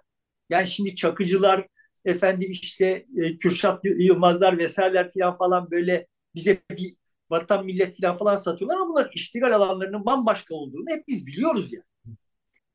yani 0.50 0.68
şimdi 0.68 0.96
çakıcılar 0.96 1.68
efendim 2.06 2.52
işte 2.52 3.06
e, 3.18 3.38
Kürşat 3.38 3.80
Yılmazlar 3.86 4.58
vesaireler 4.58 5.12
falan 5.40 5.72
böyle 5.72 6.08
bize 6.36 6.58
bir 6.72 6.96
vatan 7.30 7.66
millet 7.66 8.02
falan 8.02 8.18
falan 8.18 8.36
satıyorlar 8.36 8.78
ama 8.78 8.90
bunlar 8.90 9.12
iştigal 9.14 9.52
alanlarının 9.52 10.06
bambaşka 10.06 10.56
olduğunu 10.56 10.86
hep 10.90 11.08
biz 11.08 11.28
biliyoruz 11.28 11.74
ya. 11.74 11.82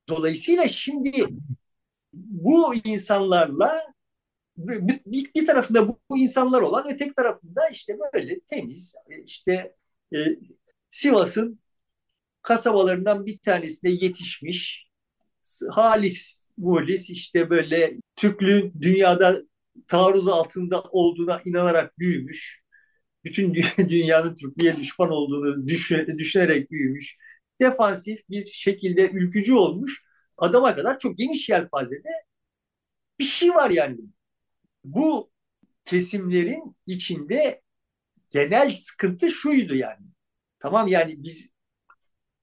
Dolayısıyla 0.09 0.69
şimdi 0.69 1.27
bu 2.13 2.75
insanlarla 2.85 3.93
bir, 4.57 5.31
bir 5.35 5.47
tarafında 5.47 5.89
bu 5.89 6.19
insanlar 6.19 6.61
olan 6.61 6.85
öteki 6.95 7.15
tarafında 7.15 7.69
işte 7.69 7.99
böyle 8.15 8.41
temiz 8.41 8.95
işte 9.27 9.77
e, 10.15 10.19
Sivas'ın 10.91 11.61
kasabalarından 12.43 13.27
bir 13.27 13.39
tanesinde 13.39 13.91
yetişmiş 13.91 14.91
halis 15.71 16.49
muhlis 16.57 17.11
işte 17.11 17.51
böyle 17.51 17.93
Türklüğün 18.17 18.73
dünyada 18.81 19.43
taarruz 19.89 20.29
altında 20.29 20.83
olduğuna 20.83 21.41
inanarak 21.45 21.99
büyümüş. 21.99 22.60
Bütün 23.25 23.55
dünyanın 23.89 24.37
Türklüğe 24.37 24.77
düşman 24.77 25.11
olduğunu 25.11 25.69
düşünerek 26.19 26.71
büyümüş. 26.71 27.17
Defansif 27.61 28.21
bir 28.31 28.47
şekilde 28.47 29.11
ülkücü 29.11 29.55
olmuş 29.55 30.05
adama 30.39 30.77
kadar 30.77 30.99
çok 30.99 31.19
geniş 31.19 31.49
yelpazede 31.49 32.09
bir 33.19 33.25
şey 33.25 33.51
var 33.51 33.71
yani. 33.71 33.99
Bu 34.85 35.31
kesimlerin 35.85 36.77
içinde 36.87 37.63
genel 38.31 38.71
sıkıntı 38.73 39.31
şuydu 39.31 39.75
yani. 39.75 40.07
Tamam 40.59 40.89
yani 40.89 41.15
biz 41.19 41.51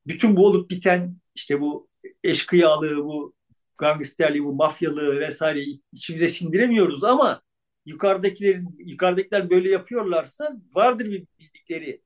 bütün 0.07 0.35
bu 0.35 0.45
olup 0.47 0.69
biten 0.69 1.17
işte 1.35 1.61
bu 1.61 1.89
eşkıyalığı, 2.23 3.05
bu 3.05 3.35
gangsterliği, 3.77 4.43
bu 4.43 4.53
mafyalığı 4.53 5.19
vesaire 5.19 5.61
içimize 5.93 6.27
sindiremiyoruz 6.29 7.03
ama 7.03 7.41
yukarıdakilerin 7.87 8.75
yukarıdakiler 8.79 9.49
böyle 9.49 9.71
yapıyorlarsa 9.71 10.57
vardır 10.75 11.05
bir 11.05 11.27
bildikleri 11.39 12.01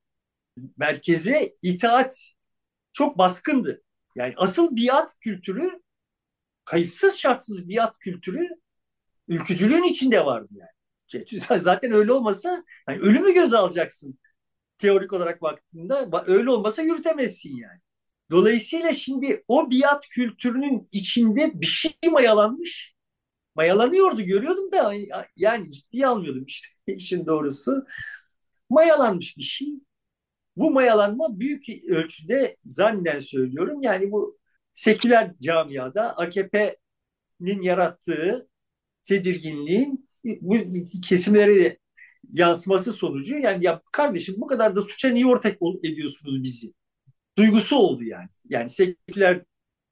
merkeze 0.76 1.56
itaat 1.62 2.32
çok 2.92 3.18
baskındı. 3.18 3.82
Yani 4.16 4.34
asıl 4.36 4.76
biat 4.76 5.18
kültürü 5.20 5.82
kayıtsız 6.64 7.18
şartsız 7.18 7.68
biat 7.68 7.98
kültürü 7.98 8.48
ülkücülüğün 9.28 9.82
içinde 9.82 10.26
vardı 10.26 10.48
yani. 10.50 11.26
Zaten 11.60 11.92
öyle 11.92 12.12
olmasa 12.12 12.64
hani 12.86 12.98
ölümü 12.98 13.34
göze 13.34 13.56
alacaksın 13.56 14.18
teorik 14.78 15.12
olarak 15.12 15.42
baktığında 15.42 16.24
öyle 16.26 16.50
olmasa 16.50 16.82
yürütemezsin 16.82 17.56
yani. 17.56 17.80
Dolayısıyla 18.30 18.92
şimdi 18.92 19.44
o 19.48 19.70
biat 19.70 20.08
kültürünün 20.08 20.86
içinde 20.92 21.50
bir 21.54 21.66
şey 21.66 21.92
mayalanmış. 22.10 22.94
Mayalanıyordu 23.54 24.22
görüyordum 24.22 24.72
da 24.72 24.94
yani 25.36 25.70
ciddiye 25.70 26.06
almıyordum 26.06 26.44
işte 26.44 26.68
işin 26.86 27.26
doğrusu. 27.26 27.86
Mayalanmış 28.70 29.36
bir 29.36 29.42
şey. 29.42 29.68
Bu 30.56 30.70
mayalanma 30.70 31.40
büyük 31.40 31.64
ölçüde 31.90 32.56
zannen 32.64 33.18
söylüyorum. 33.18 33.82
Yani 33.82 34.12
bu 34.12 34.38
seküler 34.72 35.34
camiada 35.42 36.16
AKP'nin 36.18 37.62
yarattığı 37.62 38.48
tedirginliğin 39.02 40.08
bu 40.24 40.56
kesimlere 41.02 41.78
yansıması 42.32 42.92
sonucu 42.92 43.38
yani 43.38 43.64
ya 43.64 43.82
kardeşim 43.92 44.34
bu 44.38 44.46
kadar 44.46 44.76
da 44.76 44.82
suça 44.82 45.08
niye 45.08 45.26
ortak 45.26 45.58
ediyorsunuz 45.84 46.42
bizi? 46.42 46.72
Duygusu 47.38 47.76
oldu 47.76 48.04
yani. 48.04 48.28
Yani 48.48 48.70
seküler 48.70 49.42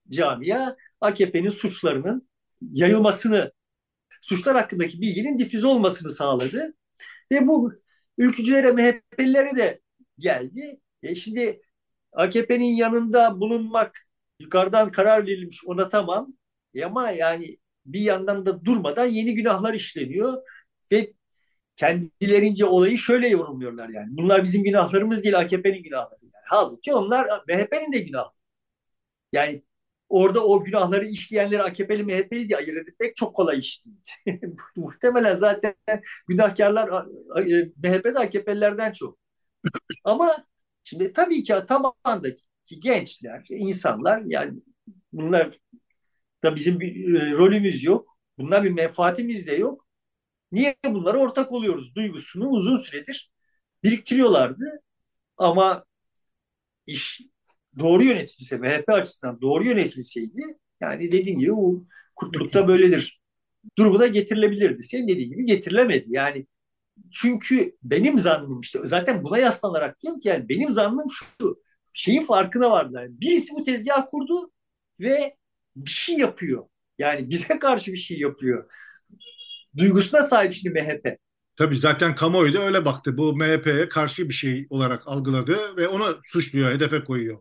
camia 0.08 0.76
AKP'nin 1.00 1.50
suçlarının 1.50 2.29
yayılmasını, 2.72 3.52
suçlar 4.22 4.56
hakkındaki 4.56 5.00
bilginin 5.00 5.38
difüze 5.38 5.66
olmasını 5.66 6.10
sağladı. 6.10 6.74
Ve 7.32 7.46
bu 7.46 7.72
ülkücülere, 8.18 8.72
MHP'lilere 8.72 9.56
de 9.56 9.80
geldi. 10.18 10.80
E 11.02 11.14
şimdi 11.14 11.62
AKP'nin 12.12 12.76
yanında 12.76 13.40
bulunmak 13.40 13.98
yukarıdan 14.40 14.92
karar 14.92 15.26
verilmiş 15.26 15.64
ona 15.66 15.88
tamam. 15.88 16.34
E 16.74 16.84
ama 16.84 17.10
yani 17.10 17.56
bir 17.86 18.00
yandan 18.00 18.46
da 18.46 18.64
durmadan 18.64 19.06
yeni 19.06 19.34
günahlar 19.34 19.74
işleniyor 19.74 20.42
ve 20.92 21.12
kendilerince 21.76 22.64
olayı 22.64 22.98
şöyle 22.98 23.28
yorumluyorlar 23.28 23.88
yani. 23.88 24.08
Bunlar 24.10 24.44
bizim 24.44 24.64
günahlarımız 24.64 25.24
değil 25.24 25.38
AKP'nin 25.38 25.82
günahları. 25.82 26.20
Yani. 26.22 26.44
Halbuki 26.50 26.94
onlar 26.94 27.26
MHP'nin 27.48 27.92
de 27.92 27.98
günahı. 27.98 28.30
Yani 29.32 29.62
orada 30.10 30.44
o 30.44 30.64
günahları 30.64 31.04
işleyenleri 31.06 31.62
AKP'li 31.62 32.02
MHP'li 32.04 32.48
diye 32.48 32.58
ayırt 32.58 32.88
etmek 32.88 33.16
çok 33.16 33.36
kolay 33.36 33.58
iş 33.58 33.84
değil. 33.84 34.40
Muhtemelen 34.76 35.34
zaten 35.34 35.74
günahkarlar 36.28 36.88
MHP'de 37.76 38.18
AKP'lilerden 38.18 38.92
çok. 38.92 39.18
Ama 40.04 40.44
şimdi 40.84 41.12
tabii 41.12 41.42
ki 41.42 41.54
tabandaki 41.68 42.42
gençler, 42.80 43.46
insanlar 43.50 44.22
yani 44.26 44.60
bunlar 45.12 45.58
da 46.42 46.56
bizim 46.56 46.80
bir 46.80 47.14
e, 47.14 47.32
rolümüz 47.32 47.84
yok. 47.84 48.18
Bunlar 48.38 48.64
bir 48.64 48.70
menfaatimiz 48.70 49.46
de 49.46 49.54
yok. 49.54 49.86
Niye 50.52 50.76
bunlara 50.86 51.18
ortak 51.18 51.52
oluyoruz 51.52 51.94
duygusunu 51.94 52.48
uzun 52.48 52.76
süredir 52.76 53.32
biriktiriyorlardı. 53.84 54.82
Ama 55.36 55.84
iş 56.86 57.20
doğru 57.78 58.04
yönetilse, 58.04 58.58
MHP 58.58 58.88
açısından 58.88 59.40
doğru 59.40 59.64
yönetilseydi 59.64 60.42
yani 60.80 61.12
dediğim 61.12 61.38
gibi 61.38 61.52
bu 61.52 61.86
kurtlukta 62.16 62.68
böyledir. 62.68 63.20
Durumuna 63.78 64.06
getirilebilirdi. 64.06 64.82
Senin 64.82 65.08
dediğin 65.08 65.30
gibi 65.30 65.44
getirilemedi. 65.44 66.04
Yani 66.08 66.46
çünkü 67.12 67.76
benim 67.82 68.18
zannım 68.18 68.60
işte 68.60 68.78
zaten 68.82 69.24
buna 69.24 69.38
yaslanarak 69.38 70.00
diyorum 70.02 70.20
ki 70.20 70.28
yani 70.28 70.48
benim 70.48 70.70
zannım 70.70 71.06
şu 71.10 71.24
şeyin 71.92 72.22
farkına 72.22 72.70
vardılar. 72.70 73.02
Yani 73.02 73.20
birisi 73.20 73.54
bu 73.54 73.64
tezgah 73.64 74.06
kurdu 74.06 74.52
ve 75.00 75.36
bir 75.76 75.90
şey 75.90 76.16
yapıyor. 76.16 76.64
Yani 76.98 77.30
bize 77.30 77.58
karşı 77.60 77.92
bir 77.92 77.98
şey 77.98 78.18
yapıyor. 78.18 78.70
Duygusuna 79.76 80.22
sahip 80.22 80.52
şimdi 80.52 80.80
MHP. 80.82 81.18
Tabii 81.56 81.78
zaten 81.78 82.14
kamuoyu 82.14 82.54
da 82.54 82.62
öyle 82.62 82.84
baktı. 82.84 83.18
Bu 83.18 83.36
MHP'ye 83.36 83.88
karşı 83.88 84.28
bir 84.28 84.34
şey 84.34 84.66
olarak 84.70 85.08
algıladı 85.08 85.76
ve 85.76 85.88
onu 85.88 86.20
suçluyor, 86.24 86.72
hedefe 86.72 87.04
koyuyor. 87.04 87.38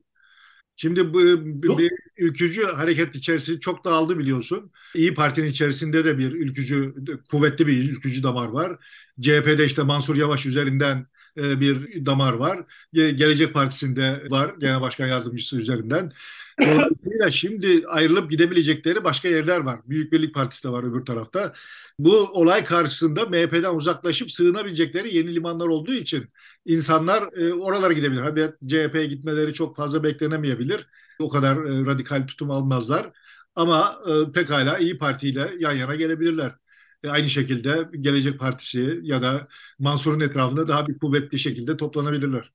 Şimdi 0.82 1.14
bu 1.14 1.78
bir 1.78 1.92
ülkücü 2.18 2.64
hareket 2.64 3.16
içerisinde 3.16 3.60
çok 3.60 3.86
dağıldı 3.86 4.20
biliyorsun. 4.20 4.72
İyi 4.96 5.14
Parti'nin 5.14 5.50
içerisinde 5.50 6.06
de 6.06 6.18
bir 6.18 6.32
ülkücü, 6.32 6.96
kuvvetli 7.32 7.68
bir 7.68 7.90
ülkücü 7.90 8.24
damar 8.24 8.48
var. 8.48 8.78
CHP'de 9.22 9.66
işte 9.66 9.84
Mansur 9.84 10.16
Yavaş 10.16 10.46
üzerinden 10.46 11.08
e, 11.38 11.60
bir 11.60 12.06
damar 12.06 12.34
var. 12.34 12.64
Gelecek 12.94 13.54
Partisi'nde 13.54 14.24
var 14.30 14.56
genel 14.60 14.82
başkan 14.82 15.08
yardımcısı 15.08 15.58
üzerinden. 15.58 16.12
Dolayısıyla 16.62 17.32
şimdi 17.32 17.88
ayrılıp 17.88 18.32
gidebilecekleri 18.32 19.04
başka 19.04 19.28
yerler 19.28 19.60
var. 19.60 19.80
Büyük 19.86 20.12
Birlik 20.12 20.34
Partisi 20.34 20.64
de 20.64 20.70
var 20.70 20.84
öbür 20.84 21.06
tarafta. 21.06 21.54
Bu 22.00 22.18
olay 22.18 22.64
karşısında 22.64 23.26
MHP'den 23.26 23.76
uzaklaşıp 23.76 24.32
sığınabilecekleri 24.32 25.16
yeni 25.16 25.36
limanlar 25.36 25.68
olduğu 25.68 25.94
için 25.94 26.30
insanlar 26.66 27.34
e, 27.34 27.53
oralara 27.53 27.93
gidebilir. 27.93 28.22
Hadi 28.22 28.55
CHP'ye 28.68 29.05
gitmeleri 29.05 29.53
çok 29.53 29.76
fazla 29.76 30.03
beklenemeyebilir. 30.03 30.88
O 31.20 31.30
kadar 31.30 31.57
e, 31.57 31.86
radikal 31.86 32.28
tutum 32.28 32.51
almazlar. 32.51 33.12
Ama 33.55 34.01
e, 34.07 34.32
pekala 34.32 34.78
İyi 34.78 34.97
Parti 34.97 35.30
ile 35.30 35.49
yan 35.60 35.74
yana 35.74 35.95
gelebilirler. 35.95 36.55
E, 37.03 37.10
aynı 37.10 37.30
şekilde 37.30 37.88
Gelecek 37.99 38.39
Partisi 38.39 38.99
ya 39.03 39.22
da 39.22 39.47
Mansur'un 39.80 40.20
etrafında 40.20 40.68
daha 40.68 40.88
bir 40.88 40.99
kuvvetli 40.99 41.39
şekilde 41.39 41.78
toplanabilirler. 41.78 42.51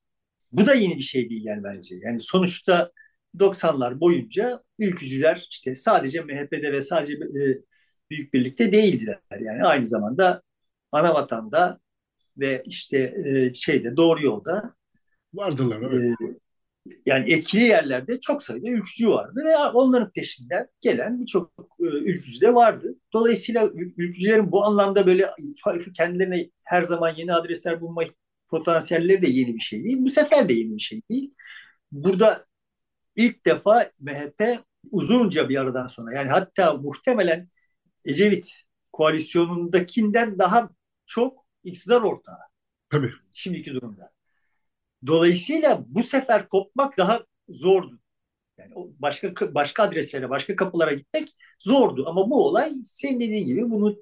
Bu 0.52 0.66
da 0.66 0.74
yeni 0.74 0.96
bir 0.96 1.02
şey 1.02 1.30
değil 1.30 1.44
yani 1.44 1.62
bence. 1.64 1.94
Yani 2.04 2.20
sonuçta 2.20 2.90
90'lar 3.38 4.00
boyunca 4.00 4.62
ülkücüler 4.78 5.46
işte 5.50 5.74
sadece 5.74 6.20
MHP'de 6.20 6.72
ve 6.72 6.82
sadece 6.82 7.14
e, 7.14 7.42
Büyük 8.10 8.34
Birlik'te 8.34 8.72
değildiler. 8.72 9.16
Yani 9.40 9.62
aynı 9.64 9.86
zamanda 9.86 10.42
Anavatanda 10.92 11.80
ve 12.38 12.62
işte 12.66 12.98
e, 12.98 13.54
şeyde 13.54 13.96
Doğru 13.96 14.22
Yolda 14.22 14.74
vardılar. 15.34 15.82
Evet. 15.82 16.20
E, 16.20 16.38
yani 17.06 17.32
etkili 17.32 17.62
yerlerde 17.62 18.20
çok 18.20 18.42
sayıda 18.42 18.70
ülkücü 18.70 19.08
vardı 19.08 19.42
ve 19.44 19.56
onların 19.56 20.10
peşinden 20.10 20.68
gelen 20.80 21.20
birçok 21.20 21.52
e, 21.80 21.84
ülkücü 21.84 22.40
de 22.40 22.54
vardı. 22.54 22.94
Dolayısıyla 23.12 23.70
ülkücülerin 23.96 24.52
bu 24.52 24.64
anlamda 24.64 25.06
böyle 25.06 25.30
kendilerine 25.96 26.50
her 26.64 26.82
zaman 26.82 27.14
yeni 27.16 27.32
adresler 27.32 27.80
bulma 27.80 28.02
potansiyelleri 28.48 29.22
de 29.22 29.26
yeni 29.26 29.54
bir 29.54 29.60
şey 29.60 29.84
değil. 29.84 29.96
Bu 30.00 30.08
sefer 30.08 30.48
de 30.48 30.52
yeni 30.54 30.74
bir 30.74 30.82
şey 30.82 31.02
değil. 31.10 31.34
Burada 31.92 32.44
ilk 33.16 33.46
defa 33.46 33.90
MHP 34.00 34.64
uzunca 34.90 35.48
bir 35.48 35.60
aradan 35.60 35.86
sonra 35.86 36.14
yani 36.14 36.28
hatta 36.28 36.74
muhtemelen 36.74 37.48
Ecevit 38.04 38.62
koalisyonundakinden 38.92 40.38
daha 40.38 40.70
çok 41.06 41.43
iktidar 41.64 42.00
ortağı. 42.00 42.38
Tabii. 42.90 43.12
Şimdiki 43.32 43.74
durumda. 43.74 44.12
Dolayısıyla 45.06 45.84
bu 45.86 46.02
sefer 46.02 46.48
kopmak 46.48 46.98
daha 46.98 47.24
zordu. 47.48 47.98
Yani 48.58 48.72
başka 48.98 49.54
başka 49.54 49.82
adreslere, 49.82 50.30
başka 50.30 50.56
kapılara 50.56 50.92
gitmek 50.92 51.28
zordu. 51.58 52.04
Ama 52.08 52.30
bu 52.30 52.46
olay 52.46 52.72
senin 52.84 53.20
dediğin 53.20 53.46
gibi 53.46 53.70
bunu 53.70 53.96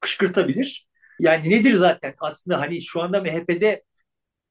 kışkırtabilir. 0.00 0.88
Yani 1.20 1.50
nedir 1.50 1.74
zaten 1.74 2.14
aslında 2.18 2.60
hani 2.60 2.82
şu 2.82 3.02
anda 3.02 3.20
MHP'de 3.20 3.84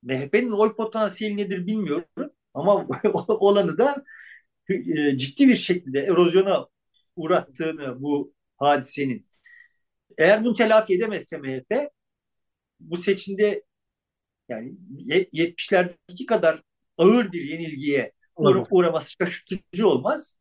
MHP'nin 0.04 0.52
oy 0.52 0.76
potansiyeli 0.76 1.38
nedir 1.38 1.68
bilmiyorum. 1.68 2.32
Ama 2.54 2.88
olanı 3.28 3.78
da 3.78 4.04
e, 4.70 5.18
ciddi 5.18 5.47
bir 5.47 5.56
şekilde 5.56 5.99
erozyona 5.99 6.68
uğrattığını 7.16 8.02
bu 8.02 8.34
hadisenin. 8.58 9.28
Eğer 10.18 10.43
bunu 10.43 10.54
telafi 10.54 10.93
edemezse 10.93 11.38
MHP 11.38 11.89
bu 12.82 12.97
seçimde 12.97 13.63
yani 14.49 14.73
70'lerdeki 15.34 16.25
kadar 16.25 16.61
ağır 16.97 17.32
bir 17.32 17.43
yenilgiye 17.43 18.11
uğra 18.36 18.65
uğraması 18.69 19.15
şaşırtıcı 19.21 19.88
olmaz. 19.88 20.38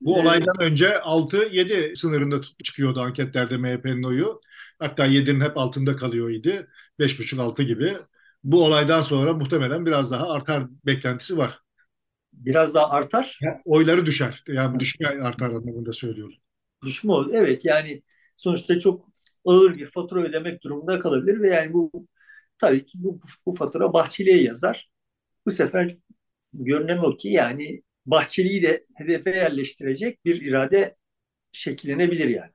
Bu 0.00 0.16
ee, 0.16 0.20
olaydan 0.20 0.60
önce 0.60 0.88
6-7 0.88 1.96
sınırında 1.96 2.40
çıkıyordu 2.64 3.00
anketlerde 3.00 3.56
MHP'nin 3.56 4.02
oyu. 4.02 4.40
Hatta 4.78 5.06
7'nin 5.06 5.40
hep 5.40 5.56
altında 5.56 5.96
kalıyordu. 5.96 6.66
5,5-6 6.98 7.62
gibi 7.62 7.96
bu 8.44 8.64
olaydan 8.64 9.02
sonra 9.02 9.32
muhtemelen 9.32 9.86
biraz 9.86 10.10
daha 10.10 10.30
artar 10.30 10.66
beklentisi 10.86 11.36
var. 11.36 11.60
Biraz 12.32 12.74
daha 12.74 12.90
artar. 12.90 13.38
Yani 13.42 13.60
oyları 13.64 14.06
düşer. 14.06 14.42
Yani 14.48 14.80
düşme 14.80 15.06
artar 15.06 15.50
anlamında 15.50 15.92
söylüyorum. 15.92 16.34
Düşme 16.84 17.12
olur. 17.12 17.30
Evet 17.34 17.64
yani 17.64 18.02
sonuçta 18.36 18.78
çok 18.78 19.15
ağır 19.46 19.78
bir 19.78 19.86
fatura 19.86 20.20
ödemek 20.22 20.62
durumunda 20.62 20.98
kalabilir 20.98 21.40
ve 21.40 21.48
yani 21.48 21.72
bu 21.72 22.06
tabii 22.58 22.86
ki 22.86 22.92
bu, 22.94 23.20
bu 23.46 23.54
fatura 23.54 23.92
Bahçeli'ye 23.92 24.42
yazar. 24.42 24.90
Bu 25.46 25.50
sefer 25.50 25.96
görünen 26.52 26.98
o 26.98 27.16
ki 27.16 27.28
yani 27.28 27.82
Bahçeli'yi 28.06 28.62
de 28.62 28.84
hedefe 28.98 29.30
yerleştirecek 29.30 30.24
bir 30.24 30.42
irade 30.42 30.96
şekillenebilir 31.52 32.28
yani. 32.28 32.50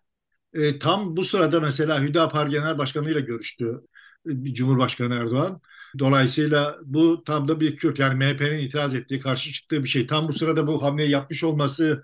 E, 0.53 0.79
tam 0.79 1.17
bu 1.17 1.23
sırada 1.23 1.59
mesela 1.59 2.01
Hüdapar 2.01 2.47
Genel 2.47 2.77
Başkanı 2.77 3.11
ile 3.11 3.21
görüştü 3.21 3.81
e, 4.29 4.53
Cumhurbaşkanı 4.53 5.15
Erdoğan. 5.15 5.61
Dolayısıyla 5.99 6.77
bu 6.83 7.23
tam 7.23 7.47
da 7.47 7.59
bir 7.59 7.75
Kürt 7.75 7.99
yani 7.99 8.15
MHP'nin 8.15 8.57
itiraz 8.59 8.93
ettiği, 8.93 9.19
karşı 9.19 9.53
çıktığı 9.53 9.83
bir 9.83 9.89
şey. 9.89 10.07
Tam 10.07 10.27
bu 10.27 10.33
sırada 10.33 10.67
bu 10.67 10.83
hamleyi 10.83 11.09
yapmış 11.09 11.43
olması 11.43 12.03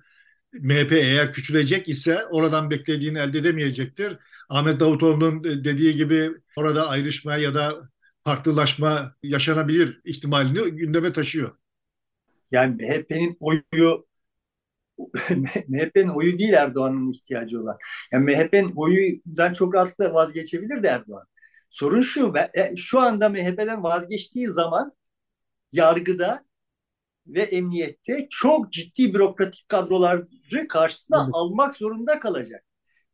MHP 0.61 0.91
eğer 0.91 1.33
küçülecek 1.33 1.89
ise 1.89 2.25
oradan 2.25 2.69
beklediğini 2.69 3.19
elde 3.19 3.37
edemeyecektir. 3.37 4.17
Ahmet 4.49 4.79
Davutoğlu'nun 4.79 5.43
dediği 5.43 5.95
gibi 5.95 6.31
orada 6.55 6.89
ayrışma 6.89 7.35
ya 7.35 7.55
da 7.55 7.89
farklılaşma 8.23 9.15
yaşanabilir 9.23 10.01
ihtimalini 10.05 10.71
gündeme 10.71 11.13
taşıyor. 11.13 11.51
Yani 12.51 12.75
MHP'nin 12.75 13.37
oyu 13.39 14.07
MHP'nin 15.67 16.09
oyu 16.09 16.39
değil 16.39 16.53
Erdoğan'ın 16.53 17.11
ihtiyacı 17.11 17.61
olan. 17.61 17.77
Yani 18.11 18.23
MHP'nin 18.23 18.73
oyundan 18.75 19.53
çok 19.53 19.75
rahatlıkla 19.75 20.13
vazgeçebilir 20.13 20.83
de 20.83 20.87
Erdoğan. 20.87 21.27
Sorun 21.69 22.01
şu, 22.01 22.33
e, 22.57 22.75
şu 22.75 22.99
anda 22.99 23.29
MHP'den 23.29 23.83
vazgeçtiği 23.83 24.47
zaman 24.47 24.93
yargıda 25.71 26.46
ve 27.27 27.41
emniyette 27.41 28.27
çok 28.29 28.71
ciddi 28.71 29.13
bürokratik 29.13 29.69
kadroları 29.69 30.27
karşısına 30.69 31.23
evet. 31.23 31.29
almak 31.33 31.75
zorunda 31.75 32.19
kalacak. 32.19 32.63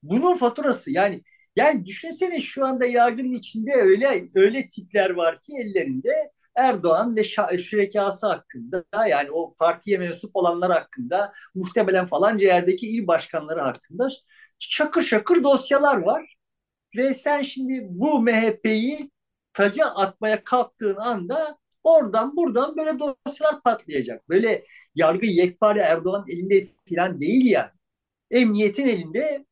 Bunun 0.04 0.36
faturası 0.36 0.92
yani 0.92 1.24
yani 1.56 1.86
düşünsene 1.86 2.40
şu 2.40 2.66
anda 2.66 2.86
yargının 2.86 3.34
içinde 3.34 3.72
öyle 3.74 4.22
öyle 4.36 4.70
tipler 4.70 5.10
var 5.10 5.40
ki 5.40 5.54
ellerinde 5.60 6.32
Erdoğan 6.56 7.16
ve 7.16 7.24
şürekası 7.58 8.28
hakkında 8.28 8.86
yani 9.10 9.32
o 9.32 9.56
partiye 9.56 9.98
mensup 9.98 10.32
olanlar 10.34 10.72
hakkında 10.72 11.34
muhtemelen 11.56 12.06
falanca 12.06 12.48
yerdeki 12.48 12.88
il 12.88 13.08
başkanları 13.08 13.62
hakkında 13.62 14.10
şakır 14.60 15.02
şakır 15.02 15.44
dosyalar 15.44 15.98
var. 15.98 16.38
Ve 16.98 17.14
sen 17.14 17.42
şimdi 17.42 17.88
bu 17.90 18.22
MHP'yi 18.22 19.12
taca 19.54 19.86
atmaya 19.86 20.44
kalktığın 20.44 20.96
anda 20.96 21.58
oradan 21.84 22.38
buradan 22.38 22.78
böyle 22.78 23.00
dosyalar 23.00 23.64
patlayacak. 23.64 24.30
Böyle 24.30 24.66
yargı 24.96 25.26
yekpare 25.26 25.80
Erdoğan 25.80 26.26
elinde 26.28 26.64
falan 26.90 27.22
değil 27.22 27.46
yani. 27.46 27.72
Emniyetin 28.32 28.88
elinde 28.88 29.46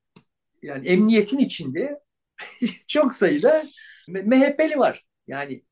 yani 0.62 0.88
emniyetin 0.88 1.38
içinde 1.38 2.00
çok 2.88 3.16
sayıda 3.16 3.64
MHP'li 4.08 4.78
var. 4.78 5.06
Yani 5.28 5.64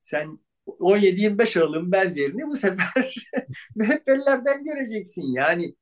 sen 0.00 0.38
17-25 0.66 1.58
Aralık'ın 1.58 1.92
benzerini 1.92 2.46
bu 2.46 2.56
sefer 2.56 3.14
MHP'lilerden 3.76 4.64
göreceksin. 4.64 5.32
Yani 5.32 5.74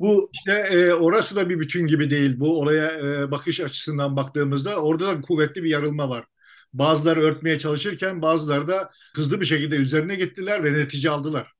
bu 0.00 0.30
işte 0.34 0.52
e, 0.52 0.92
orası 0.92 1.36
da 1.36 1.48
bir 1.48 1.60
bütün 1.60 1.86
gibi 1.86 2.10
değil. 2.10 2.40
Bu 2.40 2.60
olaya 2.60 2.92
e, 2.92 3.30
bakış 3.30 3.60
açısından 3.60 4.16
baktığımızda 4.16 4.76
orada 4.76 5.06
da 5.06 5.20
kuvvetli 5.22 5.62
bir 5.62 5.70
yarılma 5.70 6.08
var. 6.08 6.26
Bazıları 6.72 7.20
örtmeye 7.20 7.58
çalışırken 7.58 8.22
bazıları 8.22 8.68
da 8.68 8.90
hızlı 9.16 9.40
bir 9.40 9.46
şekilde 9.46 9.76
üzerine 9.76 10.14
gittiler 10.14 10.64
ve 10.64 10.72
netice 10.72 11.10
aldılar. 11.10 11.52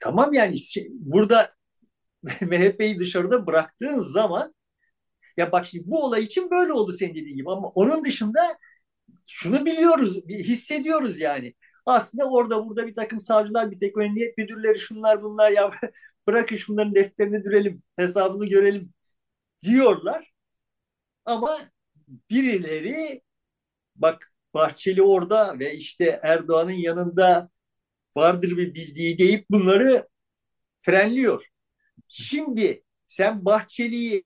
Tamam 0.00 0.32
yani 0.32 0.56
burada 0.92 1.54
MHP'yi 2.42 2.98
dışarıda 2.98 3.46
bıraktığın 3.46 3.98
zaman 3.98 4.54
Ya 5.36 5.52
bak 5.52 5.66
şimdi 5.66 5.84
bu 5.86 6.04
olay 6.04 6.22
için 6.24 6.50
böyle 6.50 6.72
oldu 6.72 6.92
senin 6.92 7.14
dediğin 7.14 7.36
gibi 7.36 7.50
ama 7.50 7.68
onun 7.68 8.04
dışında 8.04 8.58
şunu 9.26 9.64
biliyoruz, 9.66 10.16
hissediyoruz 10.28 11.20
yani. 11.20 11.54
Aslında 11.86 12.24
orada 12.24 12.68
burada 12.68 12.86
bir 12.86 12.94
takım 12.94 13.20
savcılar, 13.20 13.70
bir 13.70 13.80
tek 13.80 13.98
emniyet 13.98 14.38
müdürleri 14.38 14.78
şunlar 14.78 15.22
bunlar 15.22 15.50
ya 15.50 15.70
bırakın 16.28 16.56
şunların 16.56 16.94
defterini 16.94 17.44
dürelim, 17.44 17.82
hesabını 17.96 18.46
görelim 18.46 18.94
diyorlar. 19.64 20.32
Ama 21.24 21.58
birileri 22.30 23.22
bak 24.00 24.32
Bahçeli 24.54 25.02
orada 25.02 25.58
ve 25.58 25.74
işte 25.74 26.20
Erdoğan'ın 26.22 26.72
yanında 26.72 27.50
vardır 28.16 28.50
bir 28.56 28.74
bildiği 28.74 29.18
deyip 29.18 29.50
bunları 29.50 30.08
frenliyor. 30.78 31.46
Şimdi 32.08 32.84
sen 33.06 33.44
Bahçeli'yi 33.44 34.24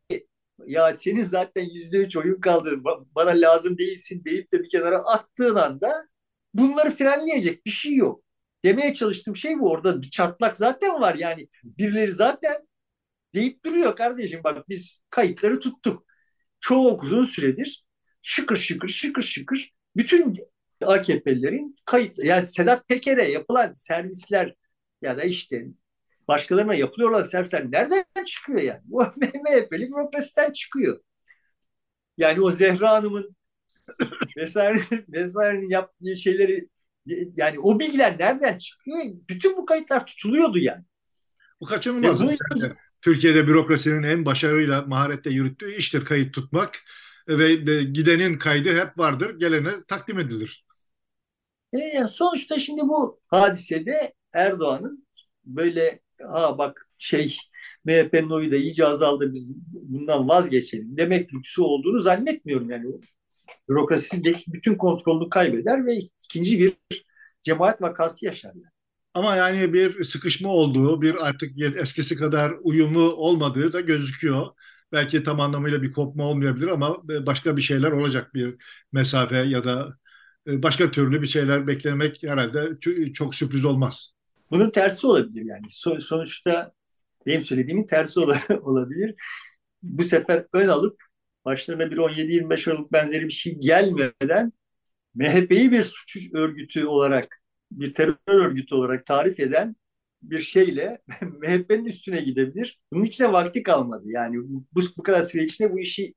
ya 0.66 0.92
senin 0.92 1.22
zaten 1.22 1.62
yüzde 1.74 1.98
üç 1.98 2.16
oyun 2.16 2.40
kaldı 2.40 2.70
bana 3.16 3.30
lazım 3.30 3.78
değilsin 3.78 4.24
deyip 4.24 4.52
de 4.52 4.60
bir 4.62 4.68
kenara 4.70 4.98
attığın 4.98 5.54
anda 5.56 6.08
bunları 6.54 6.90
frenleyecek 6.90 7.66
bir 7.66 7.70
şey 7.70 7.94
yok. 7.94 8.24
Demeye 8.64 8.94
çalıştığım 8.94 9.36
şey 9.36 9.58
bu. 9.60 9.70
Orada 9.70 10.02
bir 10.02 10.10
çatlak 10.10 10.56
zaten 10.56 11.00
var. 11.00 11.14
Yani 11.14 11.48
birileri 11.64 12.12
zaten 12.12 12.68
deyip 13.34 13.64
duruyor 13.64 13.96
kardeşim. 13.96 14.40
Bak 14.44 14.68
biz 14.68 15.00
kayıtları 15.10 15.60
tuttuk. 15.60 16.06
Çok 16.60 17.04
uzun 17.04 17.24
süredir 17.24 17.83
şıkır 18.24 18.56
şıkır 18.56 18.88
şıkır 18.88 19.22
şıkır 19.22 19.72
bütün 19.96 20.36
AKP'lilerin 20.82 21.76
kayıt 21.84 22.18
yani 22.18 22.46
Sedat 22.46 22.88
Peker'e 22.88 23.30
yapılan 23.30 23.72
servisler 23.72 24.54
ya 25.02 25.18
da 25.18 25.22
işte 25.22 25.66
başkalarına 26.28 26.74
yapılıyorlar 26.74 27.22
servisler 27.22 27.72
nereden 27.72 28.24
çıkıyor 28.26 28.60
yani? 28.60 28.80
Bu 28.84 29.02
MHP'li 29.16 29.88
bürokrasiden 29.88 30.52
çıkıyor. 30.52 31.00
Yani 32.18 32.40
o 32.40 32.50
Zehra 32.50 32.90
Hanım'ın 32.90 33.36
vesaire 34.36 34.78
vesairenin 35.08 35.70
yaptığı 35.70 36.16
şeyleri 36.16 36.68
yani 37.36 37.58
o 37.58 37.80
bilgiler 37.80 38.18
nereden 38.18 38.58
çıkıyor? 38.58 38.98
Bütün 39.30 39.56
bu 39.56 39.66
kayıtlar 39.66 40.06
tutuluyordu 40.06 40.58
yani. 40.58 40.84
Bu 41.60 41.66
kaçınılmaz. 41.66 42.20
Yani, 42.20 42.72
Türkiye'de 43.02 43.46
bürokrasinin 43.46 44.02
en 44.02 44.24
başarıyla 44.24 44.82
maharetle 44.82 45.30
yürüttüğü 45.30 45.74
iştir 45.74 46.04
kayıt 46.04 46.34
tutmak 46.34 46.84
ve 47.28 47.54
gidenin 47.84 48.34
kaydı 48.38 48.76
hep 48.76 48.98
vardır, 48.98 49.38
gelene 49.38 49.70
takdim 49.88 50.18
edilir. 50.18 50.64
E, 51.72 51.78
yani 51.78 52.08
sonuçta 52.08 52.58
şimdi 52.58 52.82
bu 52.82 53.20
hadisede 53.26 54.12
Erdoğan'ın 54.34 55.06
böyle 55.44 56.00
ha 56.22 56.58
bak 56.58 56.88
şey 56.98 57.36
MHP'nin 57.84 58.30
oyu 58.30 58.52
da 58.52 58.56
iyice 58.56 58.84
azaldı 58.86 59.32
biz 59.32 59.46
bundan 59.72 60.28
vazgeçelim 60.28 60.96
demek 60.96 61.34
lüksü 61.34 61.62
olduğunu 61.62 62.00
zannetmiyorum 62.00 62.70
yani. 62.70 62.86
Bürokrasindeki 63.68 64.52
bütün 64.52 64.74
kontrolünü 64.74 65.28
kaybeder 65.28 65.86
ve 65.86 65.94
ikinci 66.24 66.58
bir 66.58 66.72
cemaat 67.42 67.82
vakası 67.82 68.26
yaşar 68.26 68.52
yani. 68.54 68.74
Ama 69.14 69.36
yani 69.36 69.72
bir 69.72 70.04
sıkışma 70.04 70.48
olduğu, 70.48 71.02
bir 71.02 71.28
artık 71.28 71.52
eskisi 71.76 72.16
kadar 72.16 72.54
uyumlu 72.62 73.14
olmadığı 73.14 73.72
da 73.72 73.80
gözüküyor. 73.80 74.46
Belki 74.94 75.22
tam 75.22 75.40
anlamıyla 75.40 75.82
bir 75.82 75.92
kopma 75.92 76.24
olmayabilir 76.24 76.68
ama 76.68 77.08
başka 77.08 77.56
bir 77.56 77.62
şeyler 77.62 77.92
olacak 77.92 78.34
bir 78.34 78.56
mesafe 78.92 79.36
ya 79.36 79.64
da 79.64 79.96
e, 80.46 80.62
başka 80.62 80.90
türlü 80.90 81.22
bir 81.22 81.26
şeyler 81.26 81.66
beklemek 81.66 82.22
herhalde 82.22 82.60
çok 83.12 83.34
sürpriz 83.34 83.64
olmaz. 83.64 84.10
Bunun 84.50 84.70
tersi 84.70 85.06
olabilir 85.06 85.44
yani. 85.44 85.66
sonuçta 86.00 86.72
benim 87.26 87.40
söylediğimin 87.40 87.86
tersi 87.86 88.20
olabilir. 88.60 89.14
Bu 89.82 90.02
sefer 90.02 90.44
ön 90.52 90.68
alıp 90.68 91.02
başlarına 91.44 91.90
bir 91.90 91.96
17-25 91.96 92.70
Aralık 92.70 92.92
benzeri 92.92 93.24
bir 93.24 93.32
şey 93.32 93.54
gelmeden 93.54 94.52
MHP'yi 95.14 95.72
bir 95.72 95.82
suç 95.82 96.32
örgütü 96.34 96.86
olarak, 96.86 97.36
bir 97.70 97.94
terör 97.94 98.16
örgütü 98.26 98.74
olarak 98.74 99.06
tarif 99.06 99.40
eden 99.40 99.76
bir 100.30 100.40
şeyle 100.40 101.02
MHP'nin 101.22 101.84
üstüne 101.84 102.20
gidebilir. 102.20 102.80
Bunun 102.92 103.04
içine 103.04 103.32
vakti 103.32 103.62
kalmadı. 103.62 104.04
Yani 104.06 104.36
bu, 104.72 104.80
bu 104.96 105.02
kadar 105.02 105.22
süre 105.22 105.44
içinde 105.44 105.72
bu 105.72 105.80
işi 105.80 106.14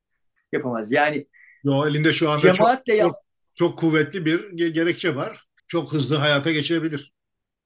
yapamaz. 0.51 0.91
Yani 0.91 1.27
Yo, 1.63 1.87
elinde 1.87 2.13
şu 2.13 2.29
anda 2.29 2.41
cemaatle 2.41 2.93
çok, 2.93 2.99
yap- 2.99 3.11
çok, 3.11 3.15
çok 3.55 3.79
kuvvetli 3.79 4.25
bir 4.25 4.49
gerekçe 4.51 5.15
var. 5.15 5.47
Çok 5.67 5.93
hızlı 5.93 6.15
hayata 6.15 6.51
geçebilir. 6.51 7.13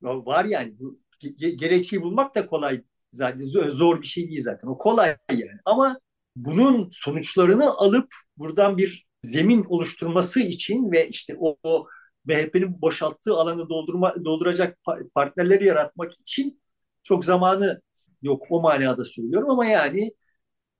Var 0.02 0.46
yani. 0.46 0.74
Bu, 0.80 1.00
gerekçeyi 1.38 2.02
bulmak 2.02 2.36
da 2.36 2.46
kolay 2.46 2.84
zaten 3.12 3.39
zor 3.70 4.02
bir 4.02 4.08
şey 4.08 4.28
değil 4.28 4.42
zaten. 4.42 4.68
O 4.68 4.78
kolay 4.78 5.16
yani. 5.32 5.60
Ama 5.66 6.00
bunun 6.36 6.88
sonuçlarını 6.92 7.72
alıp 7.72 8.08
buradan 8.38 8.78
bir 8.78 9.06
zemin 9.24 9.64
oluşturması 9.64 10.39
için 10.39 10.92
ve 10.92 11.10
işte 11.10 11.36
o, 11.39 11.58
o 11.64 11.88
MHP'nin 12.26 12.82
boşalttığı 12.82 13.34
alanı 13.34 13.69
doldurma, 13.69 14.26
dolduracak 14.26 14.80
partnerleri 15.15 15.65
yaratmak 15.65 16.13
için 16.19 16.61
çok 17.03 17.26
zamanı 17.26 17.82
yok 18.22 18.43
o 18.49 18.61
manada 18.61 19.05
söylüyorum 19.05 19.49
ama 19.49 19.65
yani 19.65 20.11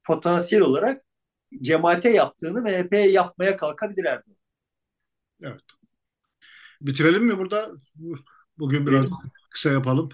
potansiyel 0.08 0.64
olarak 0.64 1.04
cemaate 1.62 2.10
yaptığını 2.10 2.62
MHP 2.62 2.94
yapmaya 2.94 3.58
kalkabilir 3.58 4.06
Erdoğan. 4.06 4.38
Evet. 5.44 5.62
Bitirelim 6.82 7.26
mi 7.26 7.38
burada? 7.38 7.72
Bugün 8.58 8.88
biraz 8.88 9.06
kısa 9.52 9.70
yapalım. 9.72 10.10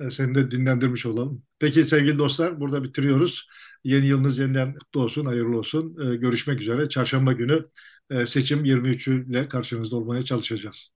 Ee, 0.00 0.10
seni 0.10 0.34
de 0.34 0.50
dinlendirmiş 0.50 1.06
olalım. 1.06 1.42
Peki 1.58 1.84
sevgili 1.84 2.18
dostlar 2.18 2.60
burada 2.60 2.84
bitiriyoruz. 2.84 3.48
Yeni 3.84 4.06
yılınız 4.06 4.38
yeniden 4.38 4.74
kutlu 4.74 5.02
olsun, 5.02 5.26
hayırlı 5.26 5.58
olsun. 5.58 5.96
Ee, 6.00 6.16
görüşmek 6.16 6.60
üzere. 6.60 6.88
Çarşamba 6.88 7.32
günü 7.32 7.68
seçim 8.26 8.64
23'üyle 8.64 9.48
karşınızda 9.48 9.96
olmaya 9.96 10.22
çalışacağız. 10.24 10.90